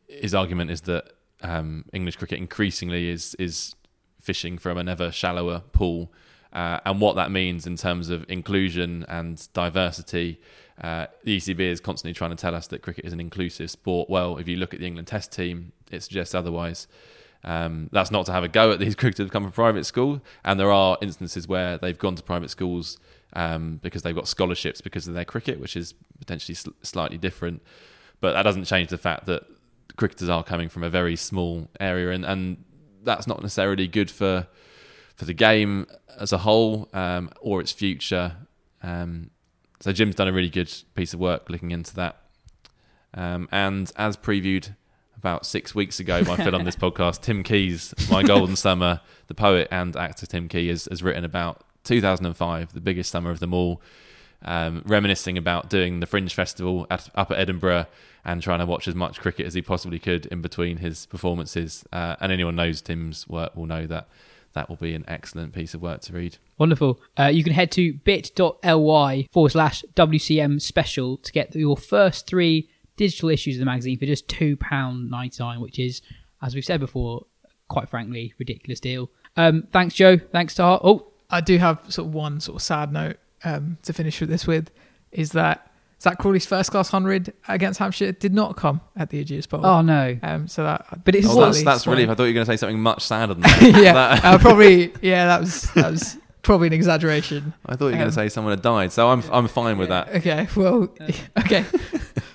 his 0.08 0.34
argument 0.34 0.72
is 0.72 0.82
that 0.82 1.12
um, 1.42 1.86
English 1.94 2.16
cricket 2.18 2.40
increasingly 2.40 3.10
is 3.10 3.36
is 3.36 3.76
fishing 4.22 4.58
from 4.58 4.78
an 4.78 4.90
ever 4.90 5.12
shallower 5.12 5.62
pool, 5.72 6.12
uh, 6.54 6.80
and 6.86 7.00
what 7.00 7.16
that 7.16 7.32
means 7.32 7.68
in 7.68 7.76
terms 7.76 8.10
of 8.10 8.26
inclusion 8.30 9.06
and 9.08 9.48
diversity. 9.54 10.40
Uh, 10.82 11.08
the 11.24 11.38
ECB 11.38 11.60
is 11.60 11.80
constantly 11.80 12.14
trying 12.14 12.30
to 12.30 12.36
tell 12.36 12.54
us 12.54 12.68
that 12.68 12.82
cricket 12.82 13.06
is 13.06 13.14
an 13.14 13.20
inclusive 13.20 13.72
sport. 13.72 14.10
Well, 14.10 14.38
if 14.38 14.48
you 14.48 14.58
look 14.58 14.74
at 14.74 14.80
the 14.80 14.86
England 14.86 15.08
Test 15.08 15.32
team, 15.32 15.72
it 15.92 16.04
suggests 16.04 16.36
otherwise. 16.36 16.88
Um, 17.44 17.90
that's 17.92 18.12
not 18.12 18.26
to 18.28 18.32
have 18.32 18.44
a 18.44 18.48
go 18.48 18.72
at 18.72 18.80
these 18.80 18.96
cricketers 19.02 19.28
who 19.28 19.30
come 19.32 19.44
from 19.44 19.52
private 19.52 19.86
school, 19.86 20.22
and 20.44 20.60
there 20.60 20.72
are 20.72 20.98
instances 21.02 21.48
where 21.48 21.78
they've 21.78 21.98
gone 21.98 22.16
to 22.16 22.24
private 22.24 22.50
schools 22.50 22.98
um, 23.34 23.80
because 23.82 24.04
they've 24.04 24.16
got 24.16 24.28
scholarships 24.28 24.82
because 24.82 25.08
of 25.08 25.14
their 25.14 25.26
cricket, 25.26 25.60
which 25.60 25.76
is 25.76 25.94
potentially 26.20 26.56
sl- 26.56 26.72
slightly 26.82 27.18
different. 27.18 27.62
But 28.20 28.34
that 28.34 28.44
doesn't 28.44 28.66
change 28.66 28.90
the 28.90 28.98
fact 28.98 29.26
that 29.28 29.44
cricketers 29.98 30.30
are 30.30 30.44
coming 30.44 30.70
from 30.70 30.84
a 30.84 30.90
very 30.90 31.16
small 31.16 31.68
area, 31.80 32.12
and, 32.12 32.24
and 32.24 32.64
that's 33.04 33.28
not 33.28 33.42
necessarily 33.42 33.88
good 33.88 34.10
for 34.10 34.48
for 35.16 35.26
the 35.26 35.34
game 35.34 35.88
as 36.20 36.32
a 36.32 36.38
whole 36.40 36.88
um, 36.94 37.32
or 37.42 37.60
its 37.60 37.72
future. 37.72 38.36
Um, 38.84 39.32
so 39.80 39.92
Jim's 39.92 40.16
done 40.16 40.28
a 40.28 40.34
really 40.34 40.50
good 40.50 40.72
piece 40.96 41.14
of 41.14 41.20
work 41.20 41.50
looking 41.50 41.72
into 41.72 41.96
that. 41.96 42.18
Um, 43.14 43.50
and 43.52 43.92
as 43.96 44.16
previewed 44.16 44.76
about 45.18 45.46
six 45.46 45.74
weeks 45.74 46.00
ago 46.00 46.24
by 46.24 46.36
Phil 46.36 46.56
on 46.56 46.66
this 46.66 46.76
podcast, 46.78 47.22
Tim 47.22 47.42
Key's 47.42 47.96
My 48.12 48.22
Golden 48.22 48.56
Summer, 48.56 49.02
the 49.26 49.34
poet 49.34 49.68
and 49.72 49.96
actor 49.96 50.28
Tim 50.28 50.48
Key 50.48 50.68
has, 50.68 50.88
has 50.90 51.02
written 51.02 51.26
about 51.26 51.64
2005, 51.84 52.74
the 52.74 52.82
biggest 52.82 53.10
summer 53.10 53.32
of 53.32 53.40
them 53.40 53.54
all, 53.54 53.82
um, 54.44 54.84
reminiscing 54.86 55.38
about 55.38 55.70
doing 55.70 56.00
the 56.00 56.06
Fringe 56.06 56.34
Festival 56.34 56.86
at, 56.92 57.10
up 57.16 57.32
at 57.32 57.40
Edinburgh 57.40 57.88
and 58.28 58.44
trying 58.44 58.60
to 58.60 58.66
watch 58.66 58.88
as 58.88 58.94
much 58.94 59.20
cricket 59.22 59.48
as 59.48 59.54
he 59.54 59.62
possibly 59.62 59.98
could 59.98 60.26
in 60.28 60.42
between 60.42 60.78
his 60.78 61.06
performances. 61.06 61.86
Uh, 61.94 62.18
and 62.20 62.32
anyone 62.32 62.56
knows 62.56 62.82
Tim's 62.82 63.28
work 63.28 63.56
will 63.56 63.66
know 63.66 63.88
that 63.88 64.10
that 64.54 64.70
will 64.70 64.76
be 64.76 64.94
an 64.94 65.06
excellent 65.08 65.54
piece 65.54 65.74
of 65.74 65.82
work 65.82 66.02
to 66.02 66.14
read. 66.14 66.38
Wonderful. 66.58 67.00
Uh, 67.18 67.28
you 67.28 67.44
can 67.44 67.54
head 67.54 67.72
to 67.72 67.94
bit.ly 67.94 69.28
forward 69.32 69.52
slash 69.52 69.84
WCM 69.96 70.62
special 70.62 71.18
to 71.18 71.32
get 71.32 71.56
your 71.56 71.78
first 71.78 72.28
three 72.28 72.70
digital 72.98 73.30
issues 73.30 73.56
of 73.56 73.60
the 73.60 73.66
magazine 73.66 73.98
for 73.98 74.06
just 74.06 74.28
£2.99, 74.28 75.62
which 75.62 75.80
is, 75.80 76.02
as 76.42 76.54
we've 76.54 76.66
said 76.66 76.82
before, 76.82 77.26
quite 77.70 77.88
frankly, 77.88 78.34
ridiculous 78.40 78.82
deal. 78.82 79.10
Um, 79.38 79.68
thanks, 79.72 79.96
Joe. 79.96 80.18
Thanks 80.18 80.54
to 80.56 80.64
Oh, 80.64 81.14
I 81.30 81.40
do 81.40 81.58
have 81.60 81.80
sort 81.88 82.08
of 82.08 82.14
one 82.14 82.42
sort 82.42 82.58
of 82.58 82.62
sad 82.62 82.92
note 82.92 83.18
um, 83.46 83.78
to 83.84 83.94
finish 83.94 84.20
with 84.20 84.30
this 84.30 84.46
with 84.46 84.70
is 85.12 85.32
that 85.32 85.67
Zak 86.02 86.20
Crawley's 86.20 86.46
first 86.46 86.70
class 86.72 86.90
hundred 86.90 87.34
against 87.48 87.80
Hampshire 87.80 88.12
did 88.12 88.34
not 88.34 88.56
come 88.56 88.82
at 88.96 89.10
the 89.10 89.24
Ageas 89.24 89.50
Bowl. 89.50 89.66
oh 89.66 89.82
no. 89.82 90.18
Um, 90.22 90.48
so 90.48 90.64
that, 90.64 91.04
But 91.04 91.16
it's 91.16 91.28
Oh, 91.28 91.42
that's, 91.42 91.64
that's 91.64 91.84
slightly- 91.84 92.04
relief. 92.04 92.12
I 92.12 92.16
thought 92.16 92.24
you 92.26 92.30
were 92.30 92.34
going 92.36 92.46
to 92.46 92.52
say 92.52 92.58
something 92.58 92.80
much 92.80 93.04
sadder 93.04 93.34
than 93.34 93.42
that. 93.44 93.62
yeah, 93.82 93.94
That- 93.94 94.26
uh, 94.26 94.38
probably. 94.38 94.94
Yeah, 95.02 95.26
that 95.28 95.40
was 95.40 95.62
that 95.74 95.92
was 95.92 96.18
probably 96.44 96.68
an 96.68 96.74
exaggeration. 96.74 97.54
I 97.66 97.76
thought 97.76 97.86
you 97.86 97.92
were 97.92 97.92
going 97.94 98.02
Um, 98.04 98.10
to 98.10 98.14
say 98.14 98.30
someone 98.30 98.52
had 98.54 98.62
died. 98.62 98.92
So 98.92 99.10
I'm, 99.10 99.24
I'm 99.32 99.48
fine 99.48 99.78
with 99.80 99.90
that. 99.90 100.10
Okay, 100.18 100.48
well, 100.56 100.84
okay. 101.40 101.66
But 101.72 101.82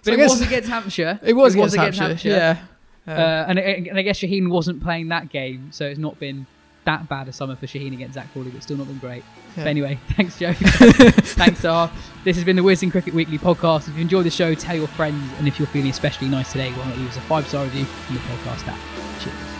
So 0.03 0.11
I 0.11 0.15
it 0.15 0.17
guess- 0.17 0.31
was 0.31 0.41
against 0.43 0.69
Hampshire. 0.69 1.21
It 1.23 1.35
was, 1.35 1.55
against, 1.55 1.77
Hampshire. 1.77 2.29
Yeah. 2.29 2.59
Um, 3.07 3.15
Uh, 3.19 3.45
and, 3.49 3.59
and 3.59 3.99
I 3.99 4.03
guess 4.03 4.19
Shaheen 4.21 4.49
wasn't 4.49 4.83
playing 4.83 5.09
that 5.09 5.29
game, 5.29 5.71
so 5.73 5.85
it's 5.87 5.99
not 5.99 6.19
been 6.21 6.47
that 6.85 7.09
bad 7.09 7.28
a 7.28 7.33
summer 7.33 7.57
for 7.57 7.66
Shaheen 7.66 7.93
against 7.93 8.14
Zak 8.14 8.33
Crawley, 8.33 8.51
but 8.51 8.62
still 8.62 8.76
not 8.76 8.89
been 8.89 8.99
great. 8.99 9.24
Yeah. 9.57 9.64
But 9.64 9.66
anyway, 9.68 9.99
thanks, 10.16 10.39
Joe. 10.39 10.53
thanks, 10.55 11.62
Dar. 11.62 11.91
This 12.24 12.37
has 12.37 12.45
been 12.45 12.57
the 12.57 12.62
Wisden 12.62 12.91
Cricket 12.91 13.14
Weekly 13.14 13.39
podcast. 13.39 13.89
If 13.89 13.95
you 13.95 14.03
enjoyed 14.03 14.26
the 14.26 14.30
show, 14.30 14.55
tell 14.55 14.76
your 14.76 14.89
friends, 14.89 15.33
and 15.39 15.47
if 15.47 15.59
you're 15.59 15.68
feeling 15.68 15.91
especially 15.91 16.28
nice 16.28 16.53
today, 16.53 16.70
why 16.72 16.89
not 16.89 16.99
leave 16.99 17.09
us 17.09 17.16
a 17.16 17.20
five 17.22 17.47
star 17.47 17.64
review 17.64 17.87
on 18.09 18.14
the 18.14 18.20
podcast 18.20 18.68
app? 18.68 18.78
Cheers. 19.20 19.52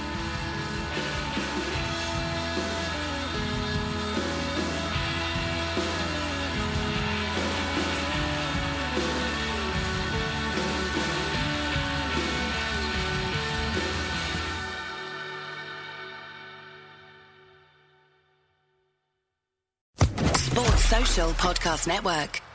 Podcast 21.13 21.87
Network. 21.87 22.52